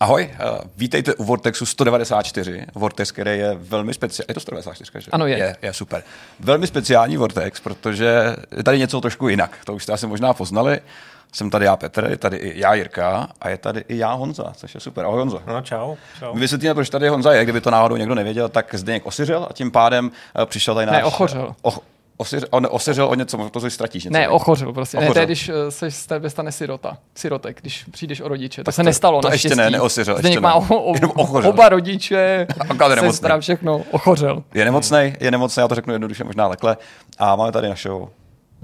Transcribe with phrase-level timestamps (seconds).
[0.00, 2.66] Ahoj, uh, vítejte u Vortexu 194.
[2.74, 4.26] Vortex, který je velmi speciální.
[4.28, 5.10] Je to 194, že?
[5.10, 5.38] Ano, je.
[5.38, 5.56] je.
[5.62, 6.02] Je super.
[6.40, 9.58] Velmi speciální Vortex, protože je tady něco trošku jinak.
[9.64, 10.80] To už jste asi možná poznali.
[11.32, 14.52] Jsem tady já Petr, je tady i já Jirka a je tady i já Honza,
[14.56, 15.04] což je super.
[15.04, 15.42] Ahoj Honzo.
[15.46, 15.96] No čau.
[16.18, 16.34] čau.
[16.34, 17.44] My vysvětlíme, proč tady Honza je.
[17.44, 20.96] Kdyby to náhodou někdo nevěděl, tak Zdeněk osiřel a tím pádem uh, přišel tady náš...
[20.96, 21.54] Ne, ochořel.
[21.62, 21.78] Och,
[22.20, 24.12] Osiř, on osiřel o něco, to si ztratíš něco.
[24.12, 24.96] Ne, ochořil prostě.
[24.96, 25.08] Ochořil.
[25.08, 28.62] Ne, to je, když eh, se z tebe stane sirota, sirotek, když přijdeš o rodiče.
[28.62, 30.18] To, to se nestalo To ještě ne, neosiřel.
[30.18, 32.46] Zdeněk má o, o, oba rodiče,
[33.00, 34.42] sestra, všechno, ochořel.
[34.54, 36.76] Je nemocný, je nemocný, já to řeknu jednoduše, možná lekle.
[37.18, 38.10] A máme tady našeho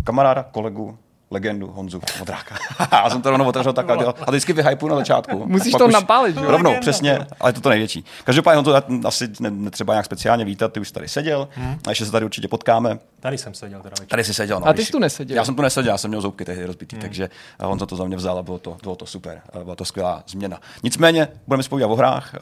[0.04, 0.98] kamaráda, kolegu,
[1.30, 2.54] legendu Honzu Modráka.
[2.92, 4.14] já jsem to rovnou otevřel tak a dělal.
[4.26, 5.44] A vždycky vyhypu na začátku.
[5.46, 6.46] Musíš to napálit, že?
[6.46, 8.04] Rovnou, přesně, ale to to největší.
[8.24, 8.72] Každopádně Honzu
[9.06, 11.78] asi netřeba nějak speciálně vítat, ty už tady seděl, hmm.
[11.86, 12.98] a ještě se tady určitě potkáme.
[13.24, 13.80] Tady jsem seděl.
[13.82, 14.60] Teda tady jsi seděl.
[14.60, 15.36] No, a ty jsi tu neseděl.
[15.36, 17.02] Já jsem tu neseděl, já jsem měl zoubky tehdy rozbitý, hmm.
[17.02, 19.40] takže Honza to za mě vzal a bylo to, bylo to super.
[19.64, 20.60] Byla to skvělá změna.
[20.82, 22.34] Nicméně, budeme spolu o hrách.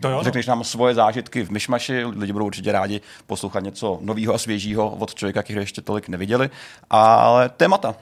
[0.00, 0.22] To jo, no.
[0.22, 4.90] Řekneš nám svoje zážitky v myšmaši, lidi budou určitě rádi poslouchat něco nového a svěžího
[4.90, 6.50] od člověka, který ještě tolik neviděli.
[6.90, 7.94] Ale témata.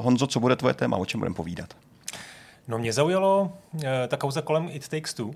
[0.00, 1.74] Honzo, co bude tvoje téma, o čem budeme povídat?
[2.68, 5.30] No mě zaujalo uh, ta kauza kolem It Takes Two.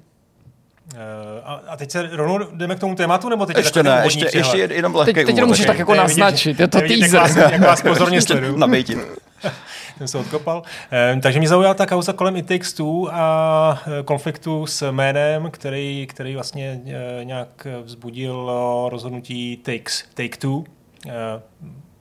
[0.94, 1.00] Uh,
[1.44, 4.58] a, a teď se rovnou jdeme k tomu tématu, nebo teď ještě ne, ještě, ještě
[4.58, 7.00] jenom lehký Teď, teď to můžeš tak jako ne, naznačit, je to teaser.
[7.02, 8.56] Jak vás, jak vás pozorně sleduju.
[8.56, 8.98] Nabejtit.
[9.98, 10.62] Jsem se odkopal.
[11.14, 16.34] Um, takže mě zaujala ta kauza kolem Takes Two a konfliktu s jménem, který, který
[16.34, 16.90] vlastně uh,
[17.24, 18.50] nějak vzbudil
[18.90, 20.56] rozhodnutí Takes, Take Two.
[20.56, 20.64] Uh,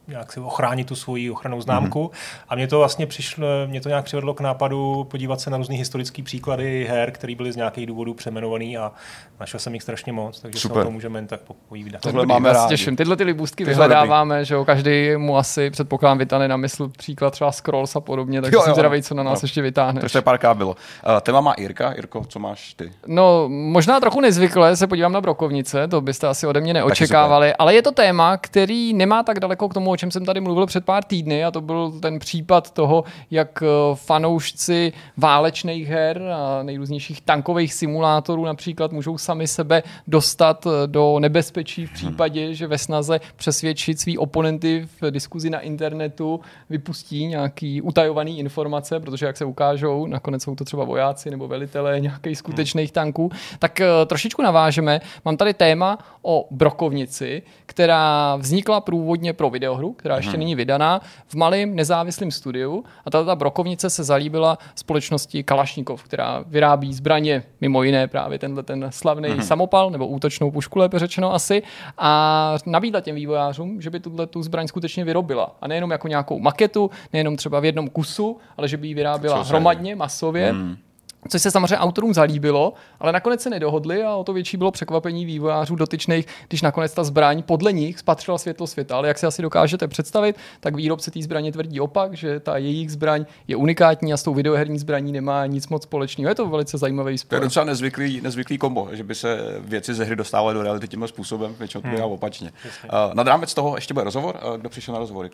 [0.07, 2.11] nějak si ochránit tu svoji ochranou známku.
[2.13, 2.45] Mm-hmm.
[2.49, 5.75] A mě to vlastně přišlo, mě to nějak přivedlo k nápadu podívat se na různé
[5.75, 8.91] historické příklady her, které byly z nějakých důvodů přemenovaný a
[9.39, 10.75] našel jsem jich strašně moc, takže Super.
[10.75, 12.01] se o tom můžeme jen tak povídat.
[12.01, 12.69] Tohle máme rádi.
[12.69, 12.95] Těším.
[12.95, 17.51] Tyhle ty libůstky vyhledáváme, že jo, každý mu asi předpokládám vytane na mysl příklad třeba
[17.51, 19.45] Scrolls a podobně, takže jo, jsem zvědavý, co na nás no.
[19.45, 20.01] ještě vytáhne.
[20.01, 20.69] To je párká bylo.
[20.69, 21.91] Uh, téma má Irka.
[21.91, 22.91] Irko, co máš ty?
[23.07, 27.75] No, možná trochu nezvykle se podívám na brokovnice, to byste asi ode mě neočekávali, ale
[27.75, 30.85] je to téma, který nemá tak daleko k tomu, o čem jsem tady mluvil před
[30.85, 37.21] pár týdny a to byl ten případ toho, jak eh, fanoušci válečných her a nejrůznějších
[37.21, 43.19] tankových simulátorů například můžou sami sebe dostat eh, do nebezpečí v případě, že ve snaze
[43.35, 46.39] přesvědčit svý oponenty v diskuzi na internetu
[46.69, 51.99] vypustí nějaký utajovaný informace, protože jak se ukážou, nakonec jsou to třeba vojáci nebo velitelé
[51.99, 55.01] nějakých skutečných tanků, tak eh, trošičku navážeme.
[55.25, 60.39] Mám tady téma o brokovnici, která vznikla průvodně pro videohru, která ještě hmm.
[60.39, 62.83] není vydaná, v malém nezávislém studiu.
[63.05, 68.87] A tato brokovnice se zalíbila společnosti Kalašnikov, která vyrábí zbraně, mimo jiné právě tenhle ten
[68.89, 69.41] slavný hmm.
[69.41, 71.63] samopal, nebo útočnou pušku, lépe řečeno asi,
[71.97, 75.55] a nabídla těm vývojářům, že by tuhle tu zbraň skutečně vyrobila.
[75.61, 79.43] A nejenom jako nějakou maketu, nejenom třeba v jednom kusu, ale že by ji vyráběla
[79.43, 80.51] hromadně, masově.
[80.51, 80.77] Hmm
[81.27, 85.25] což se samozřejmě autorům zalíbilo, ale nakonec se nedohodli a o to větší bylo překvapení
[85.25, 88.95] vývojářů dotyčných, když nakonec ta zbraň podle nich spatřila světlo světa.
[88.95, 92.91] Ale jak si asi dokážete představit, tak výrobce té zbraně tvrdí opak, že ta jejich
[92.91, 96.29] zbraň je unikátní a s tou videoherní zbraní nemá nic moc společného.
[96.29, 97.29] Je to velice zajímavý spor.
[97.29, 100.87] To je docela nezvyklý, nezvyklý kombo, že by se věci ze hry dostávaly do reality
[100.87, 102.01] tímhle způsobem, většinou to hmm.
[102.01, 102.51] opačně.
[102.83, 104.39] Uh, nad rámec toho ještě bude rozhovor.
[104.47, 105.29] Uh, kdo přišel na rozhovor?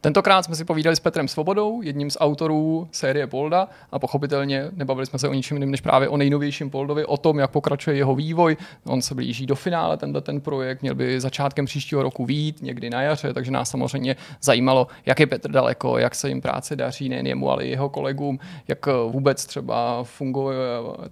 [0.00, 5.06] Tentokrát jsme si povídali s Petrem Svobodou, jedním z autorů série Polda a pochopitelně nebavili
[5.06, 8.14] jsme se o ničem jiném než právě o nejnovějším Poldovi, o tom, jak pokračuje jeho
[8.14, 8.56] vývoj.
[8.84, 12.90] On se blíží do finále, tenhle ten projekt měl by začátkem příštího roku vít, někdy
[12.90, 17.08] na jaře, takže nás samozřejmě zajímalo, jak je Petr daleko, jak se jim práce daří,
[17.08, 18.38] nejen jemu, ale i jeho kolegům,
[18.68, 20.58] jak vůbec třeba funguje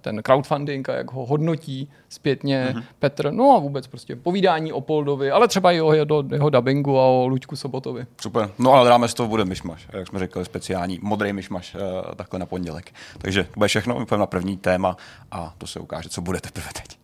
[0.01, 2.83] ten crowdfunding a jak ho hodnotí zpětně mm-hmm.
[2.99, 3.31] Petr.
[3.31, 7.05] No a vůbec prostě povídání o Poldovi, ale třeba i o jeho, jeho dubbingu a
[7.05, 8.05] o Luďku Sobotovi.
[8.21, 8.49] Super.
[8.59, 11.81] No ale dáme z toho bude myšmaš, jak jsme řekli, speciální modrý myšmaš uh,
[12.15, 12.91] takhle na pondělek.
[13.17, 14.97] Takže to bude všechno, my na první téma
[15.31, 17.01] a to se ukáže, co bude teprve teď.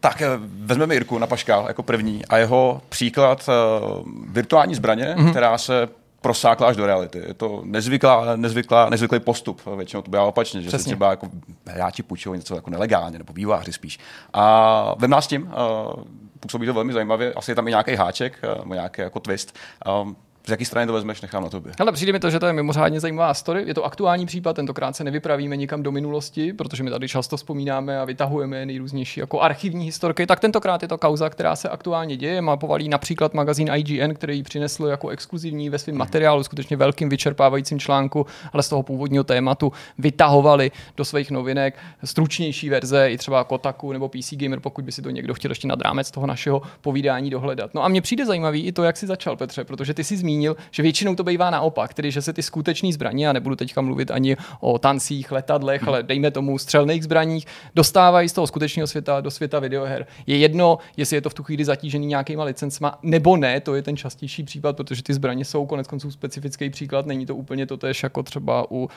[0.00, 5.30] Tak eh, vezmeme Jirku na Paškál jako první a jeho příklad uh, virtuální zbraně, mm-hmm.
[5.30, 5.88] která se
[6.20, 7.18] prosákla až do reality.
[7.26, 9.60] Je to nezvyklá, nezvyklá, nezvyklý postup.
[9.76, 10.82] Většinou to bylo opačně, že Přesně.
[10.82, 11.28] se třeba jako
[11.66, 13.98] hráči půjčují něco jako nelegálně, nebo výváři spíš.
[14.32, 16.02] A vem nás tím, uh,
[16.40, 19.56] působí to velmi zajímavě, asi je tam i nějaký háček, uh, nějaký jako twist.
[20.02, 21.72] Um, z jaký strany to vezmeš, nechám na tobě.
[21.78, 23.64] Ale přijde mi to, že to je mimořádně zajímavá story.
[23.66, 28.00] Je to aktuální případ, tentokrát se nevypravíme nikam do minulosti, protože my tady často vzpomínáme
[28.00, 30.26] a vytahujeme nejrůznější jako archivní historky.
[30.26, 32.40] Tak tentokrát je to kauza, která se aktuálně děje.
[32.42, 35.98] Mapovalý například magazín IGN, který ji přinesl jako exkluzivní ve svém hmm.
[35.98, 42.68] materiálu, skutečně velkým vyčerpávajícím článku, ale z toho původního tématu vytahovali do svých novinek stručnější
[42.68, 45.80] verze, i třeba Kotaku nebo PC Gamer, pokud by si to někdo chtěl ještě nad
[45.80, 47.74] rámec toho našeho povídání dohledat.
[47.74, 50.35] No a mně přijde zajímavý i to, jak si začal, Petře, protože ty si zmínil,
[50.36, 53.80] zmínil, že většinou to bývá naopak, tedy že se ty skutečné zbraně, a nebudu teďka
[53.80, 55.88] mluvit ani o tancích, letadlech, hmm.
[55.88, 60.06] ale dejme tomu střelných zbraních, dostávají z toho skutečného světa do světa videoher.
[60.26, 63.82] Je jedno, jestli je to v tu chvíli zatížený nějakýma licencema, nebo ne, to je
[63.82, 67.76] ten častější případ, protože ty zbraně jsou konec konců specifický příklad, není to úplně to
[67.76, 68.88] tež jako třeba u uh,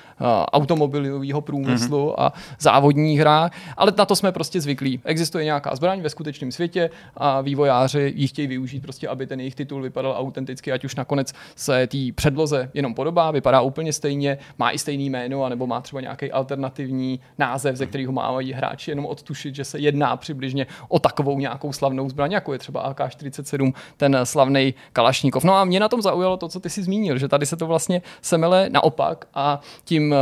[0.54, 2.16] automobilového průmyslu hmm.
[2.18, 5.00] a závodních hrách, ale na to jsme prostě zvyklí.
[5.06, 9.56] Existuje nějaká zbraň ve skutečném světě a vývojáři ji chtějí využít prostě, aby ten jejich
[9.56, 14.72] titul vypadal autenticky, ať už nakonec se té předloze jenom podobá, vypadá úplně stejně, má
[14.72, 19.56] i stejný jméno, anebo má třeba nějaký alternativní název, ze kterého mají hráči jenom odtušit,
[19.56, 24.74] že se jedná přibližně o takovou nějakou slavnou zbraň, jako je třeba AK-47, ten slavný
[24.94, 25.44] Kalašníkov.
[25.44, 27.68] No a mě na tom zaujalo to, co ty si zmínil, že tady se to
[27.68, 30.18] vlastně semele naopak a tím eh,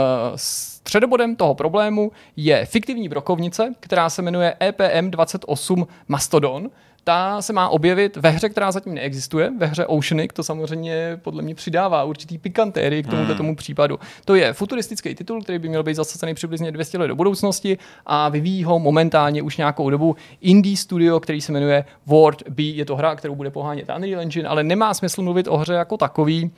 [0.88, 6.70] Středobodem toho problému je fiktivní brokovnice, která se jmenuje EPM 28 Mastodon,
[7.08, 11.44] ta se má objevit ve hře, která zatím neexistuje, ve hře Oceanic, to samozřejmě podle
[11.44, 13.38] mě přidává určitý pikantéry k tomuto hmm.
[13.38, 14.00] tomu případu.
[14.26, 18.30] To je futuristický titul, který by měl být zasazený přibližně 200 let do budoucnosti a
[18.30, 22.64] vyvíjí ho momentálně už nějakou dobu indie studio, který se jmenuje World B.
[22.64, 25.98] Je to hra, kterou bude pohánět Unreal Engine, ale nemá smysl mluvit o hře jako
[25.98, 26.52] takový,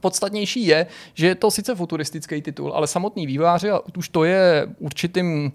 [0.00, 4.68] Podstatnější je, že je to sice futuristický titul, ale samotný výváři, a už to je
[4.78, 5.52] určitým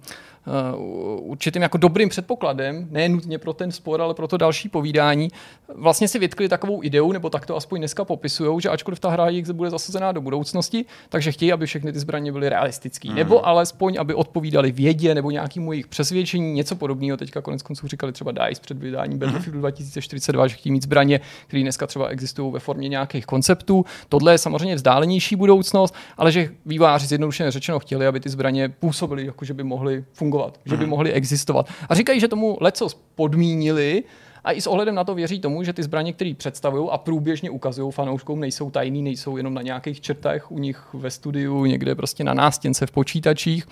[1.18, 5.28] určitým jako dobrým předpokladem, ne nutně pro ten spor, ale pro to další povídání,
[5.76, 9.30] vlastně si vytkli takovou ideu, nebo tak to aspoň dneska popisují, že ačkoliv ta hra
[9.30, 13.10] jich bude zasazená do budoucnosti, takže chtějí, aby všechny ty zbraně byly realistické.
[13.10, 13.16] Mm.
[13.16, 17.18] Nebo alespoň, aby odpovídali vědě nebo nějakému jejich přesvědčení, něco podobného.
[17.18, 21.64] Teďka konec konců říkali třeba DICE před vydáním Battlefield 2042, že chtějí mít zbraně, které
[21.64, 23.86] dneska třeba existují ve formě nějakých konceptů.
[24.10, 29.26] Tohle je samozřejmě vzdálenější budoucnost, ale že výváři zjednodušeně řečeno chtěli, aby ty zbraně působily,
[29.26, 30.90] jako že by mohly fungovat fungovat, že by mhm.
[30.90, 31.70] mohly existovat.
[31.90, 34.04] A říkají, že tomu leco podmínili,
[34.44, 37.50] a i s ohledem na to věří tomu, že ty zbraně, které představují a průběžně
[37.50, 42.24] ukazují fanouškům, nejsou tajný, nejsou jenom na nějakých čertách u nich ve studiu, někde prostě
[42.24, 43.68] na nástěnce v počítačích,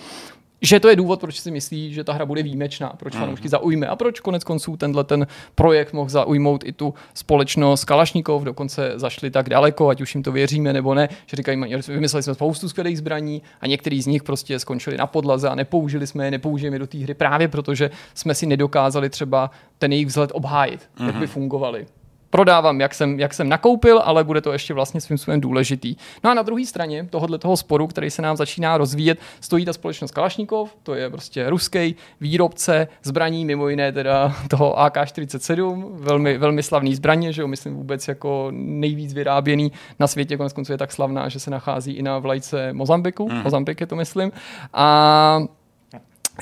[0.61, 3.49] že to je důvod, proč si myslí, že ta hra bude výjimečná, proč fanoušky mm.
[3.49, 8.93] zaujme a proč konec konců tenhle ten projekt mohl zaujmout i tu společnost Kalašníkov, dokonce
[8.95, 12.69] zašli tak daleko, ať už jim to věříme nebo ne, že říkají, vymysleli jsme spoustu
[12.69, 16.75] skvělých zbraní a některý z nich prostě skončili na podlaze a nepoužili jsme je, nepoužijeme
[16.75, 21.05] je do té hry právě protože jsme si nedokázali třeba ten jejich vzhled obhájit, mm-hmm.
[21.05, 21.27] jak by mhm.
[21.27, 21.85] fungovali
[22.31, 25.95] prodávám, jak jsem, jak jsem nakoupil, ale bude to ještě vlastně svým způsobem důležitý.
[26.23, 29.73] No a na druhé straně tohohle toho sporu, který se nám začíná rozvíjet, stojí ta
[29.73, 36.63] společnost Kalašnikov, to je prostě ruský výrobce zbraní, mimo jiné teda toho AK-47, velmi, velmi
[36.63, 40.91] slavný zbraně, že jo, myslím vůbec jako nejvíc vyráběný na světě, konec konců je tak
[40.91, 43.43] slavná, že se nachází i na vlajce Mozambiku, mm.
[43.43, 44.31] Mozambik je to myslím.
[44.73, 45.41] A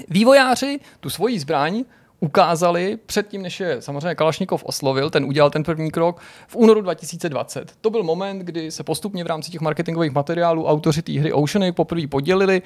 [0.09, 1.83] Vývojáři tu svoji zbraň
[2.19, 7.73] ukázali předtím, než je samozřejmě Kalašnikov oslovil, ten udělal ten první krok v únoru 2020.
[7.81, 11.71] To byl moment, kdy se postupně v rámci těch marketingových materiálů autoři té hry Oceany
[11.71, 12.61] poprvé podělili.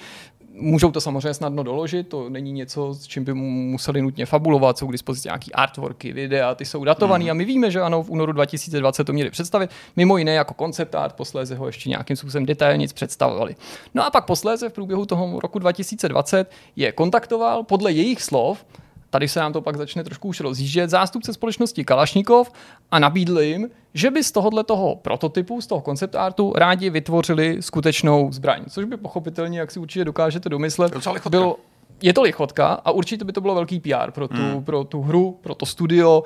[0.56, 4.88] Můžou to samozřejmě snadno doložit, to není něco, s čím by museli nutně fabulovat, jsou
[4.88, 7.32] k dispozici nějaký artworky, videa, ty jsou datované mm.
[7.32, 10.96] a my víme, že ano, v únoru 2020 to měli představit, mimo jiné jako koncept
[10.96, 13.56] art, posléze ho ještě nějakým způsobem detailně představovali.
[13.94, 18.66] No a pak posléze v průběhu toho roku 2020 je kontaktoval podle jejich slov
[19.14, 22.52] tady se nám to pak začne trošku už rozjíždět, zástupce společnosti Kalašnikov
[22.92, 27.58] a nabídl jim, že by z tohohle toho prototypu, z toho koncept artu rádi vytvořili
[27.60, 28.64] skutečnou zbraň.
[28.70, 30.94] Což by pochopitelně, jak si určitě dokážete domyslet,
[31.30, 31.58] bylo,
[32.02, 34.64] je to lichotka a určitě by to bylo velký PR pro tu, hmm.
[34.64, 36.24] pro tu hru, pro to studio,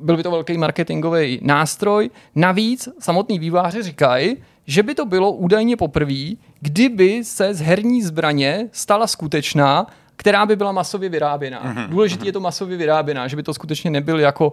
[0.00, 2.10] byl by to velký marketingový nástroj.
[2.34, 8.68] Navíc samotní výváři říkají, že by to bylo údajně poprvé, kdyby se z herní zbraně
[8.72, 11.62] stala skutečná která by byla masově vyráběná.
[11.64, 11.88] Mm-hmm.
[11.88, 12.26] Důležitý mm-hmm.
[12.26, 14.52] je to masově vyráběná, že by to skutečně nebyl jako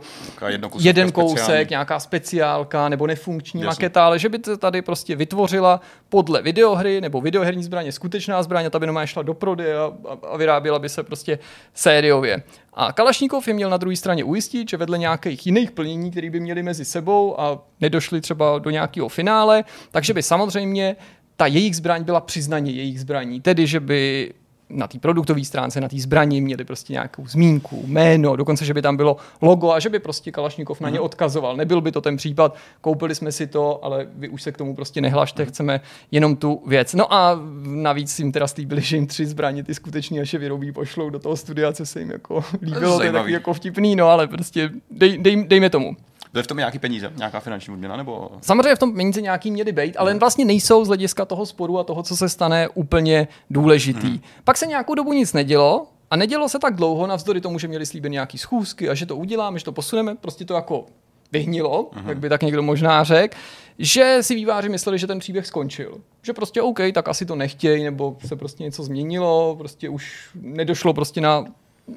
[0.79, 1.67] jeden kousek, speciální.
[1.70, 3.70] nějaká speciálka nebo nefunkční Jasně.
[3.70, 8.70] maketa, ale že by to tady prostě vytvořila podle videohry nebo videoherní zbraně skutečná zbraně,
[8.70, 9.91] ta by normálně šla do prodeje a,
[10.32, 11.39] a vyráběla by se prostě
[11.74, 12.43] sériově.
[12.74, 16.39] A Kalašníkov je měl na druhé straně ujistit, že vedle nějakých jiných plnění, které by
[16.39, 20.96] měli mezi sebou a nedošli třeba do nějakého finále, takže by samozřejmě
[21.36, 23.41] ta jejich zbraň byla přiznaně jejich zbraní.
[23.41, 24.34] Tedy, že by
[24.74, 28.82] na té produktové stránce, na té zbraní měli prostě nějakou zmínku, jméno, dokonce, že by
[28.82, 31.06] tam bylo logo a že by prostě Kalašnikov na ně mhm.
[31.06, 31.58] odkazoval.
[31.58, 34.75] Nebyl by to ten případ, koupili jsme si to, ale vy už se k tomu
[34.75, 35.51] prostě nehlašte, mhm.
[35.51, 36.94] chceme jenom tu věc.
[36.94, 40.72] No a navíc jim teda slíbili, že jim tři zbraně ty skutečně až je vyrobí,
[40.72, 44.08] pošlou do toho studia, co se jim jako líbilo, to je takový jako vtipný, no
[44.08, 45.96] ale prostě dej, dej, dejme tomu.
[46.34, 47.98] Byly v tom nějaký peníze, nějaká finanční odměna?
[47.98, 48.32] Nebo...
[48.42, 50.20] Samozřejmě v tom peníze nějaký měly být, ale hmm.
[50.20, 54.08] vlastně nejsou z hlediska toho sporu a toho, co se stane, úplně důležitý.
[54.08, 54.20] Hmm.
[54.44, 57.86] Pak se nějakou dobu nic nedělo, a nedělo se tak dlouho, navzdory tomu, že měli
[57.86, 60.86] slíbené nějaký schůzky a že to uděláme, že to posuneme, prostě to jako
[61.32, 62.10] vyhnilo, uh-huh.
[62.10, 63.38] jak by tak někdo možná řekl,
[63.80, 66.02] že si výváři mysleli, že ten příběh skončil.
[66.22, 70.94] Že prostě OK, tak asi to nechtějí, nebo se prostě něco změnilo, prostě už nedošlo
[70.94, 71.46] prostě na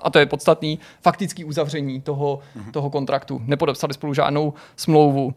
[0.01, 2.71] a to je podstatný, faktický uzavření toho, uh-huh.
[2.71, 3.43] toho kontraktu.
[3.45, 5.35] Nepodepsali spolu žádnou smlouvu.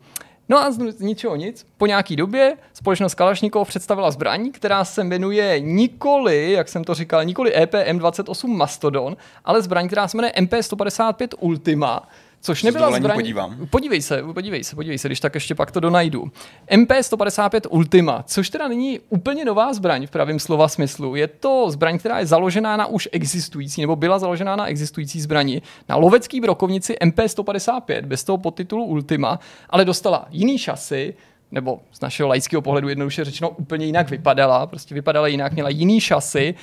[0.50, 5.60] No a z ničeho nic, po nějaký době společnost Kalašnikov představila zbraň, která se jmenuje
[5.60, 12.10] nikoli, jak jsem to říkal, nikoli EPM28 Mastodon, ale zbraň, která se jmenuje MP155 Ultima,
[12.42, 13.18] Což nebyla zbraň...
[13.18, 13.68] podívám.
[13.70, 16.32] Podívej se, podívej se, podívej se, když tak ještě pak to donajdu.
[16.72, 21.16] MP155 Ultima, což teda není úplně nová zbraň v pravém slova smyslu.
[21.16, 25.62] Je to zbraň, která je založená na už existující, nebo byla založená na existující zbrani,
[25.90, 31.14] na lovecký brokovnici MP155, bez toho podtitulu Ultima, ale dostala jiný šasy,
[31.52, 36.02] nebo z našeho laického pohledu jednoduše řečeno úplně jinak vypadala, prostě vypadala jinak, měla jiný
[36.02, 36.56] šasy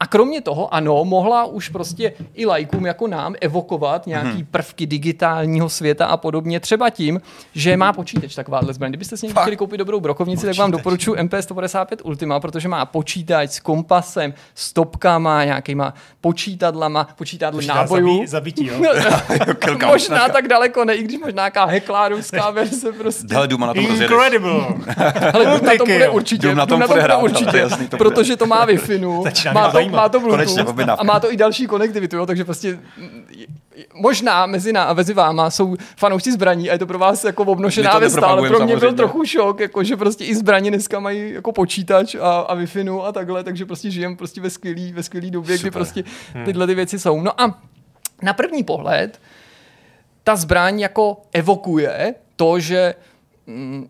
[0.00, 4.46] a kromě toho, ano, mohla už prostě i lajkům jako nám evokovat nějaký hmm.
[4.50, 7.20] prvky digitálního světa a podobně, třeba tím,
[7.54, 8.90] že má počítač takováhle zbraň.
[8.90, 10.56] Kdybyste si někdy chtěli koupit dobrou brokovnici, počítač.
[10.56, 18.26] tak vám doporučuji MP155 Ultima, protože má počítač s kompasem, stopkama, nějakýma počítadlama, počítadly nábojů.
[18.26, 18.74] Zabití, jo.
[19.86, 23.34] možná tak daleko ne, i když možná nějaká heklárovská verze prostě.
[23.34, 24.60] Hele, Duma na tom Incredible.
[25.32, 26.46] Hele, Dům na tom bude určitě.
[26.46, 27.68] Dům na tom bude určitě,
[27.98, 31.66] protože to má Wi-Fi, má to má to Bluetooth Konečně, a má to i další
[31.66, 32.78] konektivitu, jo, takže prostě
[33.94, 37.98] možná mezi, ná, mezi váma jsou fanoušci zbraní a je to pro vás jako obnošená
[37.98, 41.52] věc, ale pro mě byl trochu šok, jako, že prostě i zbraně dneska mají jako
[41.52, 45.56] počítač a, a Wi-Fi a takhle, takže prostě žijem prostě ve skvělý, ve skvělý době,
[45.56, 45.70] Super.
[45.70, 46.04] kdy prostě
[46.34, 46.44] hmm.
[46.44, 47.20] tyhle ty věci jsou.
[47.20, 47.58] No a
[48.22, 49.20] na první pohled
[50.24, 52.94] ta zbraň jako evokuje to, že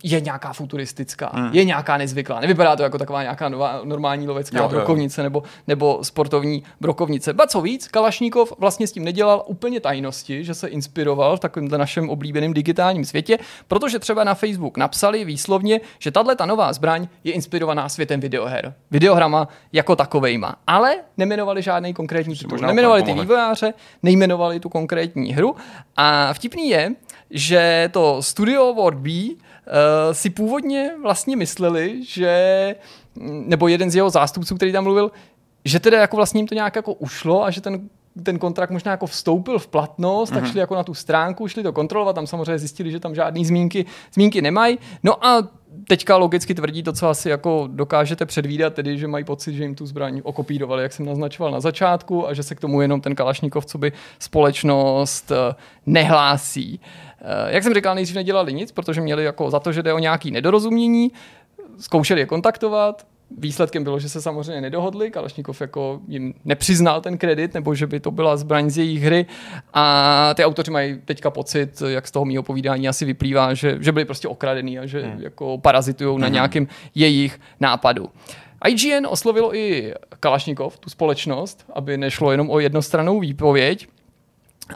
[0.03, 1.51] je nějaká futuristická, hmm.
[1.53, 2.41] je nějaká nezvyklá.
[2.41, 5.23] Nevypadá to jako taková nějaká nová, normální lovecká jo, brokovnice jo.
[5.23, 7.33] Nebo, nebo sportovní brokovnice.
[7.33, 11.79] Ba co víc, Kalašníkov vlastně s tím nedělal úplně tajnosti, že se inspiroval v takovémhle
[11.79, 13.39] našem oblíbeném digitálním světě,
[13.69, 18.75] protože třeba na Facebook napsali výslovně, že tahle ta nová zbraň je inspirovaná světem videoher.
[18.91, 20.57] Videohrama jako takovejma.
[20.67, 22.59] Ale nemenovali žádný konkrétní titul.
[22.59, 25.57] Nemenovali ty vývojáře, nejmenovali tu konkrétní hru.
[25.97, 26.95] A vtipný je,
[27.31, 29.11] že to studio Word B
[30.13, 32.75] si původně vlastně mysleli, že,
[33.21, 35.11] nebo jeden z jeho zástupců, který tam mluvil,
[35.65, 37.89] že teda jako vlastně jim to nějak jako ušlo a že ten
[38.23, 40.35] ten kontrakt možná jako vstoupil v platnost, mm-hmm.
[40.35, 40.53] tak mhm.
[40.53, 43.87] šli jako na tu stránku, šli to kontrolovat, tam samozřejmě zjistili, že tam žádný zmínky,
[44.13, 44.79] zmínky nemají.
[45.03, 45.49] No a
[45.89, 49.75] teďka logicky tvrdí to, co asi jako dokážete předvídat, tedy, že mají pocit, že jim
[49.75, 53.15] tu zbraň okopírovali, jak jsem naznačoval na začátku, a že se k tomu jenom ten
[53.15, 55.55] Kalašnikov, co by společnost eh,
[55.87, 56.81] nehlásí.
[57.21, 59.99] Eh, jak jsem říkal, nejdřív nedělali nic, protože měli jako za to, že jde o
[59.99, 61.13] nějaký nedorozumění,
[61.79, 63.07] zkoušeli je kontaktovat,
[63.39, 68.01] Výsledkem bylo, že se samozřejmě nedohodli, Kalašnikov jako jim nepřiznal ten kredit, nebo že by
[68.01, 69.27] to byla zbraň z jejich hry
[69.75, 73.93] a ty autoři mají teďka pocit, jak z toho mého povídání asi vyplývá, že, že
[73.93, 75.23] byli prostě okradený a že hmm.
[75.23, 76.21] jako parazitují hmm.
[76.21, 78.09] na nějakém jejich nápadu.
[78.69, 83.89] IGN oslovilo i Kalašnikov, tu společnost, aby nešlo jenom o jednostrannou výpověď.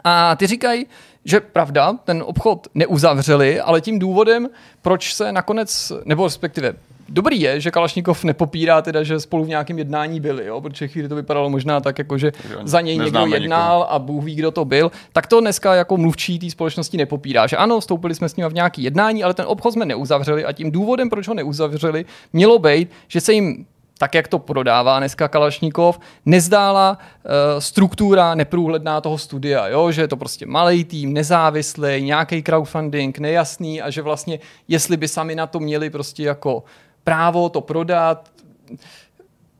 [0.03, 0.85] A ty říkají,
[1.25, 4.49] že pravda, ten obchod neuzavřeli, ale tím důvodem,
[4.81, 6.73] proč se nakonec, nebo respektive
[7.09, 10.61] Dobrý je, že Kalašnikov nepopírá teda, že spolu v nějakém jednání byli, jo?
[10.61, 12.31] protože chvíli to vypadalo možná tak, jako že
[12.63, 13.93] za něj někdo jednal nikoho.
[13.93, 14.91] a Bůh ví, kdo to byl.
[15.13, 18.53] Tak to dneska jako mluvčí té společnosti nepopírá, že ano, vstoupili jsme s ním v
[18.53, 22.89] nějaký jednání, ale ten obchod jsme neuzavřeli a tím důvodem, proč ho neuzavřeli, mělo být,
[23.07, 23.65] že se jim
[23.97, 29.91] tak jak to prodává dneska Kalašníkov, nezdála uh, struktura neprůhledná toho studia, jo?
[29.91, 35.07] že je to prostě malý tým, nezávislý, nějaký crowdfunding, nejasný a že vlastně, jestli by
[35.07, 36.63] sami na to měli prostě jako
[37.03, 38.29] právo to prodat,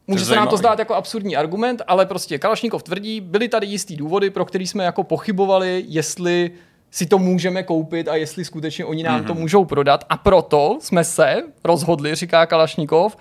[0.08, 3.96] Může se nám to zdát jako absurdní argument, ale prostě Kalašníkov tvrdí, byly tady jistý
[3.96, 6.52] důvody, pro který jsme jako pochybovali, jestli
[6.92, 9.28] si to můžeme koupit a jestli skutečně oni nám mm-hmm.
[9.28, 9.42] to mhm.
[9.42, 10.06] můžou prodat.
[10.10, 13.18] A proto jsme se rozhodli, říká Kalašníkov,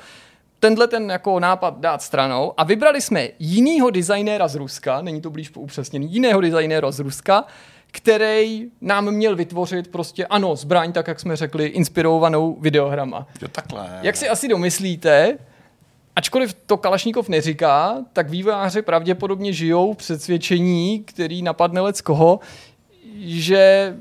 [0.61, 5.31] tenhle ten jako nápad dát stranou a vybrali jsme jinýho designéra z Ruska, není to
[5.31, 7.45] blíž upřesněný, jiného designéra z Ruska,
[7.93, 13.27] který nám měl vytvořit prostě, ano, zbraň, tak jak jsme řekli, inspirovanou videohrama.
[13.43, 13.99] Jo, takhle.
[14.03, 15.39] Jak si asi domyslíte,
[16.17, 22.41] ačkoliv to Kalašníkov neříká, tak vývojáři pravděpodobně žijou v přesvědčení, který napadne lec koho,
[23.19, 23.97] že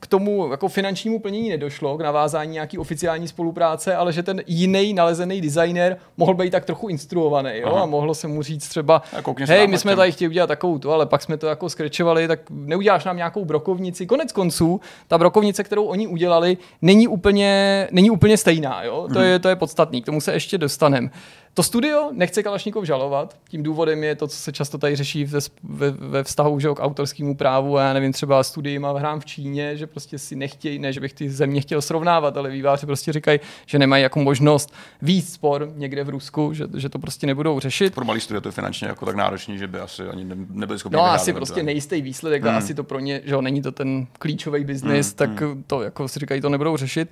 [0.00, 4.92] k tomu jako finančnímu plnění nedošlo, k navázání nějaký oficiální spolupráce, ale že ten jiný
[4.94, 7.74] nalezený designer mohl být tak trochu instruovaný, jo?
[7.74, 9.02] a mohlo se mu říct třeba,
[9.46, 12.40] hej, my jsme tady chtěli udělat takovou tu, ale pak jsme to jako skrečovali, tak
[12.50, 14.06] neuděláš nám nějakou brokovnici.
[14.06, 19.08] Konec konců, ta brokovnice, kterou oni udělali, není úplně, není úplně stejná, jo?
[19.12, 19.28] To, mhm.
[19.28, 21.10] je, to je podstatný, k tomu se ještě dostaneme.
[21.54, 25.38] To studio nechce Kalašnikov žalovat, tím důvodem je to, co se často tady řeší ve,
[25.62, 29.24] ve, ve vztahu že, k autorskému právu a já nevím, třeba studii a hrám v
[29.24, 33.12] Číně, že prostě si nechtějí, ne, že bych ty země chtěl srovnávat, ale výváři prostě
[33.12, 37.60] říkají, že nemají jako možnost víc spor někde v Rusku, že, že to prostě nebudou
[37.60, 37.94] řešit.
[37.94, 40.96] Pro malý studio to je finančně jako tak náročný, že by asi ani nebyli schopni.
[40.96, 42.54] No asi prostě nejistý výsledek hmm.
[42.54, 45.16] a asi to pro ně, že jo, není to ten klíčový biznis, hmm.
[45.16, 45.64] tak hmm.
[45.66, 47.08] to jako si říkají, to nebudou řešit.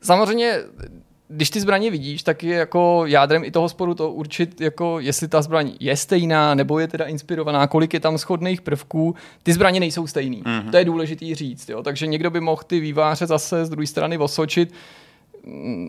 [0.00, 0.58] Samozřejmě
[1.28, 5.28] když ty zbraně vidíš, tak je jako jádrem i toho sporu to určit, jako jestli
[5.28, 9.14] ta zbraň je stejná, nebo je teda inspirovaná, kolik je tam schodných prvků.
[9.42, 10.42] Ty zbraně nejsou stejný.
[10.42, 10.70] Mm-hmm.
[10.70, 11.68] To je důležitý říct.
[11.68, 11.82] Jo?
[11.82, 14.72] Takže někdo by mohl ty výváře zase z druhé strany osočit,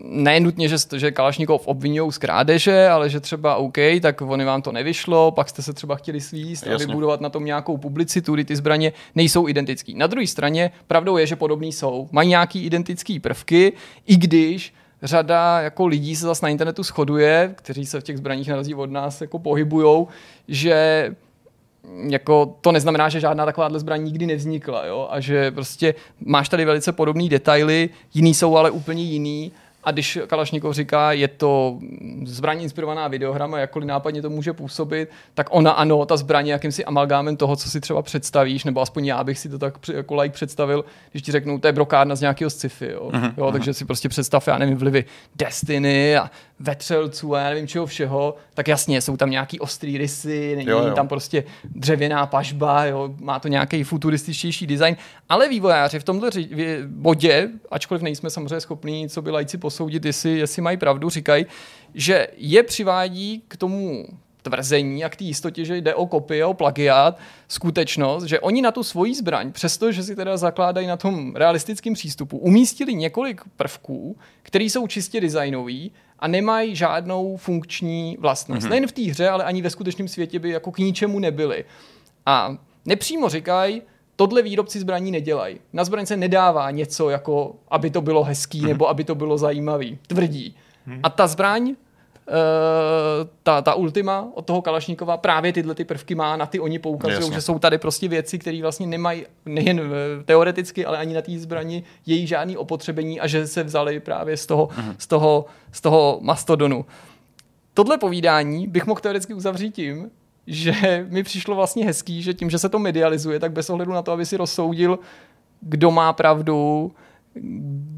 [0.04, 4.62] ne nutně, že, že Kalašnikov obvinují z krádeže, ale že třeba OK, tak oni vám
[4.62, 6.84] to nevyšlo, pak jste se třeba chtěli svíst Jasně.
[6.84, 9.94] a vybudovat na tom nějakou publicitu, kdy ty zbraně nejsou identický.
[9.94, 12.08] Na druhé straně pravdou je, že podobný jsou.
[12.12, 13.72] Mají nějaký identický prvky,
[14.06, 18.48] i když řada jako lidí se zase na internetu shoduje, kteří se v těch zbraních
[18.48, 20.08] na rozdíl od nás jako pohybujou,
[20.48, 21.10] že
[22.08, 25.08] jako to neznamená, že žádná takováhle zbraň nikdy nevznikla, jo?
[25.10, 29.52] a že prostě máš tady velice podobné detaily, jiný jsou ale úplně jiný
[29.84, 31.78] a když Kalašnikov říká, je to
[32.24, 36.84] zbraň inspirovaná videohrama, jakkoliv nápadně to může působit, tak ona ano, ta zbraň je jakýmsi
[36.84, 40.32] amalgámem toho, co si třeba představíš, nebo aspoň já bych si to tak jako like
[40.32, 42.90] představil, když ti řeknu, to je brokárna z nějakého sci-fi.
[42.90, 43.10] Jo?
[43.12, 43.52] Uh-huh, jo, uh-huh.
[43.52, 45.04] Takže si prostě představ, já nevím, vlivy
[45.36, 46.30] Destiny a
[46.60, 50.78] vetřelců a já nevím čeho všeho, tak jasně, jsou tam nějaký ostrý rysy, není jo,
[50.78, 50.94] jo.
[50.94, 53.14] tam prostě dřevěná pažba, jo?
[53.20, 54.96] má to nějaký futurističtější design,
[55.28, 56.30] ale vývojáři v tomhle
[56.86, 61.46] bodě, ačkoliv nejsme samozřejmě schopní, co by lajci posoudit, jestli, jestli mají pravdu, říkají,
[61.94, 64.06] že je přivádí k tomu
[64.42, 68.70] tvrzení a k té jistotě, že jde o kopii, o plagiát, skutečnost, že oni na
[68.70, 74.64] tu svoji zbraň, přestože si teda zakládají na tom realistickém přístupu, umístili několik prvků, které
[74.64, 78.66] jsou čistě designový a nemají žádnou funkční vlastnost.
[78.66, 78.70] Mm-hmm.
[78.70, 81.64] Nejen v té hře, ale ani ve skutečném světě by jako k ničemu nebyly.
[82.26, 83.82] A nepřímo říkají,
[84.16, 85.58] tohle výrobci zbraní nedělají.
[85.72, 88.68] Na zbraň se nedává něco jako, aby to bylo hezký hmm.
[88.68, 89.98] nebo aby to bylo zajímavý.
[90.06, 90.56] Tvrdí.
[90.86, 91.00] Hmm.
[91.02, 91.74] A ta zbraň,
[93.42, 97.32] ta, ta ultima od toho Kalašníkova právě tyhle ty prvky má, na ty oni poukazují,
[97.32, 101.38] že jsou tady prostě věci, které vlastně nemají nejen eh, teoreticky, ale ani na té
[101.38, 104.94] zbrani její žádný opotřebení a že se vzali právě z toho, uh-huh.
[104.98, 106.84] z toho, z toho mastodonu.
[107.74, 110.10] Tohle povídání bych mohl teoreticky uzavřít tím,
[110.46, 114.02] že mi přišlo vlastně hezký, že tím, že se to medializuje, tak bez ohledu na
[114.02, 114.98] to, aby si rozsoudil,
[115.60, 116.92] kdo má pravdu,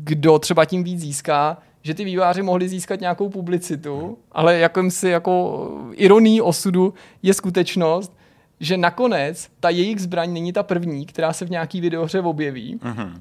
[0.04, 5.68] kdo třeba tím víc získá, že ty výváři mohli získat nějakou publicitu, ale jakýmsi jako
[5.92, 8.16] ironí osudu je skutečnost,
[8.60, 13.12] že nakonec ta jejich zbraň není ta první, která se v nějaký videohře objeví, uh-huh.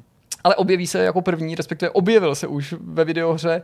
[0.43, 3.61] ale objeví se jako první, respektive objevil se už ve videohře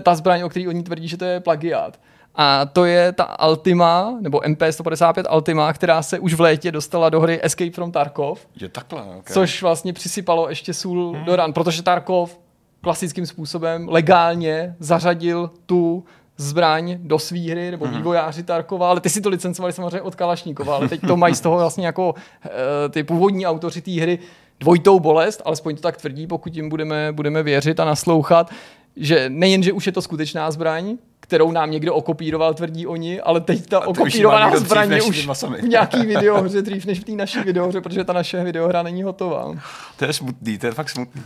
[0.00, 2.00] ta zbraň, o který oni tvrdí, že to je plagiát.
[2.34, 7.20] A to je ta Altima, nebo MP155 Altima, která se už v létě dostala do
[7.20, 8.46] hry Escape from Tarkov.
[8.60, 9.34] Je takhle, okay.
[9.34, 11.24] Což vlastně přisypalo ještě sůl hmm.
[11.24, 12.38] do ran, protože Tarkov
[12.82, 16.04] klasickým způsobem legálně zařadil tu
[16.36, 17.96] zbraň do své hry, nebo hmm.
[17.96, 21.40] vývojáři Tarkova, ale ty si to licencovali samozřejmě od Kalašníkova, ale teď to mají z
[21.40, 22.50] toho vlastně jako uh,
[22.90, 24.18] ty původní autoři té hry
[24.60, 28.50] dvojitou bolest, alespoň to tak tvrdí, pokud jim budeme, budeme věřit a naslouchat,
[28.96, 33.40] že nejen, že už je to skutečná zbraň, kterou nám někdo okopíroval, tvrdí oni, ale
[33.40, 35.28] teď ta okopírovaná zbraň je už
[35.60, 39.54] v nějaký videohře dřív než v té naší videohře, protože ta naše videohra není hotová.
[39.96, 41.22] To je smutný, to je fakt smutný.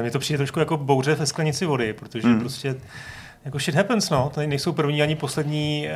[0.00, 2.40] Mně to přijde trošku jako bouře ve sklenici vody, protože hmm.
[2.40, 2.74] prostě
[3.44, 4.30] jako shit happens, no.
[4.34, 5.92] Tady nejsou první ani poslední eh,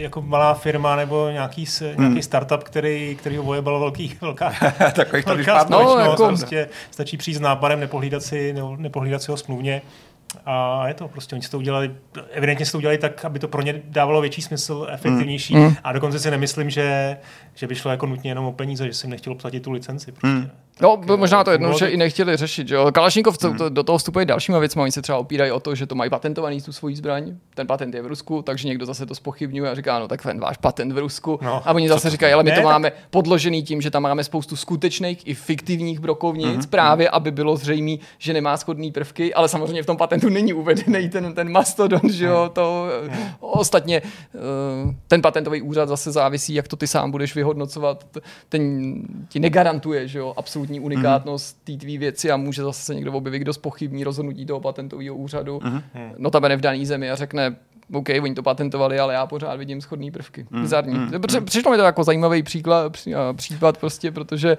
[0.00, 2.00] jako malá firma nebo nějaký, hmm.
[2.00, 4.52] nějaký startup, který, který ho vojebal velký, velká,
[4.94, 6.26] Takových velká no, jako...
[6.26, 9.82] prostě stačí přijít s nápadem, nepohlídat si, nepohlídat si ho smluvně
[10.46, 11.94] a je to prostě, oni si to udělali,
[12.30, 15.56] evidentně si to udělali tak, aby to pro ně dávalo větší smysl, efektivnější.
[15.56, 15.62] Mm.
[15.62, 15.76] mm.
[15.84, 17.16] A dokonce si nemyslím, že,
[17.54, 20.12] že by šlo jako nutně jenom o peníze, že si nechtěl platit tu licenci.
[20.12, 20.28] Prostě.
[20.28, 20.50] Mm.
[20.80, 22.68] No, tak, možná to jedno, že i nechtěli řešit.
[22.68, 22.92] Že jo?
[22.92, 23.58] Kalašnikov hmm.
[23.58, 24.82] to, do toho vstupuje dalšíma věcmi.
[24.82, 27.36] Oni se třeba opírají o to, že to mají patentovaný tu svoji zbraň.
[27.54, 30.40] Ten patent je v Rusku, takže někdo zase to spochybňuje a říká, no tak ten
[30.40, 31.38] váš patent v Rusku.
[31.42, 33.00] No, a oni zase říkají, ale my ne, to máme tak...
[33.10, 36.70] podložený tím, že tam máme spoustu skutečných i fiktivních brokovnic, hmm.
[36.70, 41.08] právě aby bylo zřejmé, že nemá schodné prvky, ale samozřejmě v tom patentu není uvedený
[41.08, 43.26] ten, ten mastodon, že jo, to hmm.
[43.40, 44.02] ostatně
[44.34, 48.04] eh, ten patentový úřad zase závisí, jak to ty sám budeš vyhodnocovat,
[48.48, 48.94] ten
[49.28, 51.72] ti negarantuje, že jo, absolutně absolutní unikátnost mm-hmm.
[51.72, 55.58] té tvý věci a může zase se někdo objevit, kdo spochybní rozhodnutí toho patentového úřadu,
[55.58, 56.14] mm-hmm.
[56.18, 57.56] notabene v dané zemi a řekne,
[57.92, 60.46] OK, oni to patentovali, ale já pořád vidím schodné prvky.
[60.50, 60.94] Mm, Bizarní.
[60.94, 61.44] Mm, mm.
[61.44, 62.96] Přišlo mi to jako zajímavý příklad,
[63.36, 64.56] případ prostě, protože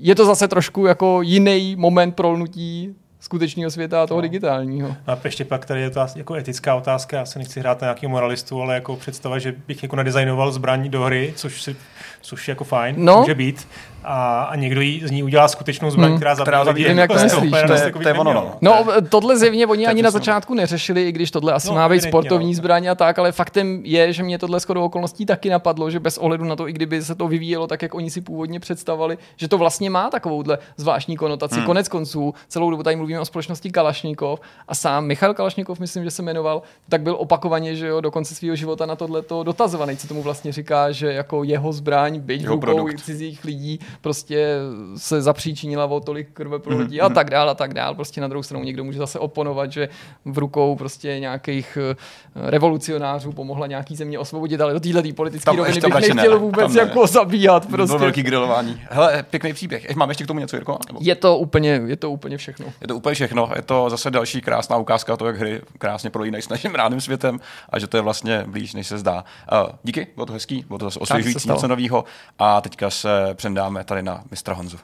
[0.00, 4.22] je to zase trošku jako jiný moment prolnutí skutečného světa a toho no.
[4.22, 4.96] digitálního.
[5.06, 8.10] A ještě pak tady je to jako etická otázka, já se nechci hrát na nějakého
[8.10, 11.76] moralistu, ale jako představa, že bych jako nadizajnoval zbraní do hry, což si
[12.20, 13.20] což je jako fajn, no.
[13.20, 13.68] může být.
[14.08, 16.18] A, a někdo jí, z ní udělá skutečnou zbraň, hmm.
[16.18, 16.88] která zabije lidi.
[16.88, 17.50] Vím, jak to myslíš.
[17.66, 18.54] To, je, to je ono, no.
[18.60, 18.86] no.
[19.08, 22.52] tohle zjevně oni ani na začátku neřešili, i když tohle asi no, má být sportovní
[22.52, 22.56] no.
[22.56, 26.18] zbraň a tak, ale faktem je, že mě tohle skoro okolností taky napadlo, že bez
[26.18, 29.48] ohledu na to, i kdyby se to vyvíjelo tak, jak oni si původně představovali, že
[29.48, 31.56] to vlastně má takovouhle zvláštní konotaci.
[31.56, 31.66] Hmm.
[31.66, 36.10] Konec konců, celou dobu tady mluvíme o společnosti Kalašnikov a sám Michal Kalašnikov, myslím, že
[36.10, 39.96] se jmenoval, tak byl opakovaně, že jo, do konce svého života na tohle to dotazovaný,
[39.96, 44.58] co tomu vlastně říká, že jako jeho zbraň, byť rukou cizích lidí, prostě
[44.96, 47.04] se zapříčinila o tolik krve pro lidi mm-hmm.
[47.04, 47.94] a tak dál a tak dál.
[47.94, 49.88] Prostě na druhou stranu někdo může zase oponovat, že
[50.24, 51.96] v rukou prostě nějakých eh,
[52.34, 56.80] revolucionářů pomohla nějaký země osvobodit, ale do této politické roviny bych nechtěl ne, vůbec ne.
[56.80, 57.66] jako zabíhat.
[57.66, 57.86] Prostě.
[57.86, 58.82] Bylo velký grilování.
[58.90, 59.96] Hele, pěkný příběh.
[59.96, 60.78] Mám ještě k tomu něco, Jirko?
[60.86, 60.98] Nebo?
[61.02, 62.66] Je to úplně, je to úplně všechno.
[62.80, 63.50] Je to úplně všechno.
[63.56, 67.40] Je to zase další krásná ukázka toho, jak hry krásně prolínají s naším rádným světem
[67.70, 69.24] a že to je vlastně blíž, než se zdá.
[69.52, 72.04] Uh, díky, bylo to hezký, bylo to zase osvěžující, něco nového
[72.38, 74.78] a teďka se přendáme tady na mistra Honzu.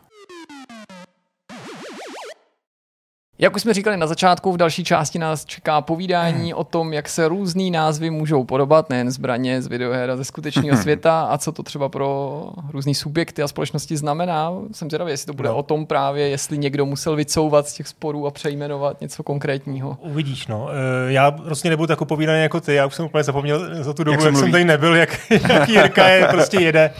[3.43, 6.59] Jak už jsme říkali na začátku, v další části nás čeká povídání hmm.
[6.59, 10.77] o tom, jak se různý názvy můžou podobat, nejen zbraně z videoher a ze skutečného
[10.77, 14.53] světa a co to třeba pro různý subjekty a společnosti znamená.
[14.73, 15.57] Jsem zvědavý, jestli to bude no.
[15.57, 19.97] o tom právě, jestli někdo musel vycouvat z těch sporů a přejmenovat něco konkrétního.
[20.01, 20.69] Uvidíš, no.
[20.71, 24.05] Eh, já prostě nebudu tak povídaný jako ty, já už jsem úplně zapomněl za tu
[24.05, 26.91] dobu, jak, jak jsem tady nebyl, jak, jak Jirka je prostě jede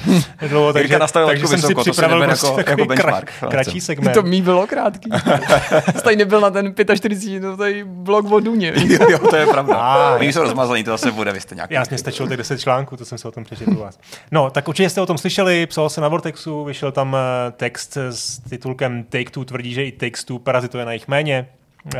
[0.49, 4.15] dlouho, takže, takže jsem si připravil prostě jako, jako benchmark, kratší segment.
[4.15, 5.11] To mý bylo krátký.
[6.33, 8.73] byl na ten 45 minutový blog o Duně.
[8.87, 9.77] jo, jo, to je pravda.
[9.83, 11.75] Ah, Oni jsou rozmazaný, to zase bude, vy jste nějaký.
[11.75, 13.99] Jasně, stačilo těch 10 článků, to jsem se o tom přečetl vás.
[14.31, 17.97] No, tak určitě jste o tom slyšeli, psal se na Vortexu, vyšel tam eh, text
[17.97, 21.49] s titulkem Take Two tvrdí, že i Takes Two parazituje na jejich méně.
[21.85, 21.93] Uh,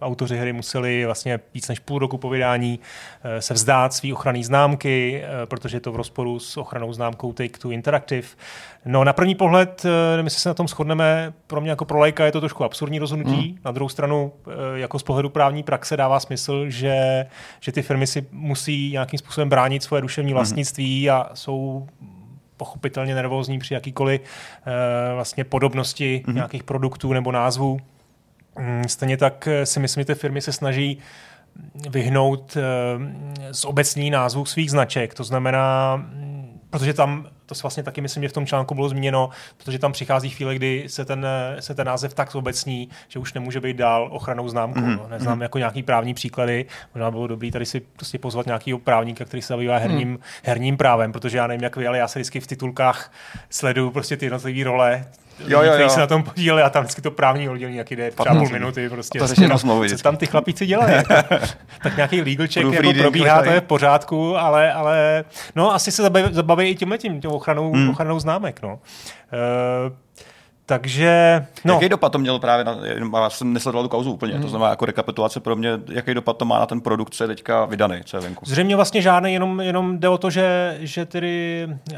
[0.00, 4.44] autoři hry museli vlastně víc než půl roku po vydání uh, se vzdát své ochranné
[4.44, 8.28] známky, uh, protože je to v rozporu s ochranou známkou Take-Two Interactive.
[8.84, 9.86] No na první pohled,
[10.24, 13.52] jestli se na tom shodneme, pro mě jako pro lajka je to trošku absurdní rozhodnutí.
[13.52, 13.58] Mm.
[13.64, 14.32] Na druhou stranu,
[14.74, 17.26] jako z pohledu právní praxe dává smysl, že,
[17.60, 20.34] že ty firmy si musí nějakým způsobem bránit svoje duševní mhm.
[20.34, 21.86] vlastnictví a jsou
[22.56, 24.20] pochopitelně nervózní při jakýkoliv
[25.14, 26.34] vlastně podobnosti mm.
[26.34, 27.80] nějakých produktů nebo názvů.
[28.58, 30.98] Mm, stejně tak eh, si myslím, že ty firmy se snaží
[31.90, 35.14] vyhnout eh, z obecní názvu svých značek.
[35.14, 38.88] To znamená, mm, protože tam, to se vlastně taky myslím, že v tom článku bylo
[38.88, 43.18] zmíněno, protože tam přichází chvíle, kdy se ten, eh, se ten název tak obecní, že
[43.18, 44.80] už nemůže být dál ochranou známkou.
[44.80, 44.98] Mm-hmm.
[44.98, 45.08] No.
[45.08, 45.42] Neznám mm-hmm.
[45.42, 49.48] jako nějaký právní příklady, možná bylo dobrý tady si prostě pozvat nějakého právníka, který se
[49.48, 50.18] zabývá herním, mm.
[50.42, 53.12] herním právem, protože já nevím, jak vy, ale já se vždycky v titulkách
[53.50, 55.04] sleduju prostě ty jednotlivé role
[55.38, 55.88] jo, jo, jo.
[55.88, 58.88] se na tom podíleli a tam vždycky to právní oddělení, jaký jde třeba půl minuty.
[58.88, 59.96] Prostě, to řešení smlouvy.
[59.96, 60.92] Co tam ty chlapíci dělají?
[60.94, 61.14] Jako,
[61.82, 66.02] tak nějaký legal check jako probíhá, to je v pořádku, ale, ale no asi se
[66.02, 67.90] zabaví, zabaví i tímhle tím, tím ochranou, hmm.
[67.90, 68.62] ochranou známek.
[68.62, 68.72] No.
[68.72, 69.96] Uh,
[70.66, 71.74] takže, no.
[71.74, 72.78] Jaký dopad to mělo právě na,
[73.22, 74.42] já jsem nesledoval tu kauzu úplně, hmm.
[74.42, 77.28] to znamená jako rekapitulace pro mě, jaký dopad to má na ten produkt, co je
[77.28, 78.44] teďka vydaný, co je venku?
[78.46, 81.96] Zřejmě vlastně žádný, jenom, jenom jde o to, že, že tedy eh,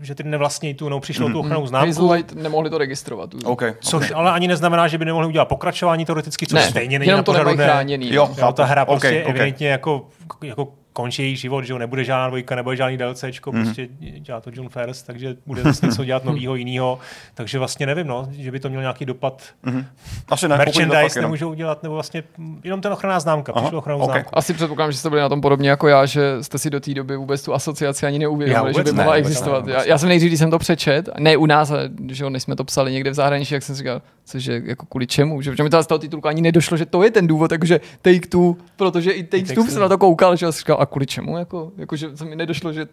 [0.00, 1.32] že tedy nevlastní tu, no, přišlo mm.
[1.32, 1.86] tu ochranou známku.
[1.86, 3.30] Hazelight nemohli to registrovat.
[3.44, 4.20] Okay, což okay.
[4.20, 7.50] ale ani neznamená, že by nemohli udělat pokračování teoreticky, což ne, stejně není na pořadu.
[7.98, 9.30] Jo, jo, ta hra okay, prostě okay.
[9.30, 10.08] evidentně jako,
[10.42, 13.64] jako končí její život, že jo, nebude žádná dvojka, nebude žádný DLCčko, mm.
[13.64, 16.98] prostě dělá to John First, takže bude zase něco dělat nového jiného,
[17.34, 19.42] takže vlastně nevím, no, že by to mělo nějaký dopad.
[19.62, 19.86] Mm.
[20.28, 22.22] Asi ne, Merchandise nemůžou udělat, nebo vlastně
[22.64, 24.12] jenom ten ochranná známka, přišlo ochrannou okay.
[24.14, 24.38] známku.
[24.38, 26.94] Asi předpokládám, že jste byli na tom podobně jako já, že jste si do té
[26.94, 29.66] doby vůbec tu asociaci ani neuvědomili, že by mohla ne, existovat.
[29.66, 31.72] Ne, já, já, jsem nejdřív, když jsem to přečet, ne u nás,
[32.10, 35.06] že jo, než jsme to psali někde v zahraničí, jak jsem říkal, cože jako kvůli
[35.06, 37.48] čemu, že, že mi to z toho titulku ani nedošlo, že to je ten důvod,
[37.48, 41.06] takže Take Two, protože i Take Two se na to koukal, že říkal, a kvůli
[41.06, 42.86] čemu, jako jako, že se mi nedošlo, že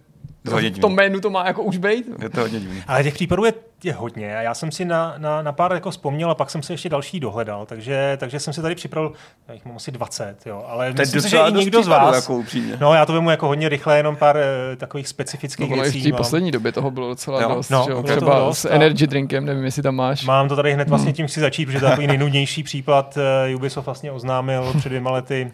[0.44, 2.06] v tom jménu to má jako už být.
[2.22, 2.84] Je to hodně divný.
[2.88, 4.38] Ale těch případů je, je hodně.
[4.38, 6.90] A já jsem si na, na, na, pár jako vzpomněl a pak jsem si ještě
[6.90, 7.66] další dohledal.
[7.66, 9.14] Takže, takže jsem si tady připravil,
[9.48, 10.66] já jich mám asi 20, jo.
[10.68, 12.16] Ale to myslím si, že i někdo z vás.
[12.16, 12.44] Jako
[12.80, 14.42] no, já to vemu jako hodně rychle, jenom pár uh,
[14.78, 16.02] takových specifických no, věcí.
[16.02, 17.50] V té poslední době toho bylo docela jo.
[17.56, 17.70] dost.
[17.70, 18.04] No, jo.
[18.04, 20.26] Třeba dost, s energy drinkem, nevím, jestli tam máš.
[20.26, 21.16] Mám to tady hned vlastně hmm.
[21.16, 23.18] tím chci začít, protože to je takový nejnudnější případ.
[23.50, 25.52] Uh, Ubisoft vlastně oznámil před dvěma lety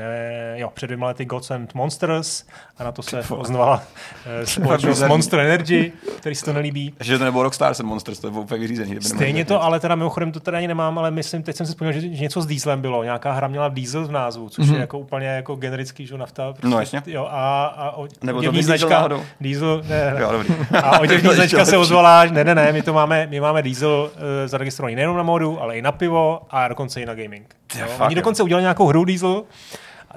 [0.00, 2.44] eh, jo, před dvěma lety Gods and Monsters
[2.78, 3.82] a na to se ozvala
[4.26, 6.94] eh, společnost Monster Energy, který si to nelíbí.
[7.00, 9.02] Že to nebylo Rockstars and Monsters, to bylo úplně vyřízení.
[9.02, 11.92] Stejně to, ale teda mimochodem to teda ani nemám, ale myslím, teď jsem si vzpomněl,
[11.92, 13.04] že, že něco s dieselem bylo.
[13.04, 14.74] Nějaká hra měla diesel v názvu, což mm-hmm.
[14.74, 16.52] je jako úplně jako generický, že nafta.
[16.52, 17.02] Prostě, no jasně.
[17.06, 19.08] Jo, a, a o, Nebo to značka,
[19.40, 20.20] diesel, ne, ne.
[20.20, 20.54] Jo, dobrý.
[20.82, 24.10] A o těch značka se ozvala, ne, ne, ne, my to máme, my máme diesel
[24.14, 27.56] uh, zaregistrovaný nejenom na modu, ale i na pivo a dokonce i na gaming.
[27.78, 29.42] Jo, oni dokonce udělali nějakou hru diesel,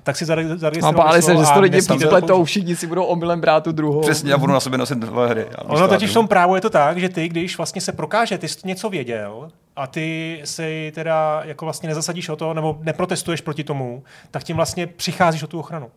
[0.04, 0.82] tak si zaregistrovali.
[0.82, 4.02] A báli se, že to lidi připletou, všichni si budou omylem brát tu druhou.
[4.02, 5.46] Přesně, a budu na sobě nosit dvě hry.
[5.66, 8.48] Ono totiž v tom právu je to tak, že ty, když vlastně se prokáže, ty
[8.48, 13.64] jsi něco věděl a ty si teda jako vlastně nezasadíš o to, nebo neprotestuješ proti
[13.64, 15.92] tomu, tak tím vlastně přicházíš o tu ochranu.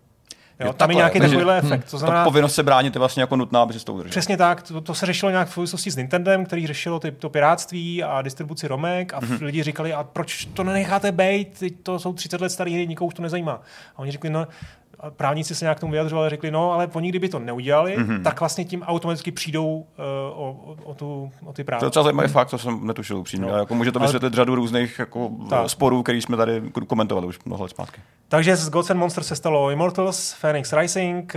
[0.67, 1.71] Jo, tam je nějaký takovýhle efekt.
[1.71, 1.91] Hmm.
[1.91, 4.11] To znamená, ta povinnost se bránit je vlastně jako nutná, aby se to udržel.
[4.11, 4.63] Přesně tak.
[4.63, 8.23] To, to, se řešilo nějak v souvislosti s Nintendem, který řešilo ty, to piráctví a
[8.23, 9.45] distribuci romek a mm-hmm.
[9.45, 13.15] lidi říkali, a proč to nenecháte být, to jsou 30 let staré hry, nikoho už
[13.15, 13.61] to nezajímá.
[13.97, 14.47] A oni řekli, no,
[15.11, 18.23] právníci se nějak tomu vyjadřovali, řekli, no, ale oni kdyby to neudělali, mm-hmm.
[18.23, 19.85] tak vlastně tím automaticky přijdou uh,
[20.33, 21.81] o, o, o, tu, o ty práva.
[21.81, 23.49] To je docela zajímavý fakt, to jsem netušil upřímně.
[23.49, 23.59] No.
[23.59, 24.37] Jako může to vysvětlit ale...
[24.37, 25.71] řadu různých jako, tak.
[25.71, 28.01] sporů, který jsme tady komentovali už mnoho let zpátky.
[28.29, 31.35] Takže z Gods and Monsters se stalo Immortals, Phoenix Rising,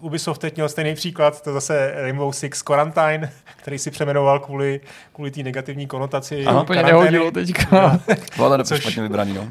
[0.00, 4.80] uh, Ubisoft teď měl stejný příklad, to zase Rainbow Six Quarantine, který si přemenoval kvůli,
[5.12, 6.44] kvůli té negativní konotaci.
[6.44, 8.00] Ano, úplně nehodilo teďka.
[8.36, 9.42] Bylo to špatně vybraný, no.
[9.42, 9.48] Uh,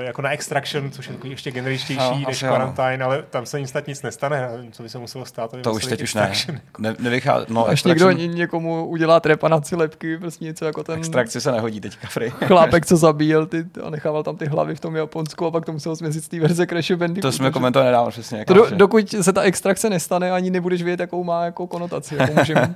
[0.00, 3.86] jako na Extraction, což je takový ještě generičtější než Quarantine, ale tam se nic snad
[3.86, 4.48] nic nestane.
[4.72, 5.54] Co by se muselo stát?
[5.62, 6.32] To už teď už ne.
[6.78, 10.98] ne nevychá, no, Až někdo někomu udělá trepanaci lepky, prostě něco jako ten...
[10.98, 12.30] Extrakce se nehodí teďka, Frey.
[12.30, 15.72] Chlápek, co zabíjel ty a nechával tam ty hlavy v tom Japonsku a pak to
[15.72, 17.22] musel změřit z té verze Crash Bandicoot.
[17.22, 18.44] To jsme komentovali nedávno přesně.
[18.44, 22.16] To do, dokud se ta extrakce nestane, ani nebudeš vědět, jakou má jako konotaci.
[22.16, 22.60] Jako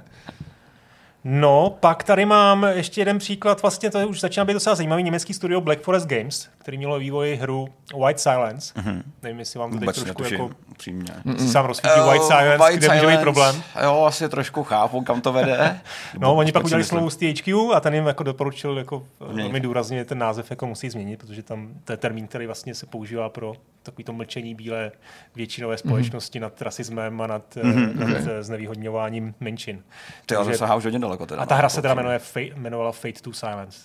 [1.27, 5.35] No, pak tady mám ještě jeden příklad, vlastně to už začíná být docela zajímavý, německý
[5.35, 7.69] studio Black Forest Games, který mělo vývoj hru
[8.05, 8.75] White Silence.
[8.75, 9.03] Mm-hmm.
[9.23, 10.55] Nevím, jestli vám to teď trošku netuším, jako...
[10.71, 11.13] Upřímně.
[11.39, 13.63] Si sám rozsvítí uh, White Silence, White kde Silence, může být problém.
[13.83, 15.81] Jo, asi trošku chápu, kam to vede.
[16.19, 20.05] no, oni pak udělali slovo z THQ a ten jim jako doporučil jako velmi důrazně
[20.05, 23.55] ten název jako musí změnit, protože tam to je termín, který vlastně se používá pro
[23.83, 24.93] takový to mlčení bílé
[25.35, 25.79] většinové mhm.
[25.79, 26.43] společnosti mm-hmm.
[26.43, 27.95] nad rasismem a nad, mm-hmm.
[27.95, 28.43] nad okay.
[28.43, 29.83] znevýhodňováním menšin.
[30.27, 31.27] Ty ale sahá už hodně daleko.
[31.27, 33.79] Teda, a ta hra se teda jmenuje Fate, jmenovala Fate to Silence.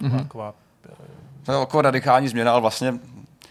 [0.00, 0.18] Mm-hmm.
[0.18, 0.54] Taková,
[1.42, 2.94] to je jako radikální změna, ale vlastně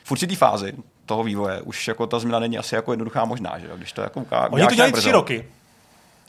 [0.03, 0.73] v určitý fázi
[1.05, 4.19] toho vývoje už jako ta změna není asi jako jednoduchá možná, že Když to jako
[4.19, 4.49] ukáže.
[4.49, 5.45] Oni to dělají tři roky.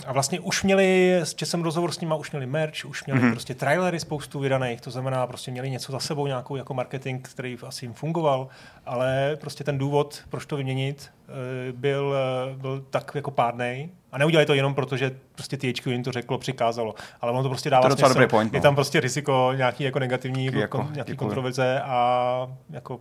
[0.07, 3.31] A vlastně už měli, s jsem rozhovor s nimi, už měli merch, už měli mm-hmm.
[3.31, 7.59] prostě trailery spoustu vydaných, to znamená, prostě měli něco za sebou, nějakou jako marketing, který
[7.67, 8.49] asi jim fungoval,
[8.87, 13.89] ale prostě ten důvod, proč to vyměnit, eh, byl, eh, byl tak jako pádnej.
[14.13, 16.95] A neudělali to jenom proto, že prostě THQ jim to řeklo, přikázalo.
[17.21, 18.15] Ale ono to prostě dává to smysl.
[18.15, 18.57] Dobrý point, no.
[18.57, 23.01] Je tam prostě riziko nějaký jako negativní jako, jako, nějaký kontroverze a jako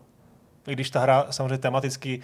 [0.68, 2.22] i když ta hra samozřejmě tematicky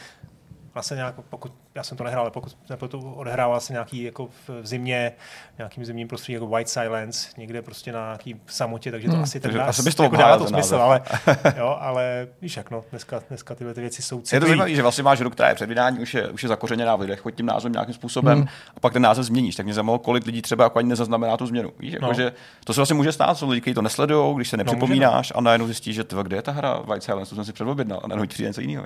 [0.75, 2.31] vlastně nějak, pokud, já jsem to nehrál, ale
[2.77, 5.11] pokud to odehrával se nějaký jako v zimě,
[5.57, 9.23] nějakým zimním prostředí jako White Silence, někde prostě na nějaký samotě, takže to hmm.
[9.23, 11.01] asi tak asi bys to jako dává to smysl, ale,
[11.57, 14.35] jo, ale víš jak no, dneska, dneska tyhle ty věci jsou citlivý.
[14.35, 16.49] Je to zajímavé, že vlastně máš hru, která je před vydáním, už je, už je
[16.49, 18.47] zakořeněná v lidech, tím názvem nějakým způsobem hmm.
[18.77, 19.55] a pak ten název změníš.
[19.55, 21.71] Tak mě zajímalo, kolik lidí třeba jako ani nezaznamená tu změnu.
[21.79, 22.13] Víš, jako, no.
[22.13, 22.31] že
[22.63, 25.37] to se vlastně může stát, jsou lidi, kteří to nesledují, když se no, nepřipomínáš no,
[25.37, 27.99] a najednou zjistíš, že tyva, kde je ta hra White Silence, to jsem si předobjednal
[28.03, 28.85] a najednou přijde něco jiného.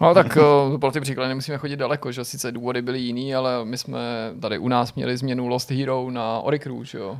[0.00, 0.38] No tak
[0.80, 3.98] pro ty příklady nemusíme chodit daleko že sice důvody byly jiný, ale my jsme
[4.40, 7.18] tady u nás měli změnu Lost Hero na Oricru, že jo.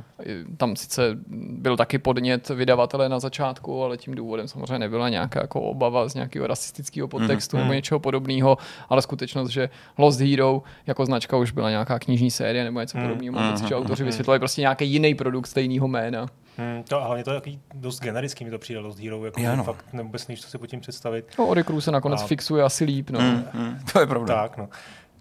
[0.57, 5.61] Tam sice byl taky podnět vydavatele na začátku, ale tím důvodem samozřejmě nebyla nějaká jako
[5.61, 7.59] obava z nějakého rasistického podtextu mm-hmm.
[7.59, 8.57] nebo něčeho podobného,
[8.89, 13.07] ale skutečnost, že Lost Hero jako značka už byla nějaká knižní série nebo něco mm-hmm.
[13.07, 13.67] podobného, mm-hmm.
[13.67, 16.27] že autoři vysvětlili prostě nějaký jiný produkt stejného jména.
[16.57, 19.85] Hmm, to, hlavně to je takový dost generický, mi to přijde dost Hero, jako fakt
[19.93, 21.25] vůbec nevíš, co si pod tím představit.
[21.39, 22.27] No, Oricru se nakonec a...
[22.27, 23.19] fixuje asi líp, no.
[23.19, 24.35] Mm, mm, to je pravda.
[24.35, 24.69] Tak, no.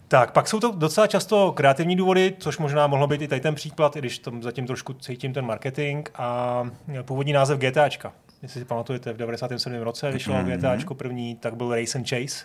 [0.09, 3.55] Tak, pak jsou to docela často kreativní důvody, což možná mohlo být i tady ten
[3.55, 6.63] příklad, i když tam zatím trošku cítím ten marketing a
[7.03, 8.13] původní název GTAčka.
[8.43, 9.81] Jestli si pamatujete, v 97.
[9.81, 10.59] roce vyšlo mm-hmm.
[10.59, 12.45] GTAčko první, tak byl Race and Chase.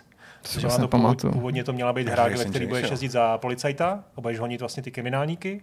[0.54, 4.04] To, to, to původ, původně to měla být hra, ve který budeš jezdit za policajta
[4.16, 5.62] a budeš honit vlastně ty kriminálníky.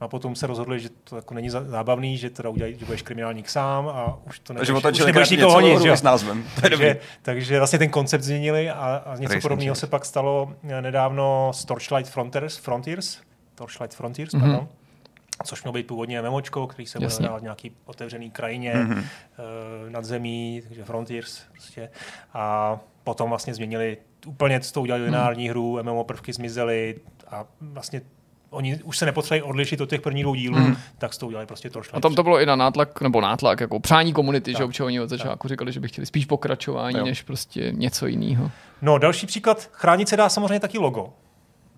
[0.00, 3.02] No a potom se rozhodli, že to jako není zábavný, že teda udělají, že budeš
[3.02, 5.82] kriminálník sám a už to nebudeš, už nebudeš nikoho honit.
[5.82, 5.96] Že?
[5.96, 6.44] S názvem.
[6.60, 11.64] takže, takže vlastně ten koncept změnili a, a něco podobného se pak stalo nedávno s
[11.64, 13.18] Torchlight Frontiers, Frontiers
[13.54, 14.40] Torchlight Frontiers, mm-hmm.
[14.40, 14.68] pardon
[15.44, 18.98] což mělo být původně MMOčko, který se bude hrát v nějaký otevřený krajině mm-hmm.
[18.98, 21.90] uh, nad zemí, takže Frontiers prostě.
[22.34, 25.50] A potom vlastně změnili úplně, to udělali lineární mm.
[25.50, 28.00] hru, MMO prvky zmizely a vlastně
[28.50, 30.76] oni už se nepotřebují odlišit od těch prvních dvou dílů, mm.
[30.98, 31.96] tak s to udělali prostě trošku.
[31.96, 34.58] A tam to bylo i na nátlak, nebo nátlak, jako přání komunity, tak.
[34.58, 37.04] že občas oni od začátku říkali, že by chtěli spíš pokračování, jo.
[37.04, 38.50] než prostě něco jiného.
[38.82, 41.12] No, další příklad, chránit se dá samozřejmě taky logo.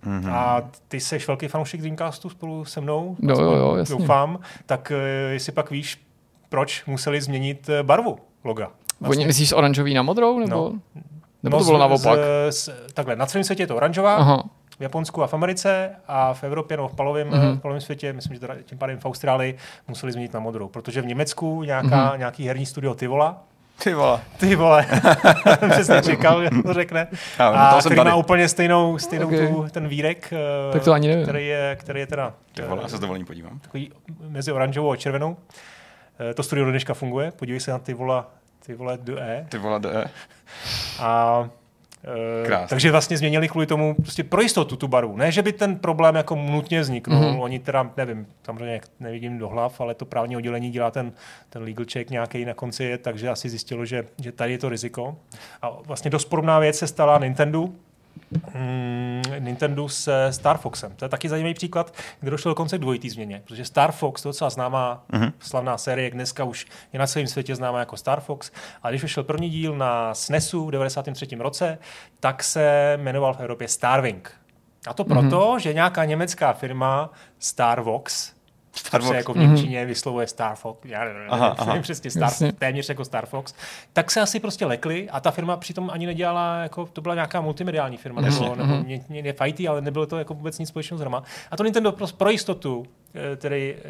[0.05, 0.33] Mm-hmm.
[0.33, 3.95] A ty jsi velký fanoušek Dreamcastu spolu se mnou, no, jo, jo, jasně.
[3.95, 6.01] doufám, tak uh, jestli pak víš,
[6.49, 8.71] proč museli změnit eh, barvu loga.
[8.99, 9.19] Vlastně.
[9.19, 10.39] Oni myslíš oranžový na modrou?
[10.39, 11.01] Nebo, no,
[11.43, 12.19] nebo no, to bylo naopak?
[12.49, 14.43] Z, z, takhle, na celém světě je to oranžová, Aha.
[14.79, 17.79] V Japonsku a v Americe a v Evropě nebo v polovém, mm-hmm.
[17.79, 19.57] v světě, myslím, že teda tím pádem v Austrálii,
[19.87, 22.17] museli změnit na modrou, protože v Německu nějaká, mm-hmm.
[22.17, 23.43] nějaký herní studio Tivola,
[23.83, 24.19] ty vole.
[24.37, 24.85] Ty vole.
[25.69, 27.07] Přesně čekal, že to řekne.
[27.39, 29.47] A, a který má úplně stejnou, stejnou okay.
[29.47, 30.33] tu, ten vírek,
[30.73, 31.23] tak to ani nevím.
[31.23, 32.33] Který, je, který je teda...
[32.53, 33.59] Ty vole, já se s dovolením podívám.
[33.59, 33.91] Takový
[34.27, 35.37] mezi oranžovou a červenou.
[36.19, 38.31] Eh, to studio do dneška funguje, podívej se na ty vola,
[38.65, 39.45] ty vole DE.
[39.49, 40.05] Ty vole DE.
[40.99, 41.49] A eh,
[42.45, 42.67] Krásný.
[42.67, 45.17] Takže vlastně změnili kvůli tomu prostě pro jistotu tu barvu.
[45.17, 47.21] Ne, že by ten problém jako nutně vzniknul.
[47.21, 47.41] Mm-hmm.
[47.41, 51.11] Oni teda, nevím, samozřejmě nevidím do hlav, ale to právní oddělení dělá ten,
[51.49, 55.15] ten legal check nějaký na konci, takže asi zjistilo, že, že tady je to riziko.
[55.61, 57.69] A vlastně dost podobná věc se stala Nintendo,
[59.39, 60.95] Nintendo se Star Foxem.
[60.95, 64.29] To je taky zajímavý příklad, kde došlo dokonce k dvojitý změně, protože Star Fox, to
[64.29, 65.31] docela známá uh-huh.
[65.39, 68.51] slavná série, dneska už je na celém světě známá jako Star Fox,
[68.83, 71.27] a když vyšel první díl na SNESu v 93.
[71.35, 71.77] roce,
[72.19, 74.31] tak se jmenoval v Evropě Starwing.
[74.87, 75.57] A to proto, uh-huh.
[75.57, 78.33] že nějaká německá firma Starvox,
[78.75, 79.09] Star Fox.
[79.09, 79.87] se jako v Němčině mm-hmm.
[79.87, 81.79] vyslovuje Star Fox, já nevím, aha, aha.
[81.81, 83.53] přesně Star, téměř jako Star Fox,
[83.93, 87.41] tak se asi prostě lekli a ta firma přitom ani nedělala, jako to byla nějaká
[87.41, 88.41] multimediální firma, mm-hmm.
[88.41, 88.85] nebo, nebo mm-hmm.
[88.85, 91.23] mě, mě, fighty, ale nebylo to jako vůbec nic společného s hrama.
[91.51, 92.85] A to Nintendo pro, pro jistotu
[93.35, 93.81] který eh,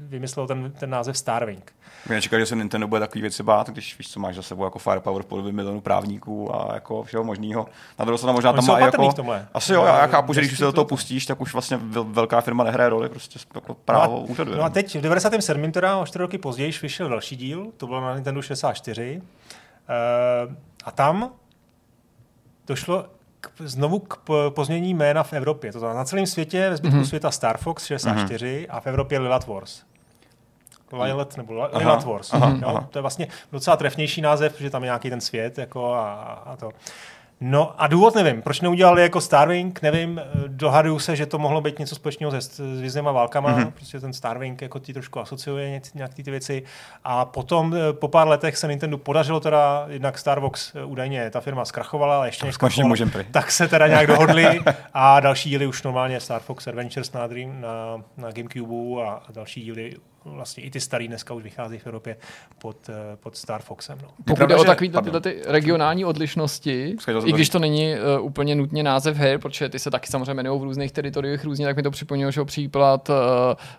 [0.00, 1.72] vymyslel ten, ten název Starwing.
[2.08, 4.64] My nečekali, že se Nintendo bude takový věci bát, když víš, co máš za sebou
[4.64, 7.66] jako firepower v podobě milionu právníků a jako všeho možného.
[7.98, 9.14] Na druhou stranu možná tam má jako...
[9.54, 11.78] Asi jo, já, já chápu, že když už se do toho pustíš, tak už vlastně
[12.02, 14.56] velká firma nehraje roli, prostě jako právo no a, úřadu.
[14.56, 15.72] No a teď v 97.
[15.72, 19.16] teda o 4 roky později vyšel další díl, to bylo na Nintendo 64.
[19.16, 19.22] Uh,
[19.88, 21.30] eh, a tam
[22.66, 23.06] došlo
[23.42, 25.72] k, znovu k pozmění jména v Evropě.
[25.72, 27.04] To znamená na celém světě, ve zbytku mm-hmm.
[27.08, 28.66] světa Star Fox 64 mm-hmm.
[28.76, 29.82] a v Evropě Lilat Wars.
[30.92, 32.34] Lilat nebo Lilat Wars.
[32.34, 32.68] Aha, jo?
[32.68, 32.88] Aha.
[32.90, 36.12] To je vlastně docela trefnější název, protože tam je nějaký ten svět jako a,
[36.46, 36.70] a to.
[37.44, 41.78] No a důvod nevím, proč neudělali jako Starwing, nevím, dohaduju se, že to mohlo být
[41.78, 43.70] něco společného se s význama válkama, mm-hmm.
[43.70, 46.62] prostě ten Starwing jako ti trošku asociuje nějak ty věci.
[47.04, 51.40] A potom eh, po pár letech se Nintendo podařilo teda, jednak Starbox eh, údajně ta
[51.40, 52.56] firma zkrachovala, ale ještě než
[53.30, 54.60] tak se teda nějak dohodli.
[54.94, 59.32] A další díly už normálně Star Fox Adventures na, Dream, na, na Gamecube a, a
[59.32, 62.16] další díly vlastně i ty starý dneska už vychází v Evropě
[62.58, 63.98] pod, eh, pod Star Foxem.
[64.02, 64.08] No.
[64.24, 68.82] Pokud jde o takové tyhle ty regionální odlišnosti, i když to není uh, úplně nutně
[68.82, 71.90] název her, protože ty se taky samozřejmě jmenují v různých teritoriích různě, tak mi to
[71.90, 73.16] připomnělo, že příklad uh,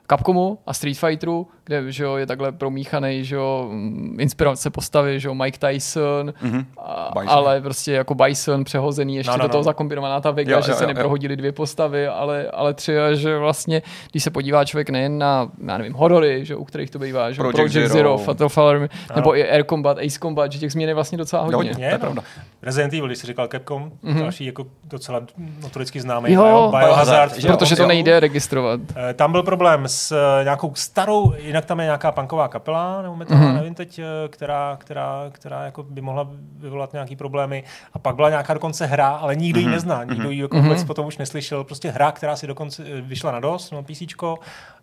[0.09, 5.19] Capcomu a Street Fighteru, kde že jo, je takhle promíchaný, že jo, mm, inspirace postavy,
[5.19, 6.65] že jo, Mike Tyson, mm-hmm.
[6.77, 9.63] a, ale prostě jako Bison přehozený, ještě no, no, do toho no.
[9.63, 11.37] zakombinovaná ta Vega, jo, že jo, se jo, neprohodili jo.
[11.37, 15.93] dvě postavy, ale, ale tři, že vlastně, když se podívá člověk nejen na, já nevím,
[15.93, 19.49] horory, že, u kterých to bývá, že Project, Project Zero, Zero Fatal Fallen, nebo i
[19.49, 21.55] Air Combat, Ace Combat, že těch změn je vlastně docela hodně.
[21.55, 22.23] hodně je, to je pravda.
[22.61, 24.19] Resident Evil, když jsi říkal Capcom, mm-hmm.
[24.19, 25.21] další jako docela
[25.61, 27.37] notoricky známý jo, Biohazard.
[27.37, 28.79] Že protože to nejde registrovat.
[28.95, 33.15] Eh, tam byl problém s eh, nějakou starou, jinak tam je nějaká punková kapela, nebo
[33.15, 33.53] metal, mm-hmm.
[33.53, 37.63] nevím teď, eh, která, která, která jako by mohla vyvolat nějaký problémy.
[37.93, 39.63] A pak byla nějaká dokonce hra, ale nikdo mm-hmm.
[39.63, 40.63] ji nezná, nikdo ji jako mm-hmm.
[40.63, 41.63] vůbec potom už neslyšel.
[41.63, 44.01] Prostě hra, která si dokonce vyšla na DOS, na PC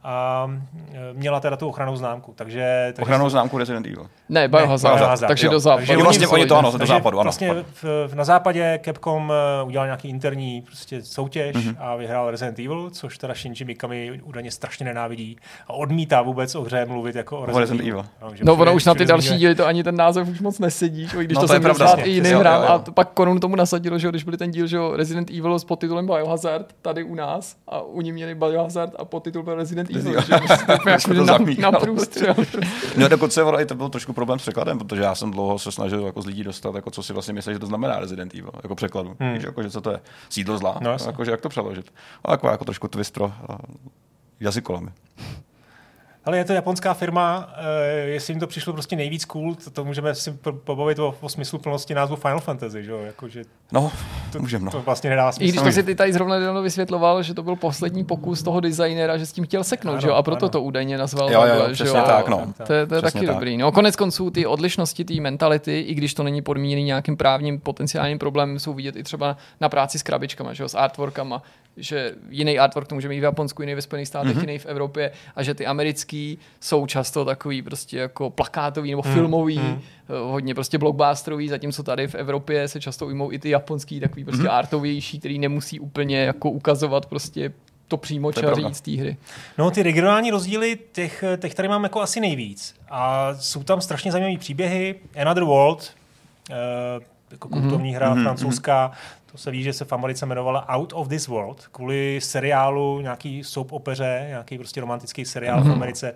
[0.05, 0.47] a
[1.13, 2.33] měla teda tu ochranou známku.
[2.37, 4.07] Takže, takže ochranou známku Resident Evil.
[4.29, 4.97] Ne, Biohazard.
[4.97, 5.53] Biohazard takže jo.
[5.53, 5.87] do západu.
[5.87, 7.19] Takže vlastně oni to ano, do západu.
[7.19, 7.25] Ano.
[7.25, 11.77] Vlastně v, v, na západě Capcom eh, udělal nějaký interní prostě soutěž mm-hmm.
[11.79, 16.65] a vyhrál Resident Evil, což teda Shinji Mikami údajně strašně nenávidí a odmítá vůbec o
[16.65, 18.07] hře mluvit jako o Resident, Evil.
[18.23, 21.09] No, no ono už na ty další díly to ani ten název už moc nesedí,
[21.17, 24.09] když no, to, to se pravda, i jiným hrám a pak Konun tomu nasadilo, že
[24.09, 28.01] když byl ten díl, že Resident Evil s podtitulem Biohazard tady u nás a u
[28.01, 30.23] ní měli Biohazard a podtitul byl Resident Evil.
[30.83, 31.39] Prostě to na,
[32.97, 36.07] no dokonce i to byl trošku problém s překladem, protože já jsem dlouho se snažil
[36.07, 38.75] jako z lidí dostat, jako co si vlastně myslí, že to znamená Resident Evil, jako
[38.75, 39.17] překladu.
[39.21, 39.35] Hmm.
[39.35, 40.01] Víš, jako, že co to je?
[40.29, 40.79] Sídlo zla?
[40.81, 41.93] No, jako, že jak to přeložit?
[42.25, 43.57] A jako, jako trošku twist pro uh,
[44.41, 44.91] jazykolami.
[46.25, 49.85] Ale je to japonská firma, uh, jestli jim to přišlo prostě nejvíc cool, to, to
[49.85, 50.33] můžeme si
[50.65, 52.99] pobavit o, o smyslu plnosti názvu Final Fantasy, že jo?
[52.99, 53.93] Jako, že no,
[54.33, 54.71] to, můžeme, no.
[54.71, 55.49] To vlastně nedá smysl.
[55.49, 58.61] I když to si ty tady zrovna nedávno vysvětloval, že to byl poslední pokus toho
[58.61, 60.15] designera, že s tím chtěl seknout, ano, že jo?
[60.15, 60.51] A proto ano.
[60.51, 61.95] to údajně nazval jo, jo, že jo?
[62.07, 62.53] tak, no.
[62.67, 63.27] To, je, to je taky tak.
[63.27, 63.57] dobrý.
[63.57, 68.19] No, konec konců ty odlišnosti, ty mentality, i když to není podmíněný nějakým právním potenciálním
[68.19, 70.69] problémem, jsou vidět i třeba na práci s krabičkama, že jo?
[70.69, 71.43] S artworkama,
[71.81, 74.41] že jiný artwork to může mít v Japonsku, jiný ve Spojených státech, mm-hmm.
[74.41, 79.15] jiný v Evropě a že ty americký jsou často takový prostě jako plakátový nebo mm,
[79.15, 79.81] filmový, mm.
[80.09, 84.45] hodně prostě blockbusterový, zatímco tady v Evropě se často ujmou i ty japonský takový prostě
[84.45, 84.55] mm-hmm.
[84.55, 87.53] artovější, který nemusí úplně jako ukazovat prostě
[87.89, 89.17] to přímo čaří z té hry.
[89.59, 92.75] No, ty regionální rozdíly, těch, těch tady mám jako asi nejvíc.
[92.91, 94.95] A jsou tam strašně zajímavé příběhy.
[95.21, 95.95] Another World,
[96.51, 96.57] uh,
[97.31, 97.97] jako kultovní mm-hmm.
[97.97, 98.23] hra mm-hmm.
[98.23, 98.93] francouzská,
[99.33, 103.45] to se ví, že se v Americe jmenovala Out of This World, kvůli seriálu, nějaký
[103.45, 105.63] soap opeře, nějaký prostě romantický seriál mm-hmm.
[105.63, 105.75] v mhm.
[105.75, 106.15] Americe,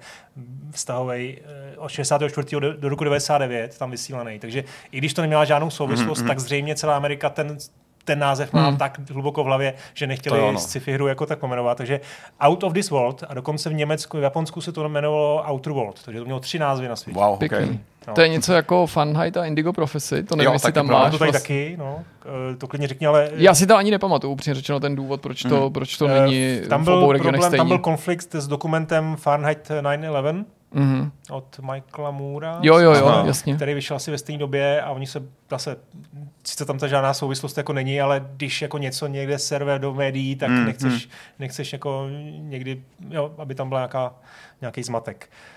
[0.70, 2.60] vztahový eh, od 64.
[2.60, 4.38] Do, do roku 99, tam vysílaný.
[4.38, 6.28] Takže i když to neměla žádnou souvislost, mm-hmm.
[6.28, 7.58] tak zřejmě celá Amerika ten
[8.04, 8.76] ten název mám hmm.
[8.76, 11.78] tak hluboko v hlavě, že nechtěli sci-fi hru jako tak pomenovat.
[11.78, 12.00] Takže
[12.40, 16.02] Out of this World a dokonce v Německu, v Japonsku se to jmenovalo Outer World,
[16.04, 17.20] takže to mělo tři názvy na světě.
[17.20, 17.78] Wow, okay.
[18.08, 18.14] No.
[18.14, 21.12] To je něco jako Fahrenheit a Indigo Prophecy, to nevím, jo, jestli tam máš.
[21.12, 22.04] To tady taky, no.
[22.52, 23.30] Eh, to klidně řekni, ale...
[23.34, 25.72] Já si to ani nepamatuju, upřímně řečeno ten důvod, proč to, hmm.
[25.72, 27.58] proč to není tam byl v obou regionech problém, stejný.
[27.58, 30.44] Tam byl konflikt s dokumentem Fahrenheit 9-11,
[30.74, 31.10] mm-hmm.
[31.30, 33.54] od Michaela Moora, jo, jo, jo, jasně.
[33.56, 35.76] který vyšel asi ve stejné době a oni se zase,
[36.44, 40.36] sice tam ta žádná souvislost jako není, ale když jako něco někde serve do médií,
[40.36, 41.12] tak mm, nechceš, mm.
[41.38, 42.06] nechceš jako
[42.38, 44.14] někdy, jo, aby tam byla nějaká,
[44.60, 45.28] nějaký zmatek.
[45.30, 45.53] E,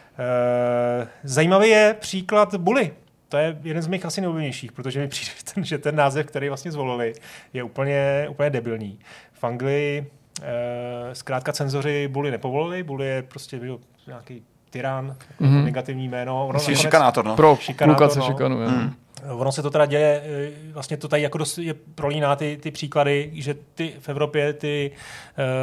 [1.23, 2.91] zajímavý je příklad Bully.
[3.29, 6.47] To je jeden z mých asi nejoblíbenějších, protože mi přijde, ten, že ten název, který
[6.47, 7.13] vlastně zvolili,
[7.53, 8.99] je úplně, úplně debilní.
[9.33, 10.11] V Anglii
[10.41, 15.63] e, zkrátka cenzoři Bully nepovolili, Bully je prostě byl nějaký tyrán, mm-hmm.
[15.63, 16.47] negativní jméno.
[16.47, 17.35] Ono nakonec, šikánátor, no.
[17.35, 18.25] Pro šikánátor, no.
[18.25, 18.67] šikanuje.
[18.67, 18.93] Mm.
[19.29, 22.71] Ono se to teda děje, eh, vlastně to tady jako dost je prolíná ty, ty
[22.71, 24.91] příklady, že ty v Evropě ty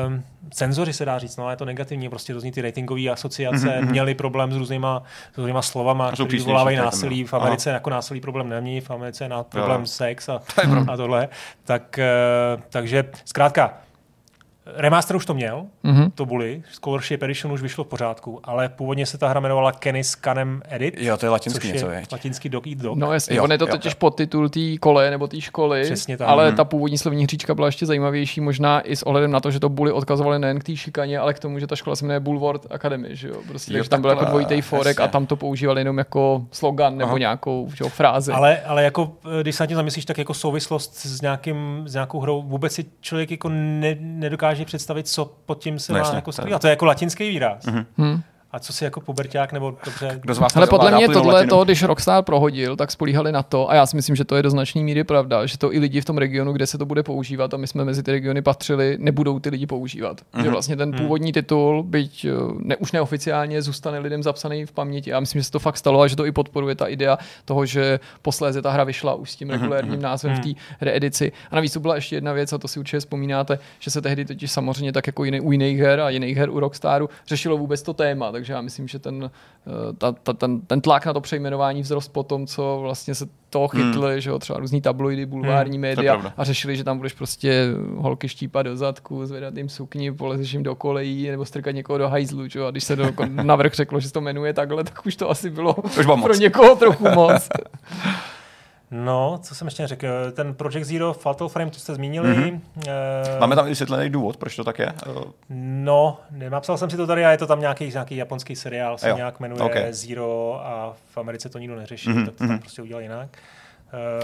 [0.07, 3.91] um, cenzoři se dá říct, no je to negativní, prostě různý ty ratingové asociace mm-hmm.
[3.91, 5.03] měli problém s různýma,
[5.35, 7.25] s různýma slovama, které vyvolávají násilí.
[7.25, 7.75] V Americe Aha.
[7.75, 9.87] jako násilí problém není, v Americe je problém jo.
[9.87, 10.43] sex a,
[10.89, 11.29] a tohle.
[11.65, 11.99] Tak,
[12.57, 13.79] uh, takže zkrátka,
[14.67, 16.11] Remaster už to měl, mm-hmm.
[16.15, 20.05] to Bully, Scholarship Edition už vyšlo v pořádku, ale původně se ta hra jmenovala Kenny
[20.05, 20.95] s Canem Edit.
[20.99, 22.03] Jo, to je latinský něco, je.
[22.13, 22.99] Latinský dog eat dog.
[22.99, 26.29] No jasně, on je to totiž podtitul té kole nebo té školy, Přesně tak.
[26.29, 26.57] ale mm.
[26.57, 29.69] ta původní slovní hříčka byla ještě zajímavější, možná i s ohledem na to, že to
[29.69, 32.67] Bully odkazovali nejen k té šikaně, ale k tomu, že ta škola se jmenuje Bulward
[32.71, 33.37] Academy, že jo?
[33.49, 36.97] Prostě, jo, takže tam byl jako dvojitý forek a tam to používali jenom jako slogan
[36.97, 37.19] nebo Aha.
[37.19, 38.33] nějakou že jo, frázi.
[38.33, 41.93] Ale, ale jako, eh, když se na tím zamyslíš, tak jako souvislost s, nějakým, s
[41.93, 46.15] nějakou hrou vůbec si člověk jako ne, nedokáže představit, co pod tím se no, má
[46.15, 46.61] jako skrývat.
[46.61, 47.65] To je jako latinský výraz.
[47.65, 48.23] Mm-hmm.
[48.55, 50.19] A co si jako puberták nebo dobře...
[50.21, 53.71] Kdo z vás Ale podle mě tohle to, když Rockstar prohodil, tak spolíhali na to,
[53.71, 56.01] a já si myslím, že to je do značné míry pravda, že to i lidi
[56.01, 58.97] v tom regionu, kde se to bude používat, a my jsme mezi ty regiony patřili,
[59.01, 60.21] nebudou ty lidi používat.
[60.21, 60.39] Mm-hmm.
[60.39, 60.53] Že mhm.
[60.53, 60.99] vlastně ten mhm.
[60.99, 65.11] původní titul, byť eh, ne, už neoficiálně, zůstane lidem zapsaný v paměti.
[65.11, 67.67] Já myslím, že se to fakt stalo a že to i podporuje ta idea toho,
[67.67, 70.03] že posléze ta hra vyšla už s tím mhm, regulérním mm-hmm.
[70.03, 70.49] názvem v té
[70.81, 71.33] reedici.
[71.51, 74.25] A navíc to byla ještě jedna věc, a to si určitě vzpomínáte, že se tehdy
[74.25, 77.83] totiž samozřejmě tak jako jiný, u jiných her a jiných her u Rockstaru řešilo vůbec
[77.83, 78.31] to téma.
[78.45, 79.31] Tak takže já myslím, že ten,
[79.67, 83.27] eh, ta, ta, ten, ten tlak na to přejmenování vzrost po tom, co vlastně se
[83.51, 83.83] toho hmm.
[83.83, 84.21] chytli, hmm.
[84.21, 87.67] že jo, třeba různý tabloidy, bulvární hmm, média a řešili, že tam budeš prostě
[87.97, 92.09] holky štípat do zadku, zvedat jim sukni, polezeš jim do kolejí nebo strkat někoho do
[92.09, 95.07] hajzlu, že jo, a když se do, navrh řeklo, že se to jmenuje takhle, tak
[95.07, 96.39] už to asi bylo už pro moc.
[96.39, 97.49] někoho trochu moc.
[98.97, 102.29] No, co jsem ještě neřekl, ten Project Zero Fatal Frame, to jste zmínili.
[102.29, 102.61] Mm-hmm.
[102.77, 104.93] Uh, Máme tam vysvětlený důvod, proč to tak je?
[105.51, 106.19] No,
[106.49, 109.17] napsal jsem si to tady a je to tam nějaký, nějaký japonský seriál, se jo.
[109.17, 109.93] nějak jmenuje okay.
[109.93, 112.25] Zero a v Americe to nikdo neřeší, mm-hmm.
[112.25, 112.59] tak to tam mhm.
[112.59, 113.29] prostě udělal jinak.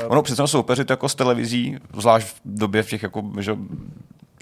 [0.04, 3.56] Uh, ono přece soupeřit jako s televizí, zvlášť v době v těch jako, že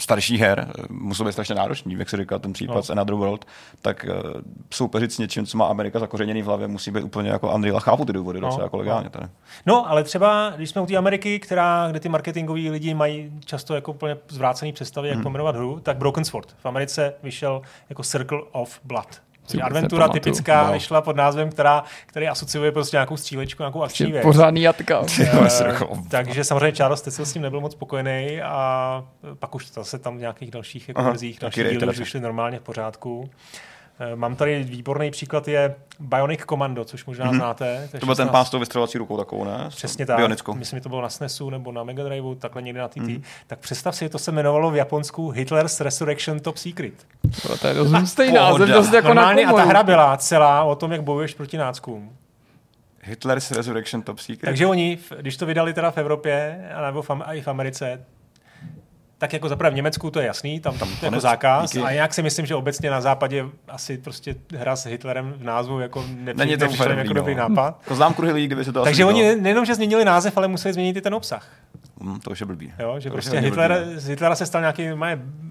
[0.00, 2.82] starších her musí být strašně náročný, jak se říká ten případ no.
[2.82, 3.44] z Another World,
[3.82, 4.40] tak uh,
[4.70, 7.80] soupeřit s něčím, co má Amerika zakořeněný v hlavě, musí být úplně jako Unreal a
[7.80, 8.48] chápu ty důvody no.
[8.48, 9.10] docela jako legálně.
[9.10, 9.26] Tady.
[9.66, 13.74] No, ale třeba, když jsme u té Ameriky, která, kde ty marketingoví lidi mají často
[13.74, 15.22] jako úplně zvrácený představy, jak hmm.
[15.22, 16.54] pomenovat hru, tak Broken Sword.
[16.62, 19.27] V Americe vyšel jako Circle of Blood.
[19.50, 20.72] Super, adventura typická no.
[20.72, 24.22] vyšla pod názvem, která, který asociuje prostě nějakou střílečku, nějakou akční věc.
[24.22, 25.02] Pořádný jatka.
[25.48, 25.74] E,
[26.08, 29.04] takže samozřejmě Charles Tetzel s tím nebyl moc spokojený a
[29.38, 32.58] pak už to zase tam v nějakých dalších jako verzích, dalších dílů už vyšly normálně
[32.58, 33.30] v pořádku.
[33.30, 33.58] Eh,
[34.14, 37.36] mám tady výborný příklad, je Bionic Commando, což možná mm-hmm.
[37.36, 37.88] znáte.
[38.00, 39.66] To byl ten pán s tou vystřelovací rukou takovou, ne?
[39.68, 40.16] Přesně tak.
[40.16, 40.54] Bionickou.
[40.54, 42.96] Myslím, že to bylo na SNESu nebo na Mega Driveu, takhle někde na TT.
[42.96, 43.22] Mm-hmm.
[43.46, 46.94] Tak představ si, to se jmenovalo v Japonsku Hitler's Resurrection Top Secret.
[47.60, 50.74] To je dost stejný název, dost jako Normálně, na a ta hra byla celá o
[50.74, 52.12] tom, jak bojuješ proti náckům.
[53.02, 54.44] Hitler's Resurrection Top Secret.
[54.44, 58.04] Takže oni, když to vydali teda v Evropě, nebo v, i v Americe,
[59.18, 61.84] tak jako zaprvé v Německu to je jasný, tam, tam to je jako zákaz díky.
[61.84, 65.80] a jak si myslím, že obecně na západě asi prostě hra s Hitlerem v názvu
[65.80, 66.04] jako
[66.34, 67.80] Není to úplně jako dobrý nápad.
[67.88, 70.72] To znám kruhy lidí, kdyby se to Takže oni nejenom, že změnili název, ale museli
[70.72, 71.46] změnit i ten obsah.
[72.00, 72.72] Hm, to už je blbý.
[72.78, 75.08] Jo, že to prostě Hitler, z Hitlera se stal nějaký má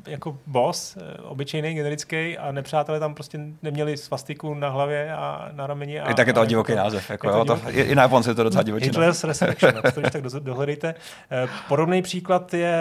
[0.08, 5.68] jako boss, eh, obyčejný, generický a nepřátelé tam prostě neměli svastiku na hlavě a na
[5.68, 6.00] rameni.
[6.00, 7.10] A, I tak je to divoký jako, název.
[7.10, 8.92] Jako, je to jo, to, i, I na Japonce je to docela divočina.
[8.92, 10.96] Hitler's Resurrection, to když tak dohledejte.
[11.32, 12.78] Eh, podobný příklad je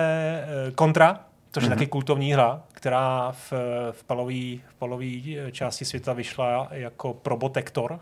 [0.79, 1.21] Contra,
[1.53, 1.73] což je mm-hmm.
[1.73, 3.53] taky kultovní hra, která v,
[3.93, 8.01] v palové v palový části světa vyšla jako Probotector,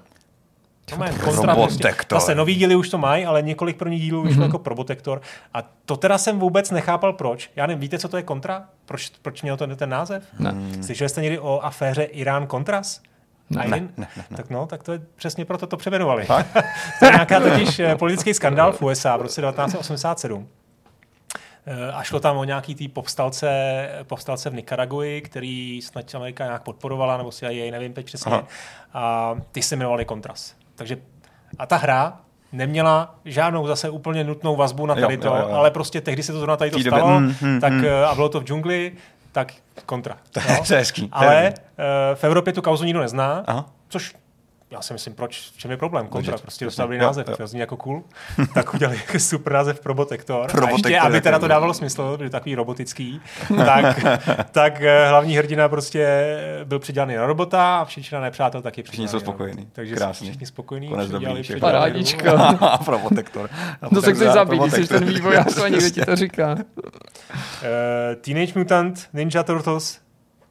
[0.85, 1.95] to má kontra, prostě.
[2.11, 4.47] Zase nový díly už to mají, ale několik prvních dílů vyšlo mm-hmm.
[4.47, 5.21] jako Probotector.
[5.55, 7.51] A to teda jsem vůbec nechápal, proč.
[7.57, 8.65] Já nevím, víte, co to je kontra?
[8.85, 10.25] Proč, proč měl to ten název?
[10.39, 10.55] Ne.
[10.83, 13.01] Slyšeli jste někdy o aféře Irán-Contras?
[13.51, 14.25] Ne, ne, ne, ne.
[14.37, 16.27] Tak no, tak to je přesně proto to přeměnovali.
[16.99, 20.49] to je nějaká totiž eh, politický skandál v USA v roce 1987.
[21.67, 23.49] Eh, a šlo tam o nějaký tý povstalce,
[24.03, 28.33] povstalce v Nikaraguji, který snad Amerika nějak podporovala, nebo si jej, nevím teď přesně.
[28.33, 28.47] Aha.
[28.95, 30.55] A ty se jmenovali Contras.
[30.77, 30.97] Takže
[31.59, 32.21] a ta hra
[32.53, 35.49] neměla žádnou zase úplně nutnou vazbu na tady jo, to, jo, jo.
[35.53, 37.85] ale prostě tehdy se to zrovna tady to stalo, mm, mm, tak, mm.
[38.09, 38.93] a bylo to v džungli,
[39.33, 39.53] tak
[39.87, 40.17] kontra.
[40.33, 41.09] To je hezký.
[41.13, 43.67] Ale uh, v Evropě tu kauzu nikdo nezná, Aha.
[43.89, 44.15] což
[44.75, 46.07] já si myslím, proč, v čem je problém?
[46.07, 48.03] Kontra, prostě dostali název, to zní jako cool.
[48.55, 50.51] tak udělali jako super název Probotector.
[50.51, 53.21] Probotector a ještě, aby teda to dávalo smysl, že takový robotický,
[53.57, 54.05] tak,
[54.51, 59.21] tak eh, hlavní hrdina prostě byl přidělaný na robota a všichni nepřátel taky Všichni jsou
[59.21, 59.69] spokojení.
[59.73, 60.29] Takže Krásný.
[60.29, 60.89] všichni spokojení.
[60.89, 61.61] Konec dobrý.
[61.61, 62.79] Parádička.
[62.85, 63.51] Probotector.
[63.91, 66.55] No tak se zabít, když jsi ten vývoj, a někdo ti to říká.
[66.55, 66.61] Uh,
[68.21, 70.04] Teenage Mutant Ninja Turtles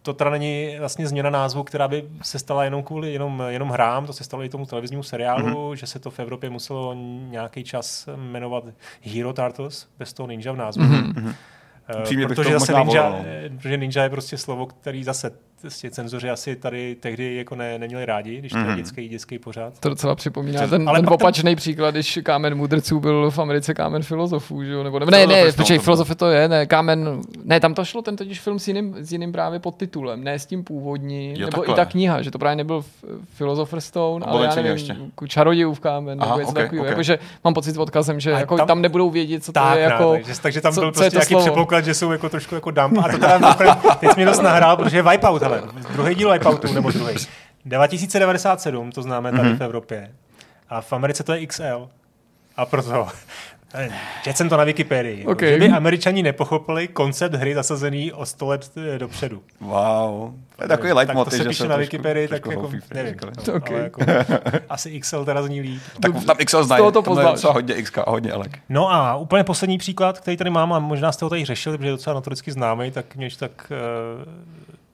[0.03, 4.05] to teda není vlastně změna názvu, která by se stala jenom kvůli jenom, jenom hrám,
[4.05, 5.73] to se stalo i tomu televiznímu seriálu, mm-hmm.
[5.73, 6.93] že se to v Evropě muselo
[7.29, 8.63] nějaký čas jmenovat
[9.01, 10.83] Hero Turtles, bez toho ninja v názvu.
[10.83, 11.35] Mm-hmm.
[12.21, 13.25] Uh, protože zase ninja, no.
[13.57, 15.31] protože ninja je prostě slovo, který zase
[15.63, 18.61] prostě cenzoři asi tady tehdy jako ne, neměli rádi, když to mm-hmm.
[18.61, 18.77] je mhm.
[18.77, 19.79] dětský, dětský pořád.
[19.79, 21.55] To docela připomíná ten, ale ten opačný ten...
[21.55, 24.83] příklad, když kámen mudrců byl v Americe kámen filozofů, že jo?
[24.83, 28.39] Nebo, ne, ne, počkej, filozofy to je, ne, kámen, ne, tam to šlo ten totiž
[28.39, 31.75] film s jiným, s jiným právě podtitulem, ne s tím původním, jo, nebo takhle.
[31.75, 32.83] i ta kniha, že to právě nebyl
[33.37, 34.95] Philosopher Stone, ale já nevím, ještě.
[35.27, 36.91] čarodějův kámen, Aha, nebo něco okay, takového, okay.
[36.91, 40.11] jakože mám pocit s odkazem, že jako tam, tam nebudou vědět, co to je jako...
[40.11, 43.17] Takže, takže tam byl prostě nějaký předpoklad, že jsou jako trošku jako dump a to
[43.17, 47.15] teda teď mě dost nahrál, protože je Wipeout, hele, druhý díl Wipeoutu, nebo druhý.
[47.65, 49.57] 2097, to známe tady mm-hmm.
[49.57, 50.11] v Evropě.
[50.69, 51.89] A v Americe to je XL.
[52.57, 53.07] A proto
[54.23, 55.25] Četl jsem to na Wikipedii.
[55.25, 55.49] Okay.
[55.49, 59.41] Že by američani nepochopili koncept hry zasazený o 100 let eh, dopředu.
[59.61, 60.33] Wow.
[60.55, 63.15] To je takový leitmotiv, tak to se píše na Wikipedii, tak jako, nevím.
[63.55, 63.83] Okay.
[63.83, 64.01] jako,
[64.69, 65.81] asi XL teda zní líp.
[66.01, 67.43] Tak tam XL znají, to poznáš.
[67.43, 68.59] hodně X a hodně elek.
[68.69, 71.87] No a úplně poslední příklad, který tady mám, a možná jste ho tady řešili, protože
[71.87, 74.23] je docela notoricky známý, tak mě tak uh,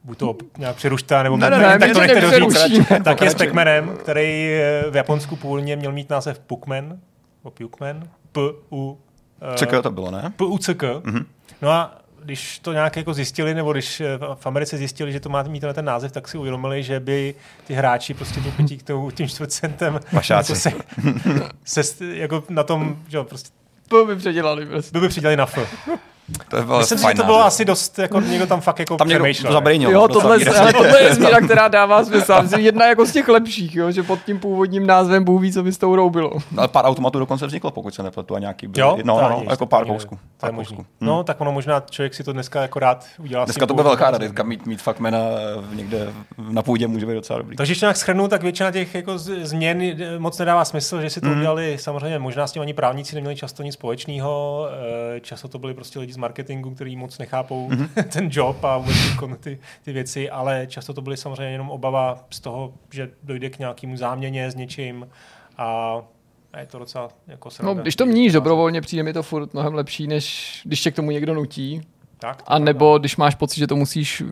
[0.10, 2.57] buď to nějak přerušte, nebo ne, ne, ne, tak to nechte doříct,
[3.03, 4.53] tak je s Pac-Manem, který
[4.89, 6.97] v Japonsku původně měl mít název Pukman,
[7.43, 8.97] o Pukman, P-U...
[9.55, 10.34] CK to bylo, ne?
[10.36, 10.84] P-U-C-K.
[10.84, 11.26] Mm-hmm.
[11.62, 15.30] No a když to nějak jako zjistili, nebo když eh, v Americe zjistili, že to
[15.30, 17.36] má mít ten název, tak si uvědomili, že by
[17.68, 20.72] ty hráči prostě tu pětí k tomu, tím čtvrtcentem jako se,
[21.84, 23.49] se, jako na tom, že prostě
[24.07, 24.99] by předělali prostě.
[24.99, 25.57] By předělali na F.
[26.49, 29.07] To bylo Myslím si, že to bylo asi dost, jako někdo tam fakt jako tam
[29.07, 29.91] někdo to zabrejnil.
[29.91, 32.41] Jo, tohle, ale tohle je změna, která dává smysl.
[32.41, 35.63] Myslím, jedna jako z těch lepších, jo, že pod tím původním názvem Bůh ví, co
[35.63, 36.32] by s tou hrou bylo.
[36.57, 38.84] Ale pár automatů dokonce vzniklo, pokud se nepletu, a nějaký byl.
[38.84, 38.97] Jo?
[39.03, 40.19] No, no, no, jako pár kousků.
[40.39, 40.77] To je možný.
[40.77, 40.86] Hmm.
[41.01, 43.45] No, tak ono možná člověk si to dneska jako rád udělá.
[43.45, 45.19] Dneska to byla velká raditka, mít, mít fakt jména
[45.73, 46.13] někde
[46.49, 47.57] na půdě může být docela dobrý.
[47.57, 49.82] Takže ještě nějak schrnu, tak většina těch jako změn
[50.17, 51.38] moc nedává smysl, že si to hmm.
[51.38, 54.67] udělali, samozřejmě možná s tím ani právníci neměli často nic společného,
[55.15, 58.03] eh, často to byli prostě lidi z marketingu, kteří moc nechápou mm-hmm.
[58.13, 58.95] ten job a vůbec
[59.39, 63.59] ty, ty věci, ale často to byly samozřejmě jenom obava z toho, že dojde k
[63.59, 65.07] nějakému záměně s něčím
[65.57, 66.01] a
[66.53, 67.74] a je to docela jako sranda.
[67.74, 70.95] No, když to měníš dobrovolně, přijde mi to furt mnohem lepší, než když tě k
[70.95, 71.82] tomu někdo nutí.
[72.20, 74.24] Tak, a nebo když máš pocit, že to musíš,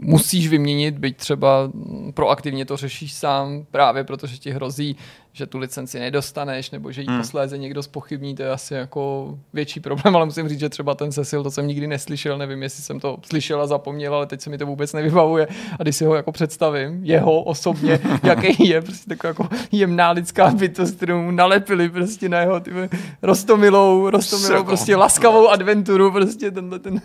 [0.00, 1.70] musíš vyměnit, byť třeba
[2.14, 4.96] proaktivně to řešíš sám, právě protože ti hrozí,
[5.36, 7.18] že tu licenci nedostaneš, nebo že ji hmm.
[7.18, 11.12] posléze někdo spochybní, to je asi jako větší problém, ale musím říct, že třeba ten
[11.12, 14.50] Cecil, to jsem nikdy neslyšel, nevím, jestli jsem to slyšel a zapomněl, ale teď se
[14.50, 19.08] mi to vůbec nevybavuje a když si ho jako představím, jeho osobně, jaký je, prostě
[19.08, 22.88] taková jako jemná lidská bytost, kterou mu nalepili prostě na jeho tyhle,
[23.22, 27.00] rostomilou, rostomilou prostě laskavou adventuru, prostě tenhle ten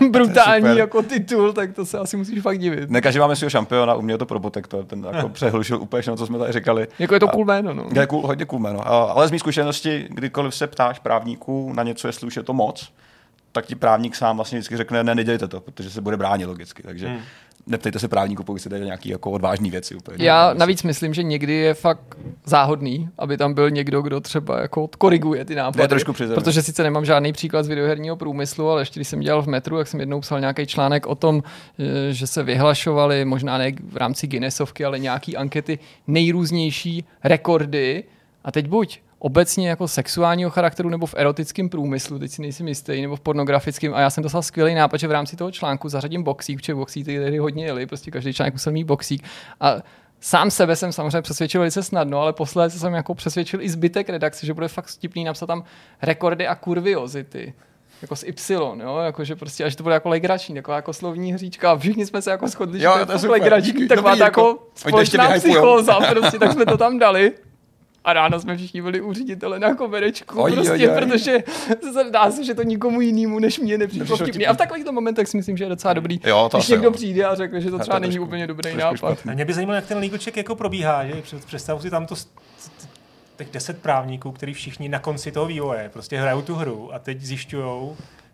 [0.10, 2.90] brutální jako titul, tak to se asi musíš fakt divit.
[2.90, 6.38] Ne, každý máme svého šampiona, uměl to Probotector, ten jako přehlušil úplně všechno, co jsme
[6.38, 6.88] tady říkali.
[6.98, 7.84] Jako je to cool jméno, no.
[7.92, 8.88] Je cool, hodně cool jméno.
[8.88, 12.92] Ale z mých zkušenosti, kdykoliv se ptáš právníků na něco, jestli už je to moc,
[13.52, 16.82] tak ti právník sám vlastně vždycky řekne, ne, nedělejte to, protože se bude bránit logicky.
[16.82, 17.20] Takže hmm.
[17.66, 19.94] Neptejte se právníků, pokud chcete nějaký jako odvážný věci.
[19.94, 24.20] Úplně, Já ne, navíc myslím, že někdy je fakt záhodný, aby tam byl někdo, kdo
[24.20, 25.84] třeba jako koriguje ty nápady.
[25.84, 26.34] Je trošku při zemi.
[26.34, 29.78] protože sice nemám žádný příklad z videoherního průmyslu, ale ještě když jsem dělal v metru,
[29.78, 31.42] jak jsem jednou psal nějaký článek o tom,
[31.78, 38.04] eh, že se vyhlašovaly, možná ne v rámci Guinnessovky, ale nějaký ankety nejrůznější rekordy.
[38.44, 43.02] A teď buď obecně jako sexuálního charakteru nebo v erotickém průmyslu, teď si nejsem jistý,
[43.02, 43.94] nebo v pornografickém.
[43.94, 47.06] A já jsem dostal skvělý nápad, že v rámci toho článku zařadím boxík, protože boxík
[47.06, 49.24] tady hodně jeli, prostě každý článek musel mít boxík.
[49.60, 49.76] A
[50.20, 54.46] Sám sebe jsem samozřejmě přesvědčil velice snadno, ale posledně jsem jako přesvědčil i zbytek redakce,
[54.46, 55.64] že bude fakt vtipný napsat tam
[56.02, 57.54] rekordy a kurviozity
[58.02, 61.32] jako s Y, jo, jako, že prostě, až to bude jako legrační, jako, jako slovní
[61.32, 63.96] hříčka a všichni jsme se jako shodli, že Jo, to je to legrační, Díky, tak
[63.96, 67.32] dobrý, má to jako, jako společná psychóza, prostě, tak jsme to tam dali.
[68.04, 70.94] A ráno jsme všichni byli u ředitele na koberečku, Oj, prostě, oj, oj.
[70.98, 71.38] protože
[71.92, 74.46] se dá se, že to nikomu jinému než mě nepřišlo vtipný.
[74.46, 76.90] A v takovýchto momentech si myslím, že je docela dobrý, Jo, to když někdo jo.
[76.90, 78.96] přijde a řekne, že to to třeba je není trošku- úplně dobrý trošku nápad.
[78.96, 79.30] špatný.
[79.30, 81.12] A mě by zajímalo, jak ten lígoček jako probíhá, že?
[81.22, 82.14] Před- Představu si tam to
[83.36, 87.20] těch deset právníků, který všichni na konci toho vývoje prostě hrajou tu hru a teď
[87.20, 87.90] zjišťují,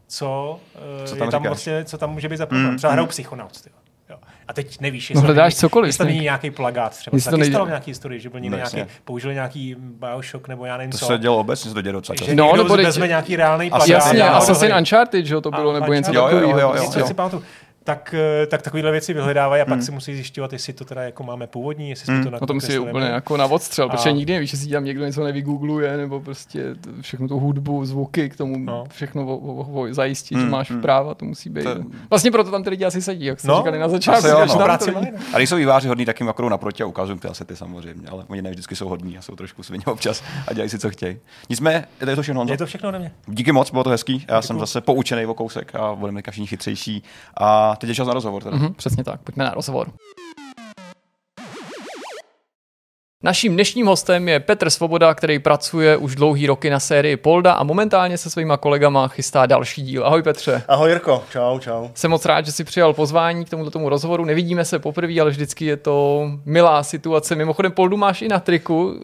[0.09, 0.61] co,
[1.05, 1.49] eh, Co je tam tam říkáš?
[1.51, 2.71] vlastně, co tam může být za problém.
[2.71, 3.75] Mm, Třeba hrajou Psychonauts, tyjo.
[4.51, 6.11] A teď nevíš, No jestli, to hledáš není- cokoliv, jestli to ne?
[6.11, 7.17] není nějaký plagát třeba.
[7.17, 9.77] Jestli to Taky nejde- stalo v nějaký historii, že byl někde No, nějaký, použili nějaký
[9.79, 11.07] Bioshock nebo já nevím To co.
[11.07, 12.35] se dělo obecně, se to dělo docela často.
[12.35, 13.89] No, někdo nebo vezme nějaký reálný plagát.
[13.89, 16.75] Jasně, Assassin Uncharted, že jo, to bylo, nebo něco Uncharted, Jo, jo, takového.
[16.77, 16.93] jo,
[17.33, 17.43] jo,
[17.91, 19.83] Tak, eh, tak takovéhle věci vyhledávají a pak Hmm.
[19.83, 22.25] si musí zjišťovat, jestli to teda jako máme původní, jestli jsme Hmm.
[22.25, 24.69] to na No to musí úplně nebo- jako na odstřel, A- protože nikdy nevíš, jestli
[24.71, 26.65] tam někdo něco nevygoogluje, nebo prostě
[27.01, 28.85] všechno tu hudbu, zvuky k tomu No.
[28.91, 30.81] všechno vo, vo, vo, zajistit, že Hmm, máš hmm.
[30.81, 31.63] práva, to musí být.
[31.65, 31.77] To-
[32.11, 34.19] Vlastně proto tam ty lidi asi sedí, jak jste No, říkali na začátku.
[34.19, 34.65] asi jo, že no.
[34.65, 35.07] Práci to mají.
[35.33, 38.25] A když jsou výváři hodní, tak jim jako naproti a ukazují ty asety samozřejmě, ale
[38.29, 41.17] oni ne vždycky jsou hodní a jsou trošku svině občas a dělají si, co chtějí.
[41.51, 42.55] Nicméně, je to všechno Honzo.
[42.55, 43.13] Je to všechno ode mě.
[43.27, 44.25] Díky moc, bylo to hezký.
[44.29, 47.03] Já jsem zase poučený o kousek a budeme všichni chytřejší.
[47.41, 48.43] A teď je čas na rozhovor.
[48.43, 48.57] Teda.
[48.57, 49.93] Mhm, přesně tak, pojďme na rozhovor.
[53.23, 57.65] Naším dnešním hostem je Petr Svoboda, který pracuje už dlouhý roky na sérii Polda a
[57.65, 60.07] momentálně se svýma kolegama chystá další díl.
[60.07, 60.63] Ahoj Petře.
[60.69, 61.89] Ahoj Jirko, čau, čau.
[61.95, 64.25] Jsem moc rád, že si přijal pozvání k tomuto tomu rozhovoru.
[64.25, 67.35] Nevidíme se poprvé, ale vždycky je to milá situace.
[67.35, 69.01] Mimochodem, Poldu máš i na triku.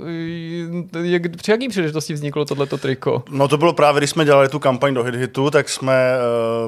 [1.03, 3.23] Jak, při jaký příležitosti vzniklo tohleto triko?
[3.31, 6.15] No to bylo právě, když jsme dělali tu kampaň do HitHitu, tak jsme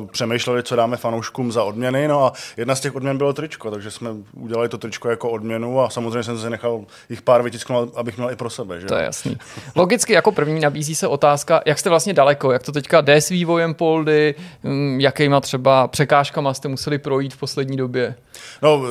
[0.00, 3.70] uh, přemýšleli, co dáme fanouškům za odměny, no a jedna z těch odměn bylo tričko,
[3.70, 7.96] takže jsme udělali to tričko jako odměnu a samozřejmě jsem si nechal jich pár vytisknout,
[7.96, 8.80] abych měl i pro sebe.
[8.80, 8.86] Že?
[8.86, 9.36] To je jasný.
[9.76, 13.28] Logicky jako první nabízí se otázka, jak jste vlastně daleko, jak to teďka jde s
[13.28, 18.14] vývojem Poldy, mm, jakýma třeba překážkama jste museli projít v poslední době.
[18.62, 18.82] No,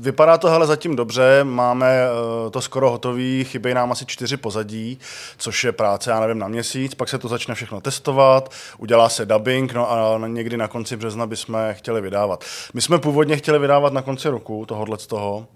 [0.00, 4.98] vypadá to hele zatím dobře, máme eh, to skoro hotový, chybějí nám asi čtyři pozadí,
[5.36, 9.26] což je práce, já nevím, na měsíc, pak se to začne všechno testovat, udělá se
[9.26, 12.44] dubbing, no a někdy na konci března bychom chtěli vydávat.
[12.74, 15.46] My jsme původně chtěli vydávat na konci roku, tohohle z toho.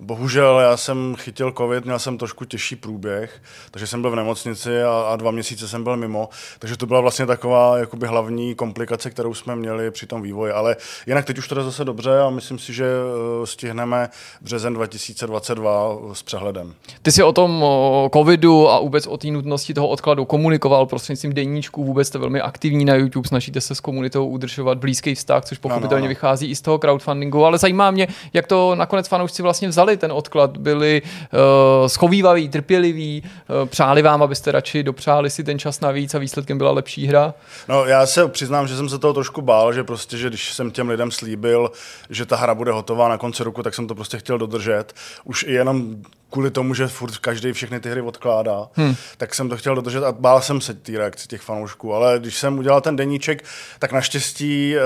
[0.00, 4.82] Bohužel já jsem chytil covid, měl jsem trošku těžší průběh, takže jsem byl v nemocnici
[4.82, 6.28] a, a dva měsíce jsem byl mimo,
[6.58, 10.76] takže to byla vlastně taková jakoby hlavní komplikace, kterou jsme měli při tom vývoji, ale
[11.06, 14.08] jinak teď už to jde zase dobře a myslím si, že eh, stihneme
[14.40, 16.74] březen 2022 s přehledem.
[17.02, 21.34] Ty jsi o tom o covidu a vůbec o té nutnosti toho odkladu komunikoval prostřednictvím
[21.34, 25.58] deníčků, vůbec jste velmi aktivní na YouTube, snažíte se s komunitou udržovat blízký vztah, což
[25.58, 26.08] pochopitelně ano.
[26.08, 30.12] vychází i z toho crowdfundingu, ale zajímá mě, jak to nakonec fanoušci vlastně vzali ten
[30.12, 36.14] odklad, byli uh, schovývaví, trpěliví, uh, přáli vám, abyste radši dopřáli si ten čas navíc
[36.14, 37.34] a výsledkem byla lepší hra.
[37.68, 40.70] No já se přiznám, že jsem se toho trošku bál, že prostě, že když jsem
[40.70, 41.70] těm lidem slíbil,
[42.10, 44.92] že ta hra bude hotová na konci roku, tak jsem to prostě chtěl dodržet.
[45.24, 45.96] Už jenom
[46.30, 48.94] kvůli tomu, že furt každý všechny ty hry odkládá, hmm.
[49.16, 51.94] tak jsem to chtěl dodržet a bál jsem se té reakce těch fanoušků.
[51.94, 53.44] Ale když jsem udělal ten deníček,
[53.78, 54.82] tak naštěstí uh,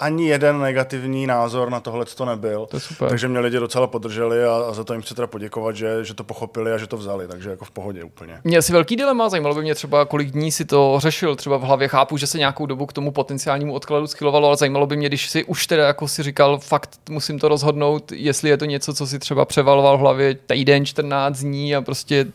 [0.00, 2.66] ani jeden negativní názor na tohle to nebyl.
[2.70, 3.08] To je super.
[3.08, 6.14] Takže mě lidi docela podrželi a, a za to jim chci teda poděkovat, že, že
[6.14, 7.28] to pochopili a že to vzali.
[7.28, 8.40] Takže jako v pohodě úplně.
[8.44, 11.62] Měl jsi velký dilema, zajímalo by mě třeba, kolik dní si to řešil třeba v
[11.62, 11.88] hlavě.
[11.88, 15.30] Chápu, že se nějakou dobu k tomu potenciálnímu odkladu schylovalo, ale zajímalo by mě, když
[15.30, 19.06] si už teda jako si říkal, fakt musím to rozhodnout, jestli je to něco, co
[19.06, 22.26] si třeba převaloval v hlavě týden, 14 dní a prostě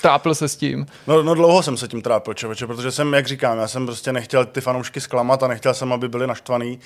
[0.00, 0.86] trápil se s tím.
[1.06, 4.12] No, no dlouho jsem se tím trápil, člověče, protože jsem, jak říkám, já jsem prostě
[4.12, 6.78] nechtěl ty fanoušky zklamat a nechtěl jsem, aby byli naštvaný.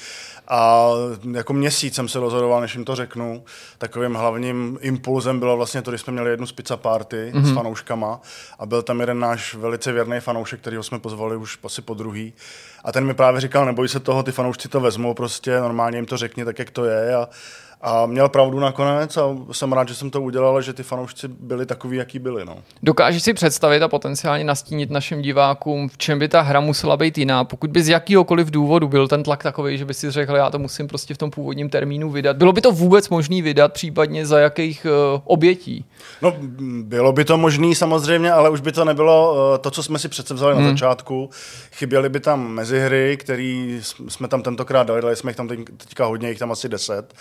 [0.48, 0.88] A
[1.32, 3.44] jako měsíc jsem se rozhodoval, než jim to řeknu.
[3.78, 7.44] Takovým hlavním impulzem bylo vlastně to, když jsme měli jednu z pizza party mm-hmm.
[7.44, 8.20] s fanouškama
[8.58, 12.32] a byl tam jeden náš velice věrný fanoušek, kterýho jsme pozvali už asi po druhý.
[12.84, 16.06] A ten mi právě říkal, neboj se toho, ty fanoušci to vezmou prostě, normálně jim
[16.06, 17.14] to řekni tak, jak to je.
[17.14, 17.28] A,
[17.84, 21.66] A měl pravdu nakonec a jsem rád, že jsem to udělal, že ty fanoušci byli
[21.66, 22.44] takový, jaký byli.
[22.44, 22.56] No.
[22.82, 27.18] Dokážeš si představit a potenciálně nastínit našim divákům, v čem by ta hra musela být
[27.18, 30.50] jiná, pokud by z jakýhokoliv důvodu byl ten tlak takový, že by si řekl, já
[30.50, 32.36] to musím prostě v tom původním termínu vydat.
[32.36, 35.84] Bylo by to vůbec možné vydat, případně za jakých uh, obětí?
[36.22, 36.34] No,
[36.82, 40.08] bylo by to možné samozřejmě, ale už by to nebylo uh, to, co jsme si
[40.08, 40.64] přece vzali hmm.
[40.64, 41.30] na začátku.
[41.72, 46.28] Chyběly by tam mezihry, které jsme tam tentokrát dali, dali jsme jich tam teďka hodně,
[46.28, 47.14] jich tam asi deset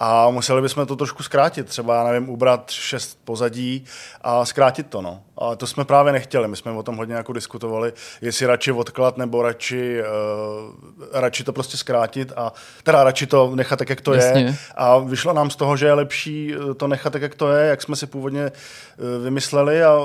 [0.00, 3.84] a museli bychom to trošku zkrátit, třeba, nevím, ubrat šest pozadí
[4.20, 5.22] a zkrátit to, no.
[5.38, 9.16] A to jsme právě nechtěli, my jsme o tom hodně jako diskutovali, jestli radši odklad
[9.16, 10.74] nebo radši, uh,
[11.12, 14.42] radši to prostě zkrátit a teda radši to nechat tak, jak to Jasně.
[14.42, 14.56] je.
[14.74, 17.68] A vyšlo nám z toho, že je lepší eh, to nechat tak, jak to je,
[17.68, 19.98] jak jsme si původně uh, vymysleli a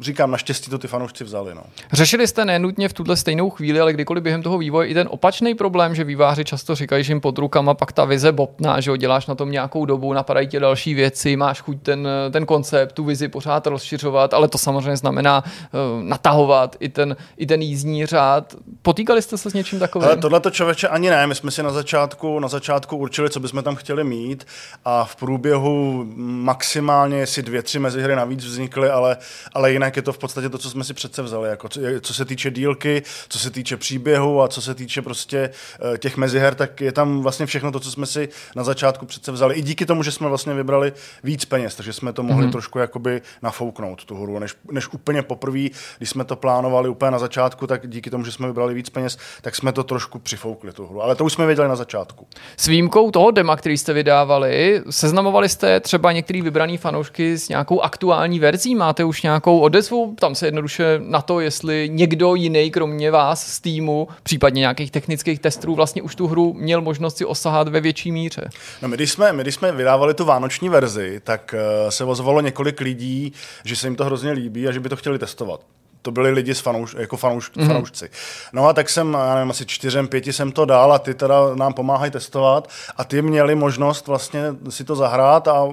[0.00, 1.54] říkám, naštěstí to ty fanoušci vzali.
[1.54, 1.62] No.
[1.92, 5.54] Řešili jste nenutně v tuhle stejnou chvíli, ale kdykoliv během toho vývoje i ten opačný
[5.54, 8.96] problém, že výváři často říkají, že jim pod rukama pak ta vize bobtná, že ho
[8.96, 13.04] děláš na tom nějakou dobu, napadají tě další věci, máš chuť ten, ten koncept, tu
[13.04, 18.54] vizi pořád rozšiřovat, ale to samozřejmě znamená uh, natahovat i ten, i ten jízdní řád.
[18.82, 20.20] Potýkali jste se s něčím takovým?
[20.20, 21.26] Tohle to člověče ani ne.
[21.26, 24.46] My jsme si na začátku, na začátku určili, co bychom tam chtěli mít
[24.84, 29.16] a v průběhu maximálně si dvě, tři mezihry navíc vznikly, ale,
[29.52, 31.48] ale jinak je to v podstatě to, co jsme si přece vzali.
[31.48, 35.50] Jako co, co se týče dílky, co se týče příběhu a co se týče prostě
[35.50, 39.32] uh, těch meziher, tak je tam vlastně všechno to, co jsme si na začátku přece
[39.32, 39.54] vzali.
[39.54, 40.92] I díky tomu, že jsme vlastně vybrali
[41.24, 42.52] víc peněz, takže jsme to mohli mm-hmm.
[42.52, 47.18] trošku jakoby nafouknout tu hru, než, než úplně poprvé, když jsme to plánovali úplně na
[47.18, 50.86] začátku, tak díky tomu, že jsme vybrali víc peněz, tak jsme to trošku přifoukli tu
[50.86, 51.02] hru.
[51.02, 52.26] Ale to už jsme věděli na začátku.
[52.56, 57.80] S výjimkou toho dema, který jste vydávali, seznamovali jste třeba některý vybraný fanoušky s nějakou
[57.80, 58.74] aktuální verzí?
[58.74, 60.14] Máte už nějakou odezvu?
[60.18, 65.38] Tam se jednoduše na to, jestli někdo jiný, kromě vás z týmu, případně nějakých technických
[65.40, 68.48] testů, vlastně už tu hru měl možnost si osahat ve větší míře.
[68.82, 71.54] No my, když jsme, my, když jsme vydávali tu vánoční verzi, tak
[71.84, 73.32] uh, se ozvalo několik lidí,
[73.64, 75.60] že se jim to hrozně líbí a že by to chtěli testovat
[76.02, 77.66] to byli lidi s fanouš, jako fanouš, mm-hmm.
[77.66, 78.10] fanoušci.
[78.52, 81.54] No a tak jsem, já nevím, asi čtyřem, pěti jsem to dal a ty teda
[81.54, 85.68] nám pomáhají testovat a ty měli možnost vlastně si to zahrát a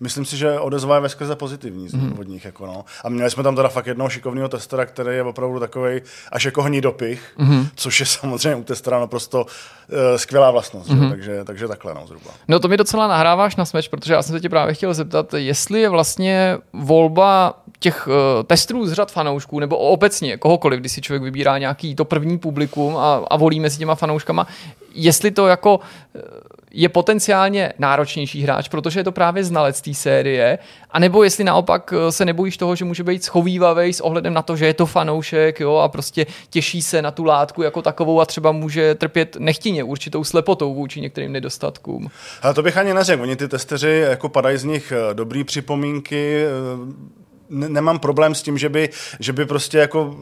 [0.00, 2.20] myslím si, že odezva je veskrze pozitivní mm-hmm.
[2.20, 2.44] od nich.
[2.44, 2.84] Jako no.
[3.04, 6.00] A měli jsme tam teda fakt jednoho šikovného testera, který je opravdu takový
[6.32, 7.68] až jako hnidopich, mm-hmm.
[7.74, 10.90] což je samozřejmě u testera naprosto uh, skvělá vlastnost.
[10.90, 11.10] Mm-hmm.
[11.10, 12.30] Takže, takže takhle no, zhruba.
[12.48, 15.34] No to mi docela nahráváš na smeč, protože já jsem se tě právě chtěl zeptat,
[15.34, 18.14] jestli je vlastně volba těch uh,
[18.46, 22.96] testů z řad fanoušků nebo obecně kohokoliv, když si člověk vybírá nějaký to první publikum
[22.96, 24.46] a, a volí mezi těma fanouškama,
[24.94, 25.80] jestli to jako
[26.16, 26.20] eh,
[26.70, 30.58] je potenciálně náročnější hráč, protože je to právě znalec té série,
[30.90, 34.56] anebo jestli naopak eh, se nebojíš toho, že může být schovývavý s ohledem na to,
[34.56, 38.26] že je to fanoušek jo, a prostě těší se na tu látku jako takovou a
[38.26, 42.10] třeba může trpět nechtině určitou slepotou vůči některým nedostatkům.
[42.42, 43.22] Ale to bych ani neřekl.
[43.22, 46.44] Oni ty testeři jako padají z nich dobrý připomínky,
[47.50, 48.88] nemám problém s tím, že by,
[49.20, 50.16] že by prostě jako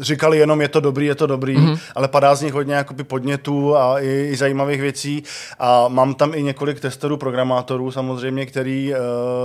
[0.00, 1.78] říkali jenom je to dobrý, je to dobrý, mm-hmm.
[1.94, 5.22] ale padá z nich hodně jakoby podnětů a i, i zajímavých věcí
[5.58, 8.98] a mám tam i několik testerů, programátorů samozřejmě, který uh,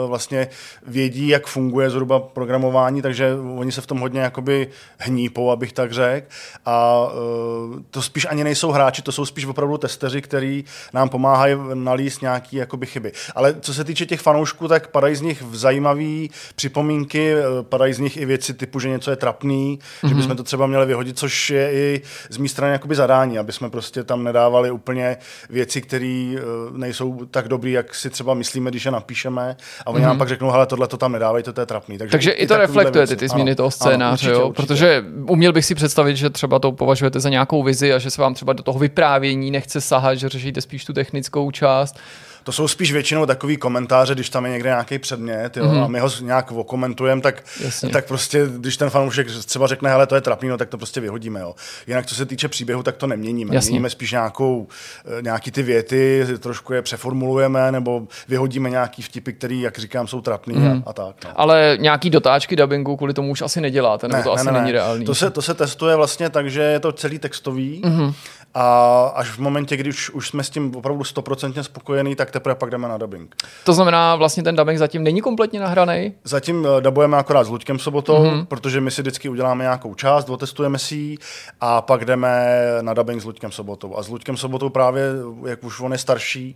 [0.10, 0.48] vlastně
[0.88, 4.68] vědí, jak funguje zhruba programování, takže oni se v tom hodně jakoby
[4.98, 6.28] hnípou, abych tak řekl
[6.66, 11.56] a uh, to spíš ani nejsou hráči, to jsou spíš opravdu testeři, který nám pomáhají
[11.74, 13.12] nalíst nějaký jakoby chyby.
[13.36, 18.00] Ale co se týče těch fanoušků, tak padají z nich zajímavé připomínky, eh, padají z
[18.00, 20.10] nich i věci typu, že něco je trapný, mm-hmm.
[20.10, 23.40] že bychom jsme to třeba měli vyhodit, což je i z mé strany jakoby zadání,
[23.40, 25.18] aby jsme prostě tam nedávali úplně
[25.50, 29.58] věci, které eh, nejsou tak dobré, jak si třeba myslíme, když je napíšeme.
[29.86, 30.02] A oni mm-hmm.
[30.02, 30.18] nám mhm.
[30.18, 31.98] pak řeknou, hele, tohle to tam nedávejte, to je trapný.
[31.98, 34.48] Takže, Takže i, i to reflektuje ty, ty změny ano, toho scénáře, ano, určitě, jo?
[34.48, 34.68] Určitě.
[34.68, 38.22] protože uměl bych si představit, že třeba to považujete za nějakou vizi a že se
[38.22, 42.00] vám třeba do toho vyprávění nechce sahat, že řešíte spíš tu technickou část
[42.44, 45.84] to jsou spíš většinou takový komentáře, když tam je někde nějaký předmět jo, mm-hmm.
[45.84, 47.44] a my ho nějak okomentujeme, tak,
[47.92, 51.00] tak prostě, když ten fanoušek třeba řekne, hele, to je trapný, no, tak to prostě
[51.02, 51.40] vyhodíme.
[51.40, 51.56] Jo.
[51.88, 53.56] Jinak, co se týče příběhu, tak to neměníme.
[53.56, 53.70] Jasně.
[53.70, 54.68] Měníme spíš nějakou,
[55.20, 60.22] eh, nějaký ty věty, trošku je přeformulujeme, nebo vyhodíme nějaký vtipy, které, jak říkám, jsou
[60.22, 60.68] trapný mm.
[60.68, 60.84] a, mhm.
[60.86, 61.16] a tak.
[61.26, 61.32] No.
[61.36, 64.52] Ale nějaký dotáčky dubbingu kvůli tomu už asi neděláte, nebo ne, to ne, asi ne,
[64.52, 65.06] není reálný.
[65.06, 67.82] To se, to se testuje vlastně tak, že je to celý textový.
[67.86, 68.14] Mm-hmm
[68.54, 72.56] a až v momentě, kdy už, už jsme s tím opravdu stoprocentně spokojení, tak teprve
[72.56, 73.36] pak jdeme na dubbing.
[73.64, 76.14] To znamená, vlastně ten dubbing zatím není kompletně nahraný?
[76.24, 78.46] Zatím uh, dubujeme akorát s Luďkem Sobotou, mm-hmm.
[78.46, 81.18] protože my si vždycky uděláme nějakou část, otestujeme si ji
[81.62, 83.98] a pak jdeme na dubbing s Luďkem Sobotou.
[83.98, 85.04] A s Luďkem Sobotou právě,
[85.48, 86.56] jak už on je starší,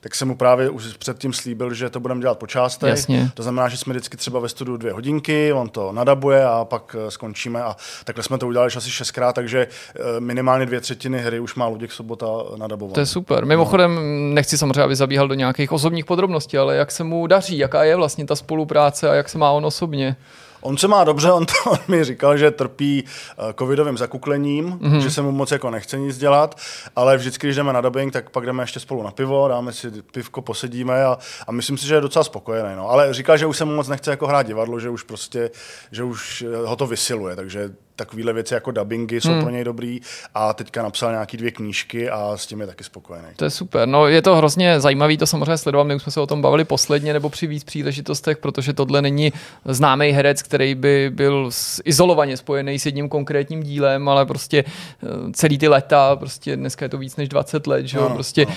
[0.00, 2.90] tak jsem mu právě už předtím slíbil, že to budeme dělat po částech.
[2.90, 3.30] Jasně.
[3.34, 6.96] To znamená, že jsme vždycky třeba ve studiu dvě hodinky, on to nadabuje a pak
[6.98, 7.62] uh, skončíme.
[7.62, 11.54] A takhle jsme to udělali asi šestkrát, takže uh, minimálně dvě třetiny hry který už
[11.54, 12.26] má Luděk Sobota
[12.56, 12.94] nadabovaný.
[12.94, 13.44] To je super.
[13.46, 14.00] Mimochodem,
[14.34, 17.96] nechci samozřejmě, aby zabíhal do nějakých osobních podrobností, ale jak se mu daří, jaká je
[17.96, 20.16] vlastně ta spolupráce a jak se má on osobně?
[20.60, 24.98] On se má dobře, on, to, on mi říkal, že trpí uh, covidovým zakuklením, mm-hmm.
[24.98, 26.60] že se mu moc jako nechce nic dělat,
[26.96, 29.90] ale vždycky, když jdeme na dubbing, tak pak jdeme ještě spolu na pivo, dáme si
[30.12, 32.76] pivko, posedíme a, a myslím si, že je docela spokojený.
[32.76, 32.90] No.
[32.90, 35.50] Ale říkal, že už se mu moc nechce jako hrát divadlo, že už prostě,
[35.90, 39.42] že už eh, ho to vysiluje, takže takovéhle věci jako dubbingy jsou hmm.
[39.42, 40.00] pro něj dobrý
[40.34, 43.28] a teďka napsal nějaký dvě knížky a s tím je taky spokojený.
[43.36, 43.88] To je super.
[43.88, 45.84] No je to hrozně zajímavý to samozřejmě sledovat.
[45.84, 49.32] My už jsme se o tom bavili posledně nebo při víc příležitostech, protože tohle není
[49.64, 51.50] známý herec, který by byl
[51.84, 56.88] izolovaně spojený s jedním konkrétním dílem, ale prostě eh, celý ty leta, prostě dneska je
[56.88, 58.52] to víc než 20 let, že jo, no, prostě no.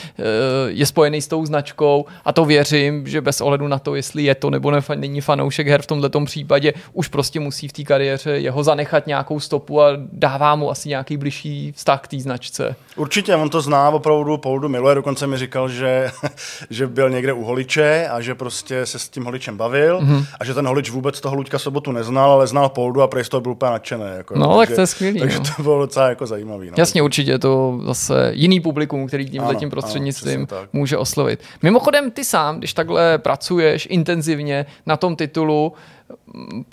[0.68, 4.36] je spojený s tou značkou a to věřím, že bez ohledu na to, jestli je
[4.36, 8.32] to nebo ne, není fanoušek her v tomto případě, už prostě musí v té kariéře
[8.32, 12.76] jeho zanechat nějak nějakou stopu a dává mu asi nějaký blížší vztah k té značce.
[12.96, 16.12] Určitě, on to zná opravdu, Poldu miluje, dokonce mi říkal, že,
[16.70, 20.26] že byl někde u holiče a že prostě se s tím holičem bavil mm-hmm.
[20.40, 23.52] a že ten holič vůbec toho Luďka Sobotu neznal, ale znal Poldu a prej byl
[23.52, 24.04] úplně nadšený.
[24.18, 25.20] Jako, no, takže, tak to je skvělý.
[25.20, 25.46] Takže no.
[25.56, 26.68] to bylo docela jako zajímavý.
[26.68, 26.74] No.
[26.78, 31.40] Jasně, určitě to zase jiný publikum, který tímhle tím prostřednictvím ano, může oslovit.
[31.62, 35.74] Mimochodem, ty sám, když takhle pracuješ intenzivně na tom titulu,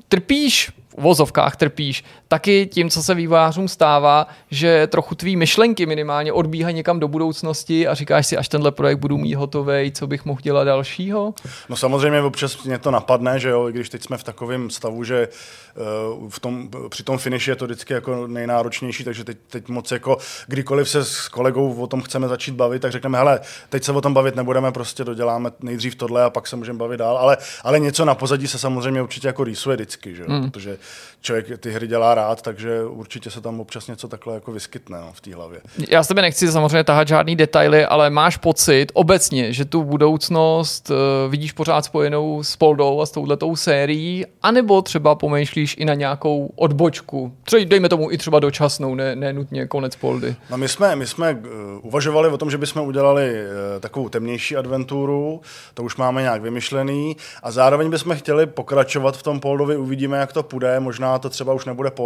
[0.08, 6.32] trpíš v vozovkách trpíš, taky tím, co se vývojářům stává, že trochu tvý myšlenky minimálně
[6.32, 10.24] odbíhají někam do budoucnosti a říkáš si, až tenhle projekt budu mít hotový, co bych
[10.24, 11.34] mohl dělat dalšího?
[11.68, 15.04] No samozřejmě občas mě to napadne, že jo, i když teď jsme v takovém stavu,
[15.04, 15.28] že
[16.18, 19.90] uh, v tom, při tom finiši je to vždycky jako nejnáročnější, takže teď, teď moc
[19.90, 23.92] jako kdykoliv se s kolegou o tom chceme začít bavit, tak řekneme, hele, teď se
[23.92, 27.36] o tom bavit nebudeme, prostě doděláme nejdřív tohle a pak se můžeme bavit dál, ale,
[27.62, 30.50] ale něco na pozadí se samozřejmě určitě jako rýsuje vždycky, že jo, hmm.
[30.50, 30.78] protože
[31.20, 35.12] člověk ty hry dělá rád, takže určitě se tam občas něco takhle jako vyskytne no,
[35.12, 35.60] v té hlavě.
[35.88, 40.90] Já s tebe nechci samozřejmě tahat žádný detaily, ale máš pocit obecně, že tu budoucnost
[40.90, 40.96] uh,
[41.30, 46.50] vidíš pořád spojenou s Poldou a s touhletou sérií, anebo třeba pomýšlíš i na nějakou
[46.56, 50.36] odbočku, třeba dejme tomu i třeba dočasnou, ne, ne nutně konec Poldy.
[50.50, 51.40] No my jsme, my jsme uh,
[51.82, 55.40] uvažovali o tom, že bychom udělali uh, takovou temnější adventuru,
[55.74, 60.32] to už máme nějak vymyšlený a zároveň bychom chtěli pokračovat v tom Poldovi, uvidíme, jak
[60.32, 62.03] to půjde, možná to třeba už nebude Polda,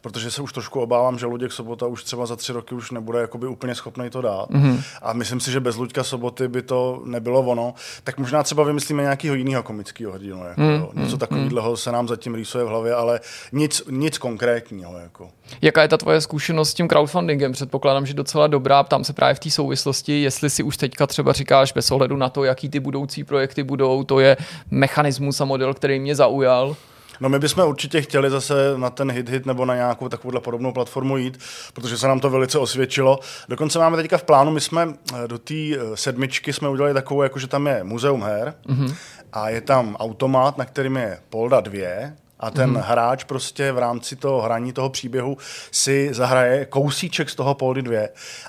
[0.00, 3.20] protože se už trošku obávám, že Luděk Sobota už třeba za tři roky už nebude
[3.20, 4.50] jakoby úplně schopný to dát.
[4.50, 4.82] Mm-hmm.
[5.02, 7.74] A myslím si, že bez Luďka Soboty by to nebylo ono.
[8.04, 10.44] Tak možná třeba vymyslíme nějakého jiného komického hrdinu.
[10.48, 10.88] Jako, mm-hmm.
[10.94, 11.18] Něco mhm.
[11.18, 13.20] takového se nám zatím rýsuje v hlavě, ale
[13.52, 14.98] nic, nic konkrétního.
[14.98, 15.28] Jako.
[15.62, 17.52] Jaká je ta tvoje zkušenost s tím crowdfundingem?
[17.52, 18.82] Předpokládám, že docela dobrá.
[18.82, 22.28] Ptám se právě v té souvislosti, jestli si už teďka třeba říkáš bez ohledu na
[22.28, 24.36] to, jaký ty budoucí projekty budou, to je
[24.70, 26.76] mechanismus a model, který mě zaujal.
[27.20, 30.72] No my bychom určitě chtěli zase na ten hit hit nebo na nějakou takovouhle podobnou
[30.72, 31.38] platformu jít,
[31.72, 33.18] protože se nám to velice osvědčilo.
[33.48, 37.22] Dokonce máme teďka v plánu, my jsme eh, do té eh, sedmičky jsme udělali takovou,
[37.22, 38.94] jako že tam je muzeum her mm-hmm.
[39.32, 42.10] a je tam automat, na kterým je Polda 2,
[42.40, 42.82] a ten mm-hmm.
[42.86, 45.36] hráč prostě v rámci toho hraní toho příběhu
[45.70, 48.00] si zahraje kousíček z toho Poldy 2.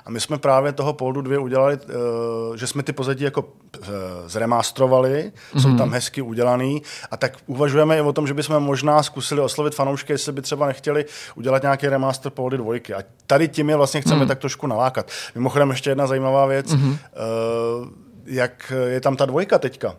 [0.05, 3.87] A my jsme právě toho Poldu 2 udělali, uh, že jsme ty pozadí jako uh,
[4.27, 5.61] zremastrovali, mm-hmm.
[5.61, 5.77] jsou mhm.
[5.77, 6.81] tam hezky udělaný
[7.11, 10.67] a tak uvažujeme i o tom, že bychom možná zkusili oslovit fanoušky, jestli by třeba
[10.67, 12.73] nechtěli udělat nějaký remaster Poldy 2.
[12.73, 14.27] A tady tím je vlastně chceme mm-hmm.
[14.27, 15.11] tak trošku nalákat.
[15.35, 16.89] Mimochodem ještě jedna zajímavá věc, mm-hmm.
[16.89, 17.89] uh,
[18.25, 19.95] jak je tam ta dvojka teďka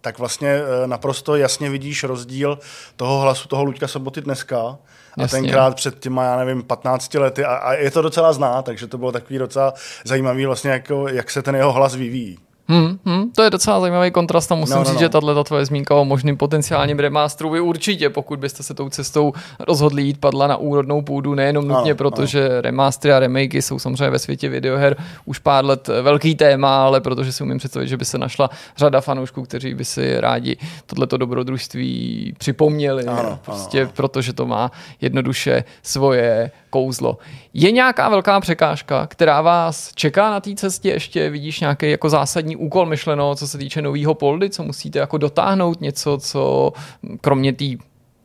[0.00, 2.58] tak vlastně eh, naprosto jasně vidíš rozdíl
[2.96, 4.78] toho hlasu toho Luďka Soboty dneska a
[5.18, 5.40] Jasně.
[5.40, 8.98] tenkrát před těma, já nevím, 15 lety a, a je to docela zná, takže to
[8.98, 9.74] bylo takový docela
[10.04, 12.38] zajímavý vlastně, jako, jak se ten jeho hlas vyvíjí.
[12.70, 15.00] Hmm, hmm, to je docela zajímavý kontrast a musím no, no, říct, no.
[15.00, 19.32] že tahle tvoje zmínka o možným potenciálním remasteru by určitě, pokud byste se tou cestou
[19.58, 22.60] rozhodli jít, padla na úrodnou půdu, nejenom nutně protože no.
[22.60, 27.32] remastery a remakey jsou samozřejmě ve světě videoher už pár let velký téma, ale protože
[27.32, 30.56] si umím představit, že by se našla řada fanoušků, kteří by si rádi
[30.86, 33.90] tohleto dobrodružství připomněli, ano, prostě ano.
[33.96, 37.18] protože to má jednoduše svoje kouzlo.
[37.54, 41.30] Je nějaká velká překážka, která vás čeká na té cestě ještě?
[41.30, 45.80] Vidíš nějaký jako zásadní úkol myšleno, co se týče nového poldy, co musíte jako dotáhnout,
[45.80, 46.72] něco, co
[47.20, 47.64] kromě té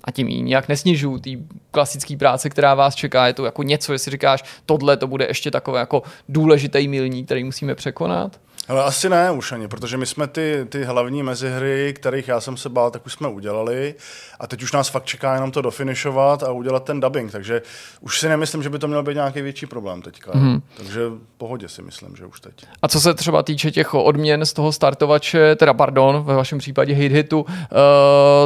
[0.03, 1.29] a tím ji nějak nesnižuju, té
[1.71, 5.51] klasické práce, která vás čeká, je to jako něco, jestli říkáš, tohle to bude ještě
[5.51, 8.39] takové jako důležitý milník, který musíme překonat?
[8.67, 12.57] Ale asi ne už ani, protože my jsme ty, ty hlavní mezihry, kterých já jsem
[12.57, 13.95] se bál, tak už jsme udělali
[14.39, 17.61] a teď už nás fakt čeká jenom to dofinišovat a udělat ten dubbing, takže
[18.01, 20.31] už si nemyslím, že by to měl být nějaký větší problém teďka.
[20.33, 20.61] Mm.
[20.77, 22.53] Takže v pohodě si myslím, že už teď.
[22.81, 26.93] A co se třeba týče těch odměn z toho startovače, teda pardon, ve vašem případě
[26.93, 27.47] hit hitu, uh,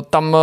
[0.09, 0.39] tam uh,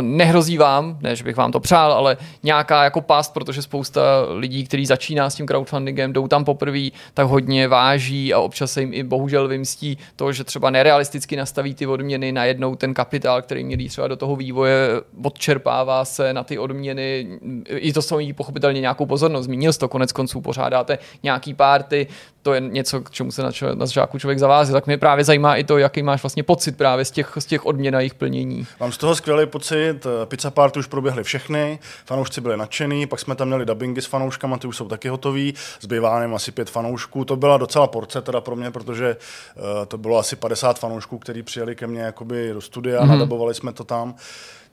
[0.00, 4.00] nehrozí vám, ne, že bych vám to přál, ale nějaká jako past, protože spousta
[4.34, 8.80] lidí, kteří začíná s tím crowdfundingem, jdou tam poprvé, tak hodně váží a občas se
[8.80, 13.64] jim i bohužel vymstí to, že třeba nerealisticky nastaví ty odměny, najednou ten kapitál, který
[13.64, 14.88] měli třeba do toho vývoje,
[15.22, 17.38] odčerpává se na ty odměny,
[17.68, 19.44] i to jsou pochopitelně nějakou pozornost.
[19.44, 22.06] Zmínil jsi to, konec konců pořádáte nějaký párty,
[22.42, 24.72] to je něco, k čemu se na, čo, na žáku člověk zavází.
[24.72, 27.66] Tak mě právě zajímá i to, jaký máš vlastně pocit právě z těch, z těch
[27.66, 28.66] odměn a jejich plnění.
[28.80, 30.06] Mám z toho skvělý pocit.
[30.24, 34.58] Pizza party už proběhly všechny, fanoušci byli nadšený, pak jsme tam měli dubbingy s fanouškama,
[34.58, 35.54] ty už jsou taky hotový.
[35.80, 37.24] Zbývá nám asi pět fanoušků.
[37.24, 39.16] To byla docela porce teda pro mě, protože
[39.56, 43.08] uh, to bylo asi 50 fanoušků, kteří přijeli ke mně jakoby do studia, mm-hmm.
[43.08, 44.14] nadabovali jsme to tam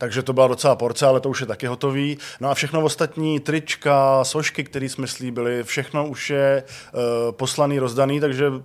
[0.02, 2.18] takže to byla docela porce, ale to už je taky hotový.
[2.40, 7.02] No a všechno ostatní, trička, sošky, které jsme slíbili, všechno už je uh,
[7.32, 8.58] poslaný, rozdaný, takže uh,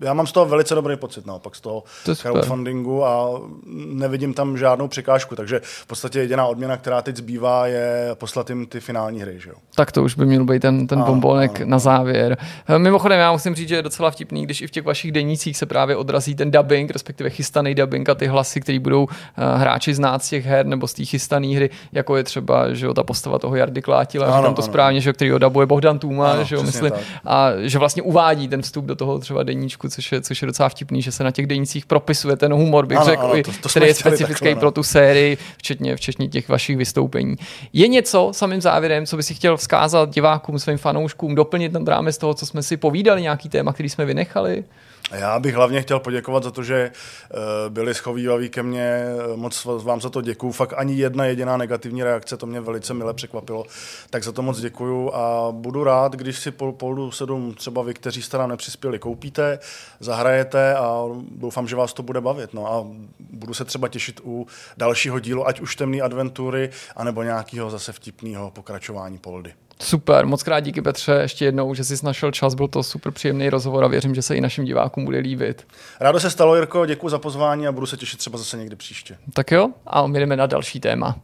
[0.00, 3.40] já mám z toho velice dobrý pocit, naopak z toho to crowdfundingu a
[3.74, 8.66] nevidím tam žádnou překážku, takže v podstatě jediná odměna, která teď zbývá, je poslat jim
[8.66, 9.40] ty finální hry.
[9.40, 9.56] Že jo?
[9.74, 12.38] Tak to už by měl být ten, ten bombonek ano, na závěr.
[12.68, 15.56] Eh, mimochodem, já musím říct, že je docela vtipný, když i v těch vašich denících
[15.56, 19.10] se právě odrazí ten dubbing, respektive chystaný dubbing a ty hlasy, které budou uh,
[19.56, 22.94] hráči znát z těch her nebo z té chystané hry, jako je třeba že jo,
[22.94, 24.66] ta postava toho Jardy Klátila, ano, říkám to ano.
[24.66, 26.92] správně, že který dabuje Bohdan Tuma, ano, že jo, myslím,
[27.24, 30.68] a že vlastně uvádí ten vstup do toho třeba deníčku, což je, což je docela
[30.68, 33.68] vtipný, že se na těch denících propisuje ten humor, bych ano, řekl, ano, to, to
[33.68, 37.36] který je specifický takhle, pro tu sérii, včetně, včetně těch vašich vystoupení.
[37.72, 42.18] Je něco samým závěrem, co by si chtěl vzkázat divákům, svým fanouškům, doplnit nad rámec
[42.18, 44.64] toho, co jsme si povídali, nějaký téma, který jsme vynechali?
[45.10, 47.36] Já bych hlavně chtěl poděkovat za to, že eh,
[47.68, 49.04] byli schovývaví ke mně.
[49.34, 50.52] Moc vám za to děkuju.
[50.52, 53.64] Fakt ani jedna jediná negativní reakce, to mě velice mile překvapilo.
[54.10, 57.94] Tak za to moc děkuju a budu rád, když si po Poldu 7 třeba vy,
[57.94, 59.58] kteří jste nám nepřispěli, koupíte,
[60.00, 62.54] zahrajete a doufám, že vás to bude bavit.
[62.54, 62.86] No a
[63.30, 64.46] budu se třeba těšit u
[64.76, 69.54] dalšího dílu, ať už temné adventury, anebo nějakého zase vtipného pokračování Poldy.
[69.82, 73.50] Super, moc krát díky Petře ještě jednou, že jsi našel čas, byl to super příjemný
[73.50, 75.66] rozhovor a věřím, že se i našim divákům bude líbit.
[76.00, 79.16] Rádo se stalo, Jirko, děkuji za pozvání a budu se těšit třeba zase někdy příště.
[79.32, 81.16] Tak jo, a my jdeme na další téma.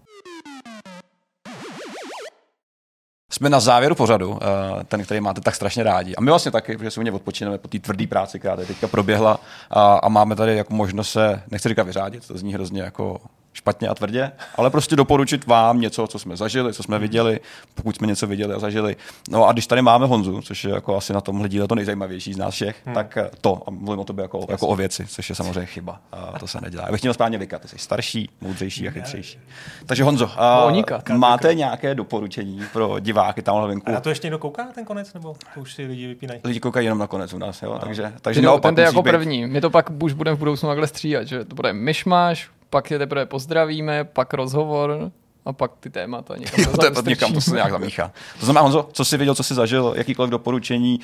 [3.32, 6.14] Jsme na závěru pořadu, eh, ten, který máte tak strašně rádi.
[6.16, 8.68] A my vlastně taky, protože si u mě odpočineme po té tvrdé práci, která tady
[8.68, 9.40] teďka proběhla
[9.70, 13.20] a, a máme tady jako možnost se, nechci říkat vyřádit, to zní hrozně jako
[13.56, 17.40] špatně a tvrdě, ale prostě doporučit vám něco, co jsme zažili, co jsme viděli,
[17.74, 18.96] pokud jsme něco viděli a zažili.
[19.30, 22.32] No a když tady máme Honzu, což je jako asi na tomhle díle to nejzajímavější
[22.32, 22.94] z nás všech, hmm.
[22.94, 26.00] tak eh, to, a mluvím o tobě jako, jako o věci, což je samozřejmě chyba.
[26.12, 26.84] A to se nedělá.
[26.86, 29.38] Já bych měl správně vykat, ty jsi starší, moudřejší a chytřejší.
[29.86, 30.72] Takže Honzo, a
[31.12, 33.88] máte nějaké doporučení pro diváky tam venku?
[33.88, 36.40] A na to ještě někdo kouká na ten konec, nebo to už si lidi vypínají?
[36.44, 37.72] Lidi koukají jenom na konec u nás, jo?
[37.72, 37.78] No.
[37.78, 39.10] Takže, takže no, ten jako být...
[39.10, 39.46] první.
[39.46, 42.98] My to pak už budeme v budoucnu takhle stříhat, že to bude myšmaš, pak je
[42.98, 45.12] teprve pozdravíme, pak rozhovor,
[45.46, 48.12] a pak ty témata někam jo, to je někam to se nějak zamíchá.
[48.40, 51.00] To znamená, Honzo, co jsi viděl, co jsi zažil, jakýkoliv doporučení,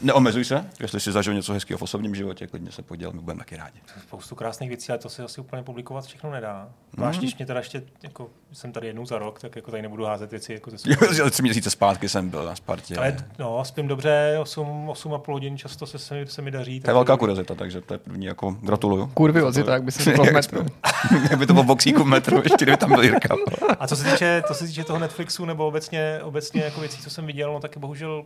[0.00, 3.38] neomezuj se, jestli jsi zažil něco hezkého v osobním životě, klidně se poděl, my budeme
[3.38, 3.80] taky rádi.
[4.02, 6.68] Spoustu krásných věcí, ale to se asi úplně publikovat všechno nedá.
[6.94, 7.30] Zvlášť, mm.
[7.38, 10.52] mě teda ještě, jako, jsem tady jednou za rok, tak jako tady nebudu házet věci
[10.52, 10.76] jako ze
[11.16, 12.96] Jo, tři měsíce zpátky jsem byl na Spartě.
[12.96, 16.80] Ale no, spím dobře, 8, 8 a půl hodin, často se, se, se mi daří.
[16.80, 19.06] To je velká kuriozita, takže to je první, jako gratuluju.
[19.06, 20.24] Kurvy tak by se řekl
[21.22, 21.36] metru.
[21.38, 23.34] by to bylo boxíku metru, ještě kdyby tam byl Jirka.
[23.78, 27.10] A co se týče, to se týče toho Netflixu nebo obecně, obecně jako věcí, co
[27.10, 28.22] jsem viděl, no tak bohužel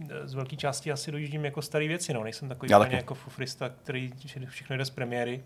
[0.00, 2.24] eh, z velké části asi dojíždím jako staré věci, no.
[2.24, 4.12] Nejsem takový úplně jako fufrista, který
[4.48, 5.42] všechno jde z premiéry.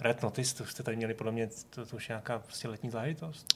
[0.00, 2.90] Red Notice, to jste tady měli podle mě, to, to už je nějaká prostě letní
[2.90, 3.46] záležitost.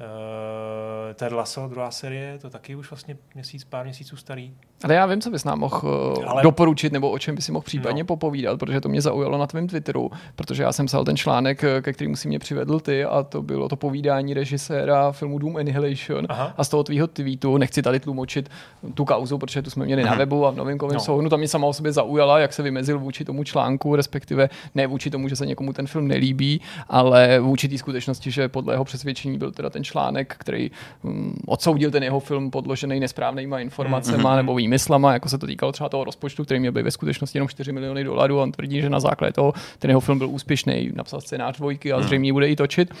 [0.00, 4.54] Uh, Ted Lasso, druhá série, to taky už vlastně měsíc, pár měsíců starý.
[4.84, 6.42] Ale já vím, co bys nám mohl uh, Ale...
[6.42, 8.06] doporučit, nebo o čem bys si mohl případně no.
[8.06, 11.82] popovídat, protože to mě zaujalo na tvém Twitteru, protože já jsem psal ten článek, eh,
[11.82, 16.26] ke kterému si mě přivedl ty, a to bylo to povídání režiséra filmu Doom Annihilation.
[16.28, 16.54] Aha.
[16.56, 18.50] A z toho tvýho tweetu, nechci tady tlumočit
[18.94, 20.12] tu kauzu, protože tu jsme měli Aha.
[20.12, 21.00] na webu a v novinkovém no.
[21.00, 24.86] souhrnu, tam mě sama o sobě zaujala, jak se vymezil vůči tomu článku, respektive ne
[24.86, 28.84] vůči tomu, že se někomu ten film nelíbí, ale vůči té skutečnosti, že podle jeho
[28.84, 30.70] přesvědčení byl teda ten článek, který
[31.02, 34.36] um, odsoudil ten jeho film podložený nesprávnýma informacemi mm-hmm.
[34.36, 37.48] nebo výmyslama, jako se to týkalo třeba toho rozpočtu, který měl být ve skutečnosti jenom
[37.48, 38.40] 4 miliony dolarů.
[38.40, 41.92] A on tvrdí, že na základě toho ten jeho film byl úspěšný, napsal scénář dvojky
[41.92, 42.06] a mhm.
[42.06, 42.94] zřejmě bude i točit.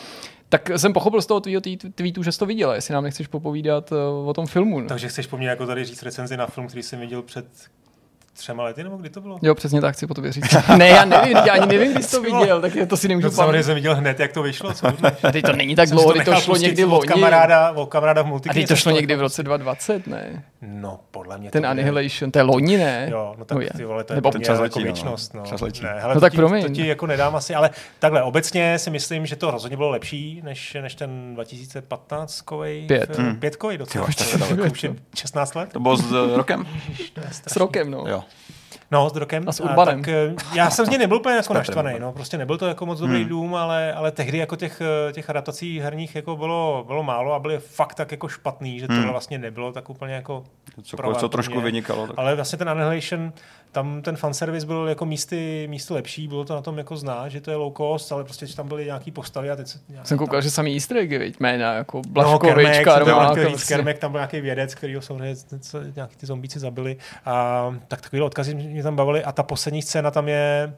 [0.48, 1.60] Tak jsem pochopil z toho tvýho
[1.94, 4.86] tweetu, že jsi to viděl, jestli nám nechceš popovídat uh, o tom filmu.
[4.86, 7.46] Takže chceš po mně jako tady říct recenzi na film, který jsem viděl před
[8.40, 9.38] třema lety, nebo kdy to bylo?
[9.42, 10.56] Jo, přesně tak, chci po tobě říct.
[10.76, 13.30] ne, já nevím, já ani nevím, kdy jsi to viděl, tak to si nemůžu No,
[13.30, 13.64] samozřejmě pamatovat.
[13.66, 14.74] jsem viděl hned, jak to vyšlo.
[14.74, 14.92] Co A
[15.32, 17.08] teď to není tak Jsem dlouho, to nechal šlo někdy od loni.
[17.08, 18.60] kamaráda, od kamaráda v A multikně.
[18.60, 20.44] teď to šlo to někdy v roce 2020, ne?
[20.62, 23.08] No, podle mě Ten to Annihilation, to je loni, ne?
[23.10, 23.70] Jo, no tak je.
[23.76, 24.84] ty vole, to je Nebo pro mě čas jako letí, no.
[24.84, 25.34] věčnost.
[25.34, 25.42] No.
[25.42, 25.82] Čas letí.
[25.82, 26.62] Ne, hele, No to tak ti, promiň.
[26.62, 30.40] To ti jako nedám asi, ale takhle, obecně si myslím, že to rozhodně bylo lepší,
[30.44, 32.86] než, než ten 2015 kovej.
[32.86, 33.18] Pět.
[33.18, 33.36] Hmm.
[33.36, 34.06] Pětkovej docela.
[34.38, 35.72] To To už je 16 let.
[35.72, 36.66] To bylo s eh, rokem?
[37.46, 38.04] S rokem, no.
[38.08, 38.22] Jo.
[38.90, 39.44] No, s Drokem.
[39.48, 40.02] A s Urbanem.
[40.02, 42.86] tak, eh, já jsem z něj nebyl úplně jako naštvaný, no, prostě nebyl to jako
[42.86, 43.28] moc dobrý hmm.
[43.28, 47.38] dům, ale, ale tehdy jako těch, eh, těch adaptací herních jako bylo, bylo málo a
[47.38, 50.44] byly fakt tak jako špatný, že tohle vlastně nebylo tak úplně jako
[50.82, 52.06] Cokoliv, co trošku vynikalo.
[52.06, 52.18] Tak...
[52.18, 53.32] Ale vlastně ten Annihilation,
[53.72, 57.40] tam ten fanservice byl jako místy, místy lepší, bylo to na tom jako znát, že
[57.40, 59.78] to je low cost, ale prostě že tam byly nějaký postavy a teď se...
[60.02, 62.86] Jsem koukal, že samý easter eggy, viď, jména, jako No, Blaškovič, Kermek,
[63.34, 66.96] říct, prostě- Kermek, tam byl nějaký vědec, který samozřejmě co- nějaký ty zombíci zabili.
[67.24, 69.24] A tak takovýhle odkazy mě tam bavily.
[69.24, 70.74] A ta poslední scéna tam je,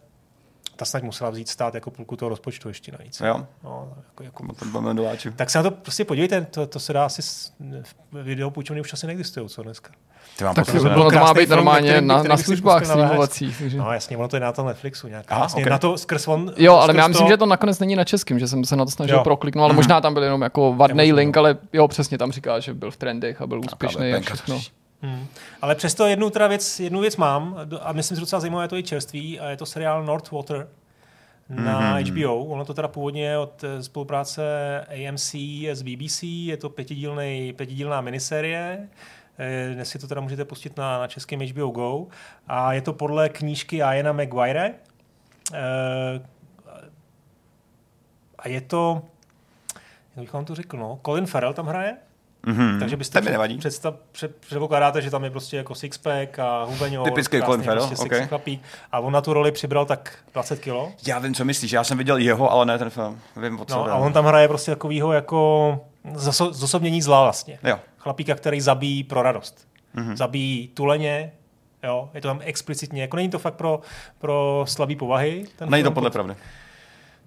[0.83, 3.21] ta snad musela vzít stát jako půlku toho rozpočtu ještě navíc.
[3.21, 4.47] Jo, No, jako, jako,
[4.83, 5.31] to dováču.
[5.37, 7.53] tak se na to prostě podívejte, to, to se dá asi, s-
[8.13, 9.91] video půjčovny už asi neexistují, co dneska.
[10.39, 12.83] Ty mám Tak že- ono to má být film, normálně který- na, který na službách.
[12.87, 13.77] Takže...
[13.77, 15.27] No jasně, ono to je na tom Netflixu nějak.
[15.29, 15.71] Aha, vlastně ok.
[15.71, 18.39] na to skrz on, Jo, ale skrz já myslím, že to nakonec není na českým,
[18.39, 19.25] že jsem se na to snažil Jo.
[19.25, 21.41] prokliknout, ale možná tam byl jenom jako vadný link, no.
[21.41, 24.61] ale jo, přesně tam říká, že byl v trendech a byl úspěšný a všechno.
[25.03, 25.27] Hmm.
[25.63, 28.77] Ale přesto jednu, teda věc, jednu věc mám a myslím, že docela zajímavé je to
[28.77, 30.69] i čerství a je to seriál Northwater
[31.49, 32.05] na Mhm.
[32.05, 32.45] HBO.
[32.45, 34.43] Ono to teda původně je od eh, spolupráce
[34.89, 35.35] AMC
[35.73, 38.89] s BBC, je to pětidílnej, pětidílná miniserie.
[39.39, 42.07] Eh, Dnes si to teda můžete pustit na, na českém HBO Go.
[42.49, 44.75] A je to podle knížky Iana Maguire.
[45.55, 46.21] Eh,
[48.39, 49.03] A je to,
[50.17, 51.97] jak bych vám to řekl, no, Colin Farrell tam hraje.
[52.47, 52.79] Mhm.
[52.81, 53.59] Takže byste Ten mi nevadí.
[53.59, 57.05] představ, před, předpokládáte, že tam je prostě jako sixpack a hubeňo.
[57.05, 58.29] Typický Colin Farrell, ok.
[58.29, 58.63] chlapík.
[58.93, 60.93] A on na tu roli přibral tak 20 kilo.
[61.07, 61.73] Já vím, co myslíš.
[61.73, 63.19] Já jsem viděl jeho, ale ne ten film.
[63.37, 65.81] Vím, o co No, a on tam hraje prostě takovýho jako
[66.15, 67.59] zaso- zosobnění zla vlastně.
[67.65, 67.79] Jo.
[67.99, 69.69] Chlapíka, který zabíjí pro radost.
[69.95, 70.11] Mhm.
[70.13, 70.17] Mm-hmm.
[70.17, 71.33] Zabíjí tuleně,
[71.85, 73.81] jo, je to tam explicitně, jako není to fakt pro,
[74.19, 75.45] pro slabý povahy.
[75.57, 76.35] Ten Není to podle pravdy.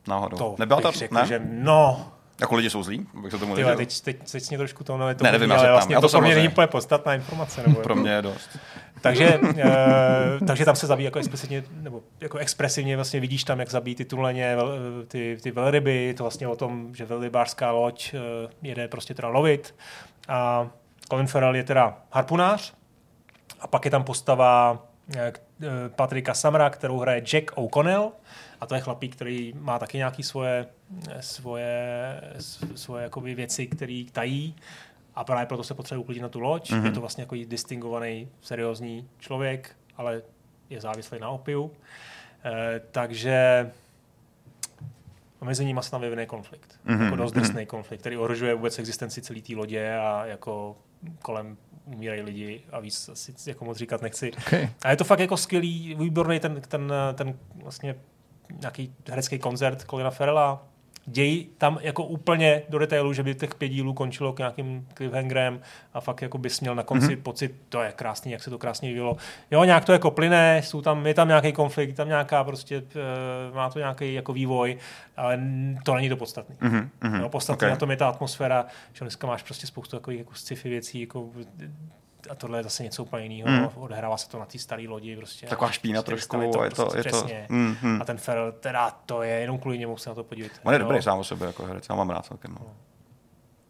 [0.07, 0.37] Náhodou.
[0.37, 1.25] To Nebyla bych ta, řekl, ne?
[1.25, 2.07] že no,
[2.39, 3.07] Jako lidi jsou zlí?
[3.21, 3.95] Bych se tomu Tyhle, nevěděl.
[4.03, 6.07] teď, teď, teď mě trošku to, no, je to Ne, nevím, ale vlastně Já to,
[6.07, 7.63] to pro mě není úplně podstatná informace.
[7.67, 8.49] Nebo Pro jako- mě je dost.
[9.01, 13.69] Takže, e, takže tam se zabíjí jako explicitně, nebo jako expresivně vlastně vidíš tam, jak
[13.69, 14.77] zabíjí ty tuleně, vel,
[15.07, 18.19] ty, ty velryby, to vlastně o tom, že velrybářská loď e,
[18.61, 19.75] jede prostě teda lovit
[20.27, 20.67] a
[21.09, 22.73] Colin Farrell je teda harpunář
[23.59, 24.83] a pak je tam postava
[25.17, 25.33] e,
[25.95, 28.11] Patrika Samra, kterou hraje Jack O'Connell
[28.61, 30.67] a to je chlapík, který má taky nějaké svoje,
[31.19, 32.21] svoje,
[32.75, 34.55] svoje jakoby věci, které tají
[35.15, 36.71] a právě proto se potřebuje uklidit na tu loď.
[36.71, 36.85] Mm-hmm.
[36.85, 40.21] Je to vlastně jako distingovaný, seriózní člověk, ale
[40.69, 41.71] je závislý na opiu.
[42.45, 43.71] E, takže
[45.41, 46.79] mezi nimi se tam vyvine konflikt.
[46.85, 47.03] Mm-hmm.
[47.03, 50.77] Jako dost drsný konflikt, který ohrožuje vůbec existenci celé té lodě a jako
[51.21, 54.31] kolem umírají lidi a víc asi jako moc říkat nechci.
[54.31, 54.69] Okay.
[54.81, 57.95] A je to fakt jako skvělý, výborný ten, ten, ten vlastně
[58.61, 60.63] nějaký herecký koncert Colina Farrella.
[61.07, 65.61] Děj tam jako úplně do detailu, že by těch pět dílů končilo k nějakým cliffhangerem
[65.93, 67.21] a fakt jako bys měl na konci mm-hmm.
[67.21, 69.17] pocit, to je krásný, jak se to krásně vyvíjelo.
[69.51, 73.55] Jo, nějak to jako plyne, jsou tam, je tam nějaký konflikt, tam nějaká prostě, uh,
[73.55, 74.77] má to nějaký jako vývoj,
[75.17, 75.39] ale
[75.83, 76.55] to není to podstatné.
[76.61, 77.69] Mhm, mhm, Jo, podstatně okay.
[77.69, 81.29] na tom je ta atmosféra, že dneska máš prostě spoustu takových jako sci-fi věcí, jako
[82.31, 83.49] a tohle je zase něco úplně jiného.
[83.75, 83.83] Mm.
[83.83, 85.15] Odehrává se to na té staré lodi.
[85.15, 87.45] Prostě, Taková špína 400 trošku, let, je to, prostě je to, přesně.
[87.49, 88.01] mm, mm.
[88.01, 90.51] A ten Ferrell, teda to je, jenom kvůli němu se na to podívat.
[90.63, 92.51] On je dobrý sám o sobě jako herec, já mám rád celkem.
[92.59, 92.65] No.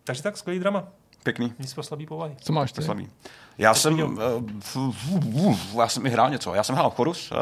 [0.03, 0.87] Takže tak, skvělý drama.
[1.23, 2.35] Pěkný, Nic pro slabý povahy.
[2.41, 2.85] Co máš to ty?
[2.85, 3.09] slabý.
[3.57, 4.19] Já jsem, uh,
[4.59, 6.53] f- f- f- já jsem i hrál něco.
[6.53, 7.37] Já jsem hrál Chorus, uh,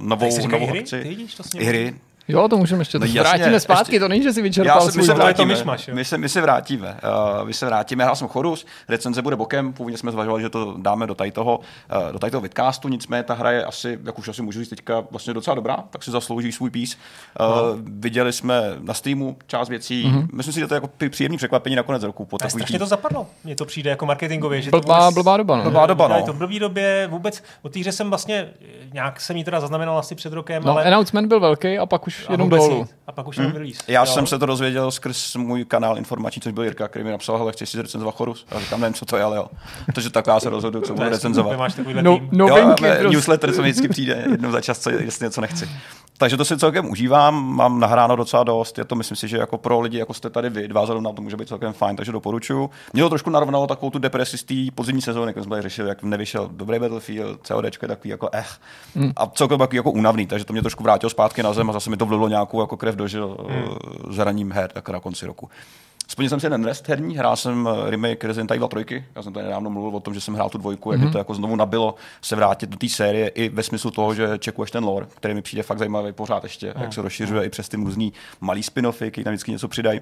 [0.00, 0.80] novou, novou hry?
[0.80, 1.02] akci.
[1.02, 1.94] Ty vidíš, to hry,
[2.30, 4.44] Jo, to můžeme ještě, No se jasně, vrátíme zpátky, ještě- to není, že si Já
[4.44, 5.54] vyčerpal se, my svůj se vrátíme,
[5.92, 6.96] my se, my se vrátíme,
[7.40, 10.74] uh, my se vrátíme, hrál jsem Chorus, recenze bude bokem, původně jsme zvažovali, že to
[10.78, 11.58] dáme do tady toho,
[12.06, 14.68] uh, do tady toho vidcastu, nicméně ta hra je asi, jak už asi můžu říct
[14.68, 16.94] teďka, vlastně docela dobrá, tak si zaslouží svůj pís.
[17.40, 17.62] Uh, No.
[17.84, 20.18] Viděli jsme na Steamu část věcí, Mhm.
[20.20, 20.28] mm-hmm.
[20.32, 22.24] myslím si, že to je jako pří- příjemný překvapení na konec roku.
[22.24, 23.26] Po takový strašně tý- to zapadlo.
[23.44, 24.62] Mně to přijde jako marketingově.
[24.62, 25.62] Že Blbá, to vůbec, blbá doba, no.
[25.62, 26.16] Blbá doba, no.
[26.16, 27.42] Je to v blbý době vůbec.
[27.62, 28.48] O té hře jsem vlastně,
[28.92, 30.84] nějak jsem ji teda zaznamenal asi před rokem, No, ale...
[30.84, 32.78] announcement byl velký a pak už a jenom vůbec dolů.
[32.80, 32.90] nic.
[33.06, 33.82] A pak už jenom release.
[33.88, 34.06] Já Jo.
[34.06, 37.52] jsem se to dozvěděl skrz můj kanál informační, což byl Jirka, který mi napsal, hele,
[37.52, 38.46] chci si recenzovat Chorus.
[38.50, 39.46] Já říkám, nevím, co to je, ale jo.
[39.94, 41.58] Takže tak já se rozhodu, co budu recenzovat.
[41.58, 42.28] Máš No, tým.
[42.32, 43.08] novinky jo, prostě.
[43.08, 45.68] newsletter, co mi vždycky přijde jednou za čas, co, jestli něco nechci.
[46.18, 49.58] takže to si celkem užívám, mám nahráno docela dost, je to myslím si, že jako
[49.58, 52.70] pro lidi, jako jste tady vy, dva zrovna, to může být celkem fajn, takže doporučuju.
[52.92, 56.02] Mě to trošku narovnalo takovou tu depresi z té podzimní sezóny, jak jsme řešili, jak
[56.02, 58.44] nevyšel dobrý Battlefield, COD je takový jako eh.
[58.94, 59.12] Mm.
[59.16, 61.90] A celkem takový jako únavný, takže to mě trošku vrátilo zpátky na zem a zase
[61.90, 64.14] mi to vlilo nějakou jako krev dožil mm.
[64.14, 65.50] zraním her jako na konci roku.
[66.10, 69.04] Splnil jsem si ten rest herní, hrál jsem eh, remake Resident Evil 3.
[69.14, 71.12] Já jsem tady nedávno mluvil o tom, že jsem hrál tu dvojku, jak mm-hmm.
[71.12, 74.70] to jako znovu nabilo se vrátit do té série i ve smyslu toho, že čekuješ
[74.70, 76.82] ten lore, který mi přijde fakt zajímavý pořád ještě, mm.
[76.82, 77.46] jak se rozšiřuje mm.
[77.46, 80.00] i přes ty různý malý spin-offy, který tam vždycky něco přidají.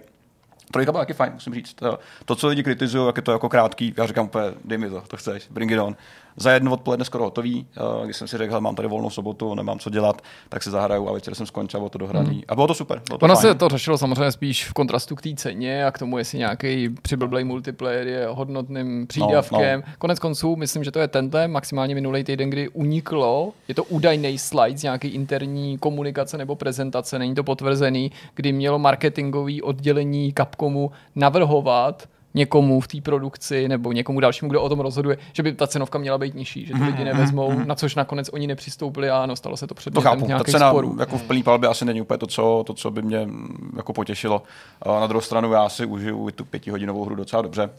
[0.72, 1.74] Trojka byla taky fajn, musím říct.
[1.74, 4.90] To, to co lidi kritizují, jak je to jako krátký, já říkám úplně, dej mi
[4.90, 5.96] to, to chceš, bring it on
[6.38, 9.78] za jedno odpoledne skoro hotový, eh, když jsem si řekl, mám tady volnou sobotu, nemám
[9.78, 12.30] co dělat, tak se zahraju a večer jsem skončil to dohraný.
[12.30, 12.42] Hmm.
[12.48, 13.02] A bylo to super.
[13.08, 13.42] Bylo to ono fajn.
[13.42, 16.88] se to řešilo samozřejmě spíš v kontrastu k té ceně a k tomu, jestli nějaký
[16.88, 19.80] přiblblej multiplayer je hodnotným přídavkem.
[19.80, 19.94] No, no.
[19.98, 24.38] Konec konců, myslím, že to je tenhle, maximálně minulý týden, kdy uniklo, je to údajný
[24.38, 30.90] slide z nějaké interní komunikace nebo prezentace, není to potvrzený, kdy mělo marketingový oddělení Capcomu
[31.16, 35.66] navrhovat, někomu v té produkci nebo někomu dalšímu, kdo o tom rozhoduje, že by ta
[35.66, 37.68] cenovka měla být nižší, že to lidi mhm, nevezmou, mhm.
[37.68, 40.44] na což nakonec oni nepřistoupili a ano, stalo se to předmětem to chápu.
[40.44, 40.96] Ta cena sporů.
[41.00, 43.92] jako v plný palbě asi není úplně to co, to, co by mě mm, jako
[43.92, 44.42] potěšilo.
[44.86, 47.70] Na druhou stranu já si užiju tu pětihodinovou hru docela dobře.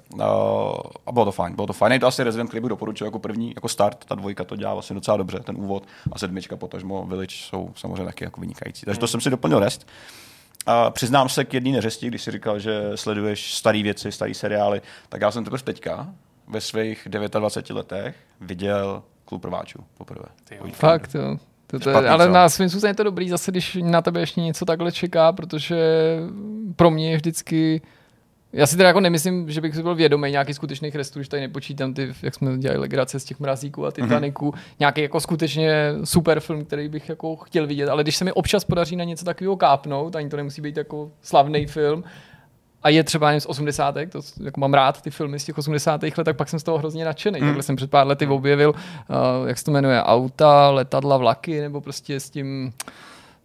[1.05, 1.93] A bylo to fajn, bylo to fajn.
[1.93, 4.93] Je to asi Resident Evil doporučil jako první, jako start, ta dvojka to dělá vlastně
[4.93, 8.85] docela dobře, ten úvod a sedmička, potažmo Village jsou samozřejmě taky jako vynikající.
[8.85, 9.87] Takže to jsem si doplnil rest.
[10.69, 14.81] A přiznám se k jedné neřesti, když jsi říkal, že sleduješ staré věci, staré seriály,
[15.09, 16.13] tak já jsem teprve teďka
[16.47, 20.25] ve svých 29 letech viděl klub prváčů poprvé.
[20.71, 21.37] Fakt, jo.
[21.67, 22.31] To, to, Špatný, ale co?
[22.31, 25.77] na svým způsobem je to dobrý zase, když na tebe ještě něco takhle čeká, protože
[26.75, 27.81] pro mě je vždycky
[28.53, 31.41] já si teda jako nemyslím, že bych si byl vědomý nějakých skutečných restů, že tady
[31.41, 34.59] nepočítám ty, jak jsme dělali legrace z těch mrazíků a Titaniců, mm-hmm.
[34.79, 38.63] nějaký jako skutečně super film, který bych jako chtěl vidět, ale když se mi občas
[38.63, 42.03] podaří na něco takového kápnout, ani to nemusí být jako slavný film,
[42.83, 43.95] a je třeba jen z 80.
[44.09, 46.03] To, jako mám rád ty filmy z těch 80.
[46.03, 47.39] let, tak pak jsem z toho hrozně nadšený.
[47.41, 47.47] Mm.
[47.47, 51.81] Takhle jsem před pár lety objevil, uh, jak se to jmenuje, auta, letadla, vlaky, nebo
[51.81, 52.73] prostě s tím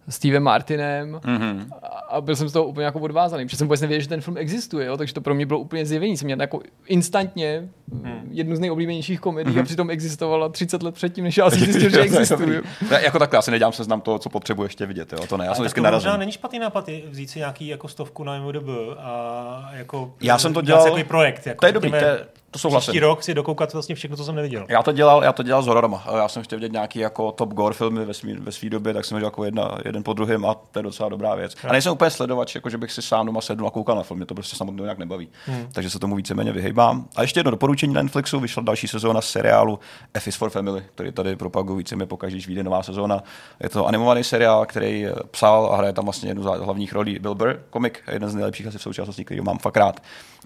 [0.09, 1.66] Stevem Martinem mm-hmm.
[2.09, 4.36] a byl jsem z toho úplně jako odvázaný, protože jsem vůbec nevěděl, že ten film
[4.39, 6.16] existuje, jo, takže to pro mě bylo úplně zjevení.
[6.16, 8.28] Jsem měl jako instantně mm.
[8.31, 9.60] jednu z nejoblíbenějších komedií mm-hmm.
[9.60, 12.62] a přitom existovala 30 let předtím, než já si zjistil, že existuje.
[12.90, 15.55] ne, jako takhle, asi nedělám seznam toho, co potřebuji ještě vidět, jo, to ne, já
[15.55, 16.10] jsem vždycky narazil.
[16.10, 18.68] Možná není špatný nápad vzít si nějaký jako stovku na MDB
[18.98, 21.47] a jako já jsem to dělal, jako projekt.
[21.47, 22.93] Jako, to je dobrý, to je, to souhlasím.
[22.93, 24.66] Příští rok si dokoukat vlastně všechno, co jsem neviděl.
[24.68, 26.05] Já to dělal, já to dělal s hororama.
[26.16, 29.05] Já jsem chtěl vidět nějaký jako top gore filmy ve, svý, ve své době, tak
[29.05, 31.55] jsem dělal jako jedna, jeden po druhém a to je docela dobrá věc.
[31.68, 34.18] A nejsem úplně sledovač, jako že bych si sám doma sedl a koukal na film,
[34.18, 35.28] mě to prostě samotně nějak nebaví.
[35.47, 35.68] Hmm.
[35.72, 37.06] Takže se tomu víceméně vyhejbám.
[37.16, 39.78] A ještě jedno doporučení na Netflixu, vyšla další sezóna seriálu
[40.14, 43.22] F is for Family, který tady propagují více pokaždé, když vyjde nová sezóna.
[43.62, 47.35] Je to animovaný seriál, který psal a hraje tam vlastně jednu z hlavních rolí Bill
[47.35, 50.01] Burr, komik, jeden z nejlepších asi v současnosti, který mám fakt rád.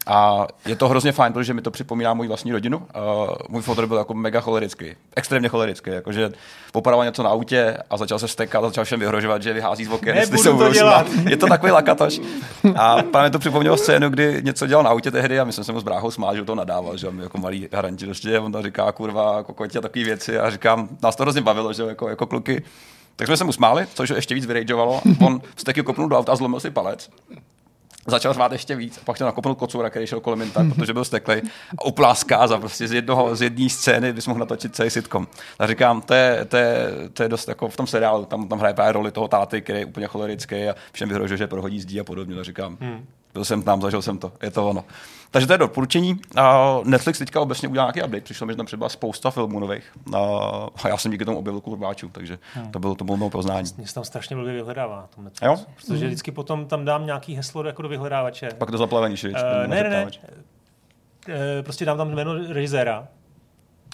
[0.06, 2.78] A je to hrozně fajn, protože mi to připomíná můj vlastní rodinu.
[2.78, 2.84] Uh,
[3.48, 6.32] můj fotor byl jako mega cholerický, extrémně cholerický, jakože
[6.72, 10.16] poparoval něco na autě a začal se stekat, začal všem vyhrožovat, že vyhází z oken,
[10.16, 11.06] jestli se to dělat.
[11.28, 12.20] Je to takový lakatoš.
[12.76, 15.72] A právě to připomnělo scénu, kdy něco dělal na autě tehdy a my jsme se
[15.72, 18.62] mu s bráchou smál, že to nadával, že my jako malý hranti, prostě on to
[18.62, 22.26] říká, kurva, kokotě a takové věci a říkám, nás to hrozně bavilo, že jako, jako
[22.26, 22.62] kluky.
[23.16, 25.02] Tak jsme se mu smáli, což ho ještě víc vyrageovalo.
[25.26, 27.10] On steky kopnul do auta a zlomil si palec
[28.10, 28.98] začal řvát ještě víc.
[28.98, 31.42] A pak chtěl nakopnout kocoura, který šel kolem tak, protože byl steklej
[31.78, 35.26] a upláská za prostě z jednoho, z jedné scény bys mohl natočit celý sitcom.
[35.58, 38.58] A říkám, to je, to je, to je dost jako v tom seriálu, tam, tam
[38.58, 42.00] hraje právě roli toho táty, který je úplně cholerický a všem vyhrožuje, že prohodí zdí
[42.00, 42.40] a podobně.
[42.40, 43.06] A říkám, hmm.
[43.34, 44.84] Byl jsem tam, zažil jsem to, je to ono.
[45.30, 46.20] Takže to je doporučení.
[46.84, 48.24] Netflix teďka obecně udělal nějaký update.
[48.24, 49.92] Přišlo mi, že tam třeba spousta filmů nových.
[50.84, 52.70] A já jsem díky tomu objevil kurbáčů, takže hmm.
[52.70, 53.70] to bylo to bylo poznání.
[53.76, 55.08] Mě se tam strašně blbě vyhledává.
[55.14, 55.66] Tom Netflix, jo?
[55.76, 56.06] Protože hmm.
[56.06, 58.48] vždycky potom tam dám nějaký heslo jako do vyhledávače.
[58.58, 59.32] Pak to zaplavení, uh,
[59.66, 60.04] ne, ne, ne.
[60.04, 60.12] Uh,
[61.62, 63.08] prostě dám tam jméno režiséra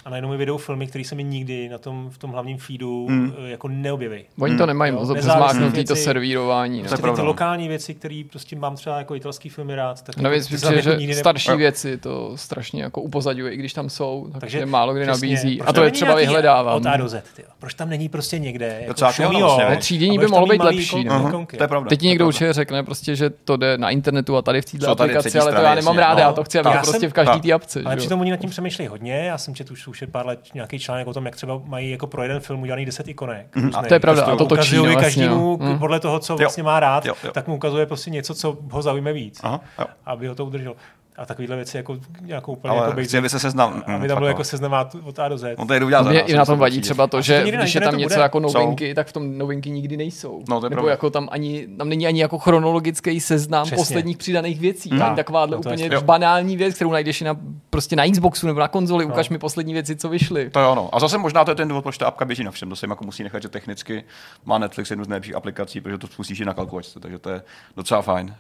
[0.05, 3.09] a najednou mi vyjdou filmy, které se mi nikdy na tom, v tom hlavním feedu
[3.09, 3.33] mm.
[3.47, 4.25] jako neobjeví.
[4.41, 6.83] Oni to nemají moc dobře zmáknutý to servírování.
[6.83, 10.03] Prostě ty, ty lokální věci, které prostě mám třeba jako italský filmy rád.
[10.03, 11.57] Tak no víc, že, že starší ne...
[11.57, 15.63] věci to strašně jako upozadňuje, i když tam jsou, tak Takže málo kdy přesně, nabízí.
[15.63, 16.77] A to je třeba vyhledávám.
[16.77, 17.49] Od A do Z, tyjo.
[17.59, 18.79] Proč tam není prostě někde?
[18.87, 19.01] Jako
[19.39, 21.05] vlastně, třídění by mohlo být lepší.
[21.05, 21.47] No.
[21.57, 21.89] To je pravda.
[21.89, 25.39] Teď někdo určitě řekne prostě, že to jde na internetu a tady v této aplikaci,
[25.39, 27.83] ale to já nemám rád, já to chci, aby to prostě v každé té apce.
[27.85, 29.15] Ale přitom oni nad tím přemýšlejí hodně.
[29.15, 32.23] Já jsem četl už pár let nějaký článek o tom, jak třeba mají jako pro
[32.23, 33.57] jeden film udělaný 10 ikonek.
[33.57, 34.79] Mm, a to je pravda, prostě a to točí.
[34.79, 35.79] Vlastně, každému mm.
[35.79, 37.33] podle toho, co vlastně má rád, jo, jo.
[37.33, 39.87] tak mu ukazuje prostě něco, co ho zaujme víc, Aha, jo.
[40.07, 40.75] aby ho to udržel.
[41.17, 43.73] A takovéhle věci jako nějakou úplně Ale jako chci, aby se seznam.
[43.87, 44.45] aby mm, tam byl fakt, jako no.
[44.45, 45.55] seznam od A do Z.
[45.59, 47.75] On to jde udělat za Mě i na tom vadí třeba to, to že když
[47.75, 48.23] je tam něco bude.
[48.23, 48.59] jako Jsou.
[48.59, 50.43] novinky, tak v tom novinky nikdy nejsou.
[50.49, 50.91] No, to je Nebo pravda.
[50.91, 53.77] jako tam ani, tam není ani jako chronologický seznam Přesně.
[53.77, 54.91] posledních přidaných věcí.
[54.93, 55.03] Mm.
[55.03, 56.05] Ani takováhle No to je úplně skvělé.
[56.05, 57.37] banální věc, kterou najdeš i na,
[57.71, 59.07] prostě na Xboxu nebo na konzoli.
[59.07, 59.13] No.
[59.13, 60.51] Ukaž mi poslední věci, co vyšly.
[60.51, 60.89] To jo, no.
[60.93, 62.69] A zase možná to je ten důvod, proč ta apka běží na všem.
[62.71, 64.05] To se jim jako musí nechat, že technicky
[64.45, 67.43] má Netflix jednu z nejlepších aplikací, protože to spustíš i na kalkulačce, takže to je
[67.77, 68.35] docela fajn.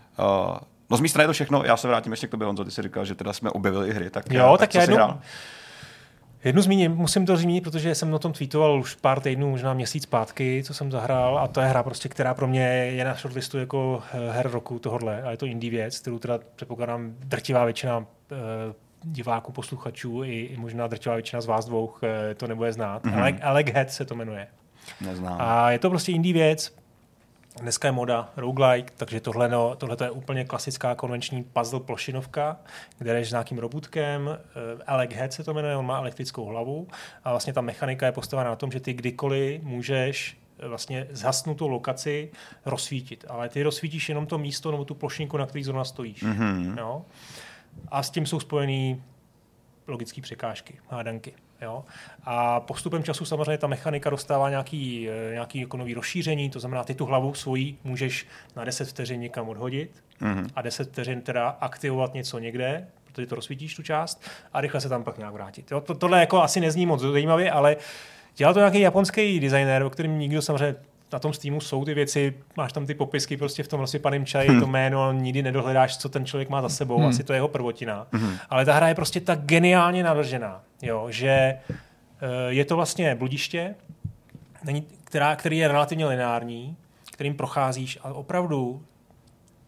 [0.94, 2.64] Uh, no z mé strany je to všechno, já se vrátím ještě k tobě, Honzo,
[2.64, 5.20] ty jsi říkal, že teda jsme objevili hry, tak, Jo, eh, tak co já jednu,
[6.44, 10.02] jednu zmíním, musím to zmínit, protože jsem o tom tweetoval už pár týdnů, možná měsíc
[10.02, 13.58] zpátky, co jsem zahrál a to je hra prostě, která pro mě je na shortlistu
[13.58, 18.06] jako eh, her roku tohodle a je to indie věc, kterou teda předpokládám drtivá většina
[18.32, 18.36] eh,
[19.02, 23.04] diváků, posluchačů i, i možná drtivá většina z vás dvou eh, to nebude znát.
[23.04, 23.18] Mm-hmm.
[23.18, 24.46] Alec, Alec Head se to jmenuje.
[25.00, 25.36] Neznám.
[25.40, 26.72] A je to prostě indie věc.
[27.60, 32.56] Dneska je moda roguelike, takže tohle, no, tohle je úplně klasická konvenční puzzle plošinovka,
[32.98, 34.31] kde jdeš s nějakým robotkem.
[34.78, 36.89] eh, Alec Head se to jmenuje, on má elektrickou hlavu
[37.24, 41.68] a vlastně ta mechanika je postavená na tom, že ty kdykoliv můžeš eh, vlastně zhasnutou
[41.68, 42.31] lokaci
[42.64, 43.24] rozsvítit.
[43.28, 46.22] Ale ty rozsvítíš jenom to místo nebo tu plošinku, na který zrovna stojíš.
[46.22, 46.74] Mhm.
[46.78, 47.05] Jo?
[47.89, 49.02] A s tím jsou spojený
[49.86, 51.35] logické překážky, hádanky.
[51.62, 51.85] Jo?
[52.24, 56.85] A postupem času samozřejmě ta mechanika dostává nějaký, eh, nějaký jako nový rozšíření, to znamená,
[56.85, 58.26] ty tu hlavu svoji můžeš
[58.56, 59.90] na 10 vteřin někam odhodit
[60.20, 60.48] Mhm.
[60.55, 64.22] a 10 vteřin teda aktivovat něco někde, protože to rozsvítíš tu část
[64.52, 65.70] a rychle se tam pak nějak vrátit.
[65.70, 65.81] Jo?
[65.81, 67.76] To, tohle jako asi nezní moc zajímavě, ale
[68.36, 70.76] dělal to nějaký japonský designér, o kterém nikdo samozřejmě
[71.15, 74.49] na tom Steamu jsou ty věci, máš tam ty popisky prostě v tom rozsypaném čaji,
[74.49, 74.61] Hmm.
[74.61, 77.07] to jméno, nikdy nedohledáš, co ten člověk má za sebou, Hmm.
[77.07, 78.07] asi to je jeho prvotina.
[78.12, 78.36] Mhm.
[78.51, 81.59] Ale ta hra je prostě tak geniálně navržená, jo, že eh,
[82.49, 83.74] je to vlastně bludiště,
[85.05, 86.77] která, který je relativně lineární,
[87.12, 88.82] kterým procházíš a opravdu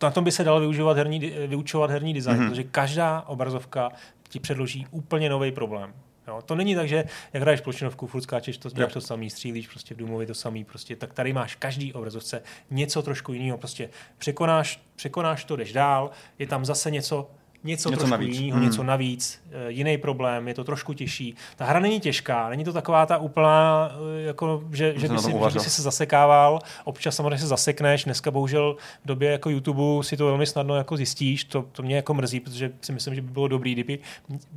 [0.03, 2.49] na tom by se dalo využívat herní, vyučovat herní design, mm-hmm.
[2.49, 3.91] protože každá obrazovka
[4.29, 5.93] ti předloží úplně nový problém.
[6.29, 9.69] Jo, to není tak, že jak hraješ pločinovku, furt skáčeš, to, děláš to samý, střílíš
[9.69, 13.91] prostě v Doomovi to samý, prostě, tak tady máš každý obrazovce něco trošku jiného, prostě
[14.19, 17.31] překonáš, překonáš to, jdeš dál, je tam zase něco,
[17.65, 18.37] něco, Něco trošku navíc.
[18.39, 18.67] jiného, Hmm.
[18.67, 21.35] něco navíc, eh, jiný problém, je to trošku těžší.
[21.57, 25.31] Ta hra není těžká, není to taková ta úplná, eh, jako, že, že, by si,
[25.31, 30.05] že by si se zasekával, občas samozřejmě se zasekneš, dneska bohužel v době jako YouTube
[30.05, 33.23] si to velmi snadno jako zjistíš, to, to mě jako mrzí, protože si myslím, že
[33.23, 33.99] by bylo dobrý, kdyby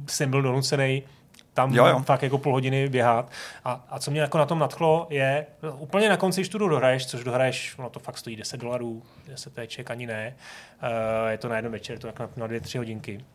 [0.08, 1.04] jsem byl donucený
[1.54, 3.32] tam Jo, jo, fakt jako půl hodiny běhat.
[3.66, 5.46] A, a co mě jako na tom nadchlo je,
[5.78, 9.54] úplně na konci, když tu dohraješ, což dohraješ, no to fakt stojí 10 dolarů, 10
[9.54, 10.36] téček ani ne,
[10.84, 13.26] uh, je to na jeden večer, je to jak na, na dvě, tři hodinky.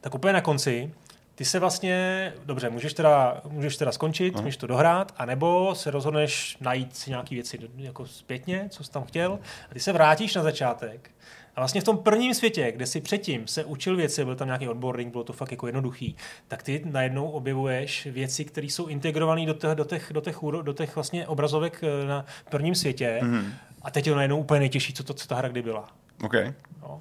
[0.00, 0.90] Tak úplně na konci,
[1.34, 4.42] ty se vlastně, dobře, můžeš teda, můžeš teda skončit, Aha.
[4.42, 9.04] můžeš to dohrát, anebo se rozhodneš najít si nějaké věci jako zpětně, co jsi tam
[9.04, 9.38] chtěl,
[9.70, 11.10] a ty se vrátíš na začátek
[11.56, 14.68] a vlastně v tom prvním světě, kde si předtím se učil věci, byl tam nějaký
[14.68, 16.16] odborník, bylo to fakt jako jednoduchý,
[16.48, 20.72] tak ty najednou objevuješ věci, které jsou integrované do těch, do těch, do těch, do
[20.72, 23.18] těch vlastně obrazovek eh, na prvním světě.
[23.22, 23.52] Mhm.
[23.82, 25.88] A teď je to najednou úplně nejtěžší, co, to, co ta hra kdy byla.
[26.24, 26.34] OK.
[26.82, 27.00] No.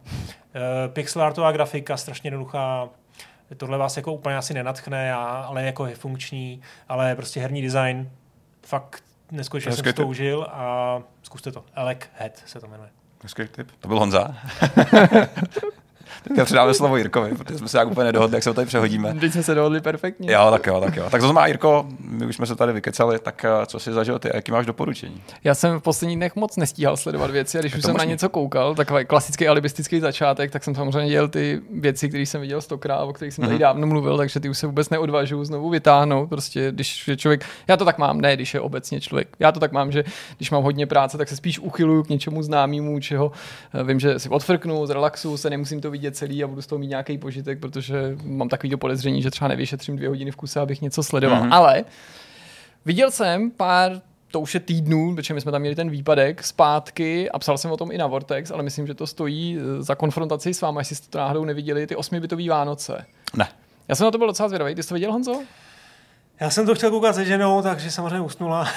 [0.55, 2.89] E, pixelartová grafika, strašně jednoduchá.
[3.57, 8.11] Tohle vás jako úplně asi nenatchne, a, ale jako je funkční, ale prostě herní design
[8.65, 11.65] fakt neskutečně jsem to užil a zkuste to.
[11.73, 12.89] Elec Head se to jmenuje.
[13.23, 13.71] Hezký tip.
[13.79, 14.35] To byl Honza.
[16.23, 19.14] Teďka předáme slovo Jirkovi, protože jsme se jak úplně nedohodli, jak se ho tady přehodíme.
[19.19, 20.31] Teď jsme se dohodli perfektně.
[20.34, 21.03] Jo, tak jo, tak jo.
[21.11, 24.19] Tak to znamená, Jirko, my už jsme se tady vykecali, tak eh, co jsi zažil
[24.19, 25.22] ty, jaký máš doporučení?
[25.44, 28.10] Já jsem v posledních dnech moc nestíhal sledovat věci a když už jsem na možný.
[28.10, 32.61] něco koukal, takový klasický alibistický začátek, tak jsem samozřejmě dělal ty věci, které jsem viděl
[32.61, 33.61] stokrát, o kterých jsem tady Mhm.
[33.61, 36.30] dávno mluvil, takže ty už se vůbec neodvažuju znovu vytáhnout.
[36.30, 39.27] Prostě, když je člověk, já to tak mám, ne, když je obecně člověk.
[39.40, 40.03] Já to tak mám, že
[40.38, 43.31] když mám hodně práce, tak se spíš uchyluju k něčemu známému, čeho
[43.73, 46.80] eh, vím, že si odfrknu, zrelaxu se, nemusím to vidět celý a budu z toho
[46.80, 50.81] mít nějaký požitek, protože mám takový podezření, že třeba nevyšetřím dvě hodiny v kuse, abych
[50.81, 51.41] něco sledoval.
[51.43, 51.53] Mhm.
[51.53, 51.84] Ale
[52.85, 54.01] Viděl jsem pár,
[54.31, 57.71] to už je týdnů, protože my jsme tam měli ten výpadek zpátky a psal jsem
[57.71, 60.80] o tom i na Vortex, ale myslím, že to stojí eh, za konfrontaci s vámi,
[60.80, 63.05] jestli jste to náhodou neviděli, ty osmibitový Vánoce.
[63.38, 63.47] Ne.
[63.88, 64.76] Já jsem na to byl docela zvědavý.
[64.76, 65.41] Ty jsi to viděl, Honzo?
[66.39, 68.67] Já jsem to chtěl koukat se ženou, takže samozřejmě usnula.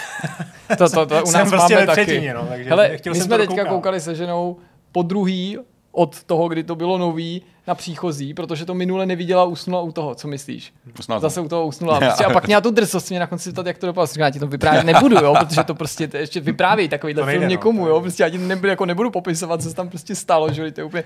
[0.78, 2.03] To, to, to u jsem nás prostě máme ve taky.
[2.03, 4.57] třetině, no, takže Hele, chtěl my jsem jsme teďka koukali se ženou
[4.93, 5.59] po druhý
[5.93, 10.14] od toho, kdy to bylo nový na příchozí, protože to minule neviděla, usnula u toho.
[10.14, 10.74] Co myslíš?
[11.01, 11.23] Snad.
[11.23, 11.98] Zase u toho usnula.
[12.01, 14.06] Prostě, a pak měla tu drzost mě na konci zeptat, jak to dopadlo.
[14.06, 17.32] Říká, já ti to vyprávět nebudu, jo, protože to prostě to ještě vyprávějí takovýhle nejde,
[17.39, 18.01] film no, někomu, jo.
[18.01, 20.81] Prostě já ti nebudu, jako nebudu popisovat, co se tam prostě stalo, že jo, to
[20.81, 21.05] je úplně...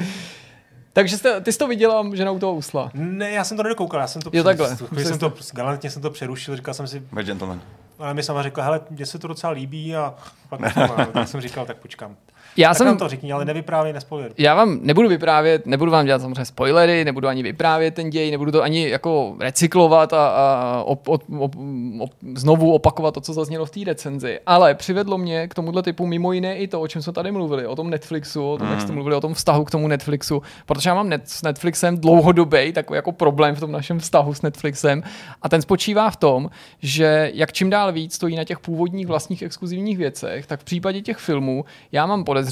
[0.93, 2.91] Takže jste, ty jsi to viděla, žena u toho usla.
[2.95, 4.77] Ne, já jsem to nedokoukal, já jsem to, Jo, takhle.
[4.77, 7.61] chvíli jsem to, galantně jsem to přerušil, říkal jsem si, We're gentleman.
[7.99, 10.15] ale mi sama řekla, hele, mně se to docela líbí a
[10.49, 10.61] pak,
[11.13, 12.17] tak jsem říkal, tak počkám.
[12.57, 14.33] Já tak jsem, nám to řekni, ale nevyprávěj, nespoiler.
[14.39, 18.53] já vám nebudu vyprávět, nebudu vám dělat samozřejmě spoilery, nebudu ani vyprávět ten děj, nebudu
[18.53, 21.55] to ani jako recyklovat a, a op, op, op,
[21.99, 24.41] op, znovu opakovat to, co zaznělo v té recenzi.
[24.47, 27.67] Ale přivedlo mě k tomuhle typu mimo jiné i to, o čem jsme tady mluvili,
[27.67, 30.91] o tom Netflixu, o tom, jak jste mluvili, o tom vztahu k tomu Netflixu, protože
[30.91, 35.03] já mám net, s Netflixem dlouhodobý takový jako problém v tom našem vztahu s Netflixem
[35.43, 36.51] a ten spočívá v tom,
[36.83, 41.03] že jak čím dál víc stojí na těch původních vlastních exkluzivních věcech, tak v případě
[41.03, 42.46] těch filmů já mám podezření,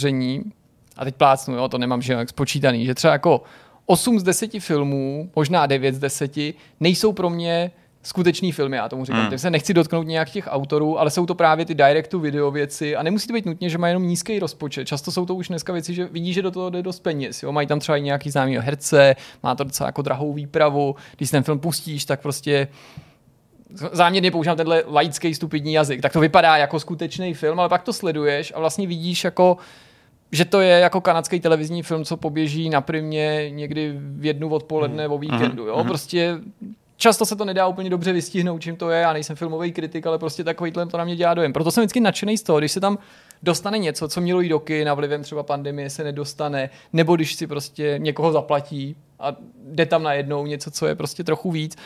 [0.96, 3.42] a teď plácnu, jo, to nemám že jak spočítaný, že třeba jako
[3.86, 6.32] 8 z 10 filmů, možná 9 z 10,
[6.80, 7.70] nejsou pro mě
[8.04, 9.26] skutečný filmy, já tomu říkám.
[9.26, 9.38] Hmm.
[9.38, 12.96] se nechci dotknout nějak těch autorů, ale jsou to právě ty direct to video věci
[12.96, 14.84] a nemusí to být nutně, že mají jenom nízký rozpočet.
[14.84, 17.42] Často jsou to už dneska věci, že vidí, že do toho jde dost peněz.
[17.42, 17.52] Jo?
[17.52, 20.96] Mají tam třeba i nějaký známý herce, má to docela jako drahou výpravu.
[21.16, 22.68] Když ten film pustíš, tak prostě
[23.92, 27.92] záměrně používám tenhle laický stupidní jazyk, tak to vypadá jako skutečný film, ale pak to
[27.92, 29.56] sleduješ a vlastně vidíš jako
[30.32, 35.08] že to je jako kanadský televizní film, co poběží na primě někdy v jednu odpoledne
[35.08, 35.66] o víkendu.
[35.66, 35.84] Jo?
[35.84, 36.38] Prostě
[36.96, 39.00] často se to nedá úplně dobře vystihnout, čím to je.
[39.00, 41.52] Já nejsem filmový kritik, ale prostě takovýhle to na mě dělá dojem.
[41.52, 42.98] Proto jsem vždycky nadšený z toho, když se tam
[43.42, 47.46] dostane něco, co mělo jít do kina, vlivem třeba pandemie se nedostane, nebo když si
[47.46, 49.36] prostě někoho zaplatí a
[49.66, 51.76] jde tam najednou něco, co je prostě trochu víc.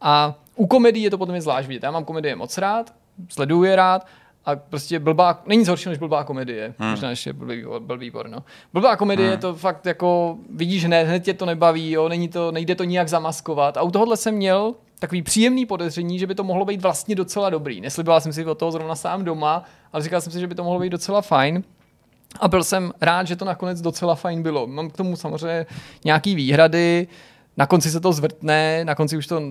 [0.00, 1.82] A u komedii je to potom je zvlášť vidět.
[1.82, 2.94] Já mám komedie moc rád,
[3.28, 4.06] sleduju je rád,
[4.48, 6.74] a prostě blbá, není nic horšího než blbá komedie.
[6.78, 6.90] Hmm.
[6.90, 8.38] Možná ještě byl výbor, byl výbor, no.
[8.72, 9.40] Blbá komedie hmm.
[9.40, 13.08] to fakt jako, vidíš hned, hned tě to nebaví, jo, není to, nejde to nijak
[13.08, 13.76] zamaskovat.
[13.76, 17.50] A u tohohle jsem měl takový příjemný podezření, že by to mohlo být vlastně docela
[17.50, 17.80] dobrý.
[17.80, 20.64] Nesliboval jsem si od toho zrovna sám doma, ale říkal jsem si, že by to
[20.64, 21.62] mohlo být docela fajn.
[22.40, 24.66] A byl jsem rád, že to nakonec docela fajn bylo.
[24.66, 25.66] Mám k tomu samozřejmě
[26.04, 27.06] nějaký výhrady,
[27.58, 29.42] na konci se to zvrtne, na konci už to,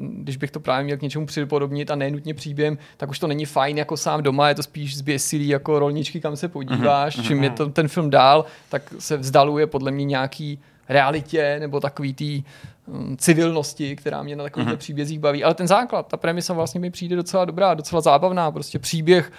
[0.00, 3.44] když bych to právě měl k něčemu připodobnit a nenutně příběhem, tak už to není
[3.44, 7.26] fajn jako sám doma, je to spíš zběsilý jako rolničky, kam se podíváš, mm-hmm.
[7.26, 10.58] čím je to, ten film dál, tak se vzdaluje podle mě nějaký
[10.88, 12.44] realitě nebo takový tý
[12.86, 14.76] um, civilnosti, která mě na takových mm-hmm.
[14.76, 15.44] příbězích baví.
[15.44, 18.50] Ale ten základ, ta premisa vlastně mi přijde docela dobrá, docela zábavná.
[18.50, 19.32] Prostě příběh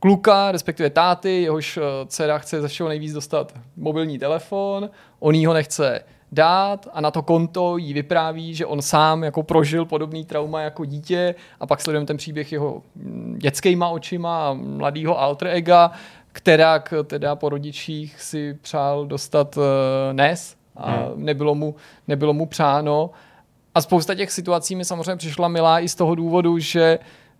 [0.00, 4.90] kluka, respektive táty, jehož uh, dcera chce ze všeho nejvíc dostat mobilní telefon,
[5.20, 6.00] on jí ho nechce
[6.32, 10.84] dát a na to konto jí vypráví, že on sám jako prožil podobný trauma jako
[10.84, 12.82] dítě a pak sledujeme ten příběh jeho
[13.36, 15.90] dětskýma očima a mladýho alter ega,
[16.32, 19.62] která teda po rodičích si přál dostat uh,
[20.12, 21.24] NES a hmm.
[21.24, 21.74] nebylo, mu,
[22.08, 23.10] nebylo mu přáno.
[23.74, 26.98] A spousta těch situací mi samozřejmě přišla milá i z toho důvodu, že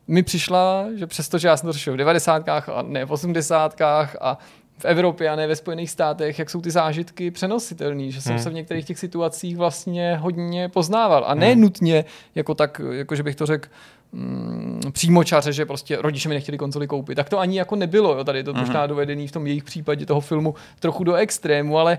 [0.09, 2.49] mi přišla, že přestože já jsem to řešil v 90.
[2.49, 3.81] a ne v 80.
[4.21, 4.39] a
[4.79, 8.43] v Evropě a ne ve Spojených státech, jak jsou ty zážitky přenositelné, že jsem hmm.
[8.43, 11.25] se v některých těch situacích vlastně hodně poznával.
[11.27, 11.61] A ne hmm.
[11.61, 12.05] nutně,
[12.35, 13.69] jako tak, jako že bych to řekl,
[14.13, 17.15] mm, přímočaře, že prostě rodiče mi nechtěli konzoli koupit.
[17.15, 18.25] Tak to ani jako nebylo, jo.
[18.25, 18.61] tady je to hmm.
[18.61, 21.99] možná dovedený v tom jejich případě toho filmu trochu do extrému, ale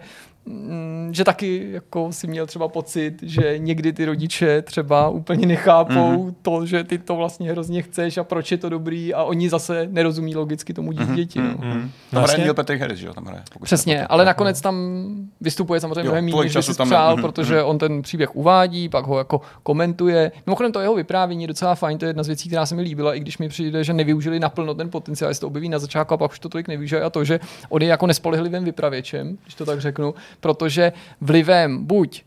[1.11, 6.33] že taky jako si měl třeba pocit, že někdy ty rodiče třeba úplně nechápou mm-hmm.
[6.41, 9.87] to, že ty to vlastně hrozně chceš a proč je to dobrý a oni zase
[9.91, 11.39] nerozumí logicky tomu dítěti.
[11.39, 11.57] Mm-hmm.
[11.59, 11.67] No.
[11.67, 11.81] Mm-hmm.
[11.81, 12.33] Tam vlastně...
[12.33, 13.13] hraje Neil Patrick Harris, že jo?
[13.13, 14.75] Tam hraje, Přesně, ale nakonec tam
[15.41, 17.21] vystupuje samozřejmě mnohem méně, než si přál, mm-hmm.
[17.21, 17.69] protože mm-hmm.
[17.69, 20.31] on ten příběh uvádí, pak ho jako komentuje.
[20.45, 22.81] Mimochodem to jeho vyprávění je docela fajn, to je jedna z věcí, která se mi
[22.81, 26.13] líbila, i když mi přijde, že nevyužili naplno ten potenciál, se to objeví na začátku
[26.13, 29.55] a pak už to tolik nevyužije a to, že on je jako nespolehlivým vypravěčem, když
[29.55, 32.23] to tak řeknu, protože vlivem buď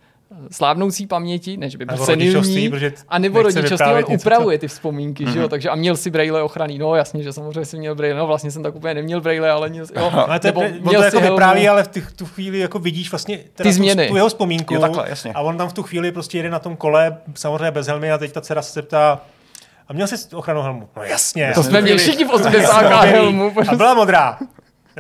[0.51, 2.70] slávnoucí paměti, než by byl senilní,
[3.09, 5.32] a nebo rodičovství, on něco, upravuje ty vzpomínky, mm-hmm.
[5.32, 5.51] že jo, mhm.
[5.51, 8.51] takže a měl si braille ochranný, no jasně, že samozřejmě si měl braille, no vlastně
[8.51, 11.20] jsem tak úplně neměl braille, ale měl, jo, ale to, nebo on měl to jako
[11.20, 14.07] vypráví, ale v ty, tu chvíli jako vidíš vlastně ty změny.
[14.07, 15.32] Tu, tu jeho vzpomínku jo, takhle, jasně.
[15.32, 18.19] a on tam v tu chvíli prostě jede na tom kole, samozřejmě bez helmy a
[18.19, 19.20] teď ta dcera se ptá,
[19.89, 20.89] a měl jsi ochranu helmu?
[20.97, 21.53] No jasně.
[21.55, 23.53] To jsme měli všichni v 80 helmu.
[23.69, 24.39] A byla modrá.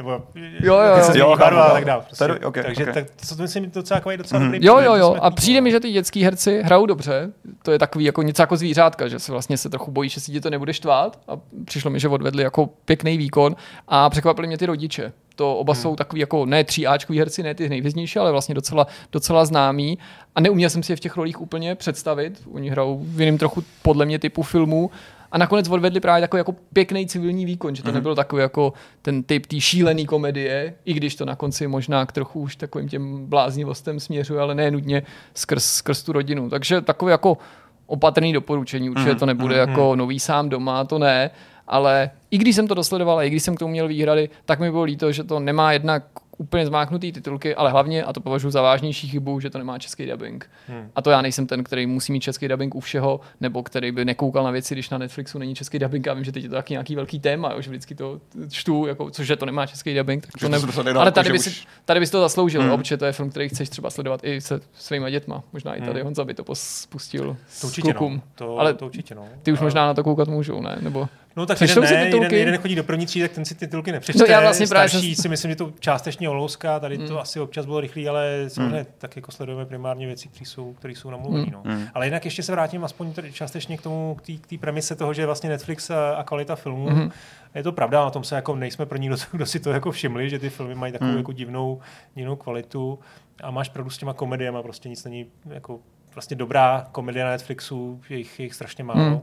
[0.00, 1.12] Nebo jo, jo, jo.
[1.14, 2.02] jo barva a tak dále.
[2.02, 2.24] Prostě.
[2.24, 2.94] Tady, okay, Takže okay.
[2.94, 4.44] tak, to myslím docela takový docela mm-hmm.
[4.44, 5.16] dobrý Jo, jo, jo.
[5.20, 7.32] A přijde mi, že ty dětský herci hrajou dobře.
[7.62, 10.32] To je takový jako něco jako zvířátka, že se vlastně se trochu bojí, že si
[10.32, 11.20] tě to nebude štvát.
[11.28, 11.32] A
[11.64, 13.56] přišlo mi, že odvedli jako pěkný výkon.
[13.88, 15.12] A překvapili mě ty rodiče.
[15.36, 15.82] To oba hmm.
[15.82, 19.98] jsou takový jako ne tříáčkový herci, ne ty nejvěznější, ale vlastně docela, docela známý.
[20.34, 22.42] A neuměl jsem si je v těch rolích úplně představit.
[22.52, 24.90] Oni hrajou v jiném trochu podle mě typu filmů
[25.32, 27.94] a nakonec odvedli právě takový jako pěkný civilní výkon, že to mm-hmm.
[27.94, 32.12] nebyl takový jako ten typ té šílený komedie, i když to na konci možná k
[32.12, 35.02] trochu už takovým těm bláznivostem směřuje, ale ne nutně
[35.34, 36.50] skrz, skrz tu rodinu.
[36.50, 37.38] Takže takový jako
[37.86, 39.18] opatrný doporučení, určitě mm-hmm.
[39.18, 39.68] to nebude mm-hmm.
[39.68, 41.30] jako nový sám doma, to ne,
[41.66, 44.60] ale i když jsem to dosledoval a i když jsem k tomu měl výhrady, tak
[44.60, 46.02] mi bylo líto, že to nemá jednak
[46.40, 50.06] úplně zmáknutý titulky, ale hlavně, a to považuji za vážnější chybu, že to nemá český
[50.06, 50.50] dubbing.
[50.68, 50.90] Hmm.
[50.96, 54.04] A to já nejsem ten, který musí mít český dubbing u všeho, nebo který by
[54.04, 56.06] nekoukal na věci, když na Netflixu není český dubbing.
[56.06, 58.86] Já vím, že teď je to taky nějaký velký téma, jo, že vždycky to čtu,
[58.86, 60.26] jako, což že to nemá český dubbing.
[60.26, 60.60] Tak to ne...
[60.60, 61.44] to ale tady by, už...
[61.44, 62.76] si, tady by si to zasloužil, hmm.
[62.76, 65.42] protože to je film, který chceš třeba sledovat i se svýma dětma.
[65.52, 66.04] Možná i tady hmm.
[66.04, 68.20] Honza by to spustil to určitě, no.
[68.34, 69.24] to, ale to určitě, no.
[69.42, 70.78] ty už možná na to koukat můžou, ne?
[70.80, 73.92] Nebo No tak jeden, ne, jeden, jeden, chodí do první třídy, tak ten si titulky
[73.92, 74.22] nepřečte.
[74.22, 77.08] No já vlastně Starší právě si myslím, že to částečně olouská, tady mm.
[77.08, 78.86] to asi občas bylo rychlý, ale samozřejmě mm.
[78.98, 81.46] tak jako sledujeme primárně věci, které jsou, které jsou namluvené.
[81.46, 81.52] Mm.
[81.52, 81.62] No.
[81.64, 81.86] Mm.
[81.94, 85.26] Ale jinak ještě se vrátím aspoň tady částečně k tomu, k té premise toho, že
[85.26, 87.10] vlastně Netflix a, a kvalita filmů, mm.
[87.54, 90.30] je to pravda, na tom se jako nejsme první, kdo, kdo si to jako všimli,
[90.30, 91.16] že ty filmy mají takovou mm.
[91.16, 91.80] jako divnou,
[92.14, 92.98] divnou kvalitu
[93.42, 95.80] a máš pravdu s těma komediemi, prostě nic není jako
[96.14, 99.10] vlastně dobrá komedie na Netflixu, je jich, je jich strašně málo.
[99.10, 99.20] Mm.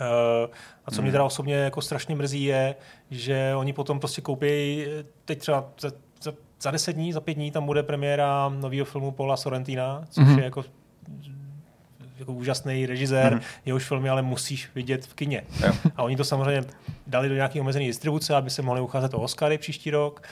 [0.00, 0.50] Uh,
[0.84, 1.12] a co mě hmm.
[1.12, 2.74] teda osobně jako strašně mrzí je,
[3.10, 4.84] že oni potom prostě koupí,
[5.24, 5.92] teď třeba za,
[6.22, 10.24] za, za deset dní, za pět dní tam bude premiéra nového filmu Paula Sorrentina, což
[10.24, 10.38] mm-hmm.
[10.38, 10.64] je jako
[12.18, 13.60] jako úžasný režisér, mm-hmm.
[13.64, 15.42] jehož filmy ale musíš vidět v kině.
[15.66, 15.72] Jo.
[15.96, 16.64] A oni to samozřejmě
[17.06, 20.22] dali do nějaké omezené distribuce, aby se mohli ucházet o Oscary příští rok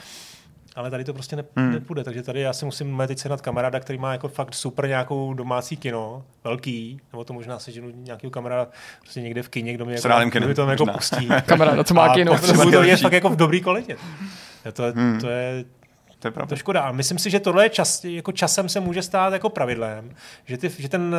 [0.75, 1.71] ale tady to prostě ne, hmm.
[1.71, 5.33] nepůjde, takže tady já si musím teď sehnat kamaráda, který má jako fakt super nějakou
[5.33, 8.67] domácí kino, velký, nebo to možná seženu nějakého kamaráda
[9.01, 11.27] prostě někde v kině, kdo mi, jako, kdo mi to jako pustí.
[11.45, 12.33] Kamaráda, co má kino.
[12.33, 13.97] A to je fakt jako v dobrý kvalitě.
[14.73, 15.19] To, hmm.
[15.19, 15.65] to je
[16.19, 16.49] to je pravda.
[16.49, 16.81] To škoda.
[16.81, 20.11] A myslím si, že tohle je čas, jako časem se může stát jako pravidlem,
[20.45, 21.15] že, ty, že ten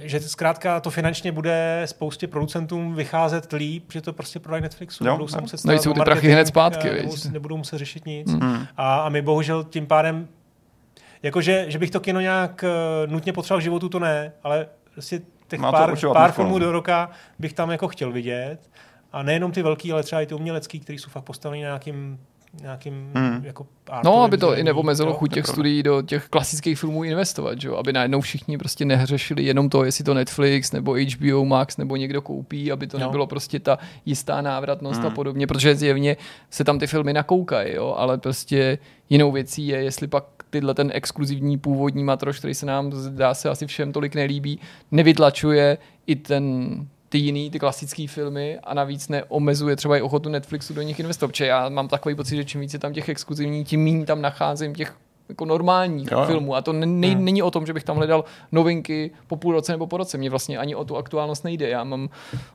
[0.00, 5.04] že zkrátka to finančně bude spoustě producentům vycházet líp, že to prostě prodají Netflixu.
[5.04, 6.90] Jo, nebudou se muset no jsou ty prachy hned zpátky.
[6.90, 8.32] Nebudou, nebudou muset řešit nic.
[8.32, 8.66] Mm.
[8.76, 10.28] A, a my bohužel tím pádem,
[11.22, 12.64] jakože že bych to kino nějak
[13.04, 16.72] uh, nutně potřeboval v životu, to ne, ale prostě těch Má pár, pár filmů do
[16.72, 18.70] roka bych tam jako chtěl vidět.
[19.12, 22.18] A nejenom ty velký, ale třeba i ty umělecký, které jsou fakt postaveny na nějakým
[22.62, 23.44] nějakým hmm.
[23.44, 23.66] jako
[24.04, 27.70] No, aby to i neomezilo chuť těch studií do těch klasických filmů investovat, že?
[27.78, 32.22] aby najednou všichni prostě neřešili jenom to, jestli to Netflix nebo HBO Max nebo někdo
[32.22, 33.06] koupí, aby to no.
[33.06, 35.06] nebylo prostě ta jistá návratnost hmm.
[35.06, 36.16] a podobně, protože zjevně
[36.50, 37.94] se tam ty filmy nakoukají, jo?
[37.98, 38.78] ale prostě
[39.10, 43.48] jinou věcí je, jestli pak tyhle ten exkluzivní původní matroš, který se nám zdá se
[43.48, 44.60] asi všem tolik nelíbí,
[44.90, 46.74] nevytlačuje i ten
[47.08, 51.28] ty jiný, ty klasické filmy a navíc neomezuje třeba i ochotu Netflixu do nich investovat.
[51.28, 54.74] Protože já mám takový pocit, že čím více tam těch exkluzivních, tím méně tam nacházím
[54.74, 54.94] těch
[55.28, 56.26] jako normálních jo, jo.
[56.26, 56.54] filmů.
[56.54, 57.24] A to ne, ne, hmm.
[57.24, 60.18] není o tom, že bych tam hledal novinky po půl roce nebo po roce.
[60.18, 61.68] Mně vlastně ani o tu aktuálnost nejde.
[61.68, 62.08] Já mám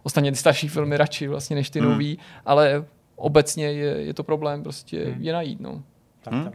[0.03, 1.89] ostatně ty starší filmy radši vlastně než ty hmm.
[1.89, 2.85] nový, ale
[3.15, 5.21] obecně je, je to problém prostě hmm.
[5.21, 5.59] je najít.
[5.59, 5.83] No.
[6.21, 6.43] Tak, hmm.
[6.43, 6.53] tak.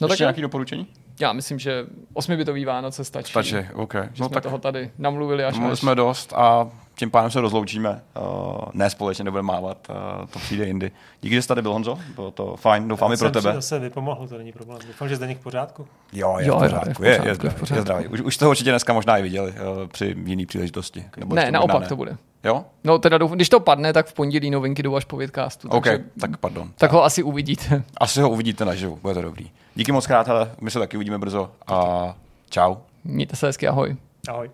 [0.00, 0.86] No, Ještě tak nějaký doporučení?
[1.20, 3.30] Já myslím, že osmibitový Vánoce stačí.
[3.30, 3.94] Stačí, OK.
[3.94, 7.40] Že no jsme tak toho tady namluvili až Mluvili jsme dost a tím pádem se
[7.40, 8.02] rozloučíme.
[8.20, 10.90] Uh, ne společně nebudeme mávat, uh, to přijde jindy.
[11.20, 11.98] Díky, že jsi tady byl, Honzo.
[12.14, 13.50] Bylo to fajn, doufám i pro tebe.
[13.54, 14.78] Já se vypomohl, to není problém.
[14.86, 15.86] Doufám, že zde v pořádku.
[16.12, 17.04] Jo, je jo, v pořádku.
[17.04, 18.08] Je, je, je, zdravý, je zdravý.
[18.08, 21.04] Už, už jste ho určitě dneska možná i viděli uh, při jiné příležitosti.
[21.16, 21.88] Nebo ne, naopak ne.
[21.88, 22.16] to bude.
[22.44, 22.64] Jo?
[22.84, 25.68] No teda doufám, když to padne, tak v pondělí novinky jdou až po vidcastu.
[25.68, 26.70] OK, takže, tak pardon.
[26.78, 27.82] Tak ho asi uvidíte.
[27.96, 29.50] Asi ho uvidíte naživu, bude to dobrý.
[29.74, 32.16] Díky moc krát, hele, my se taky uvidíme brzo a
[32.50, 32.76] čau.
[33.04, 33.96] Mějte se hezky, ahoj.
[34.28, 34.50] Ahoj.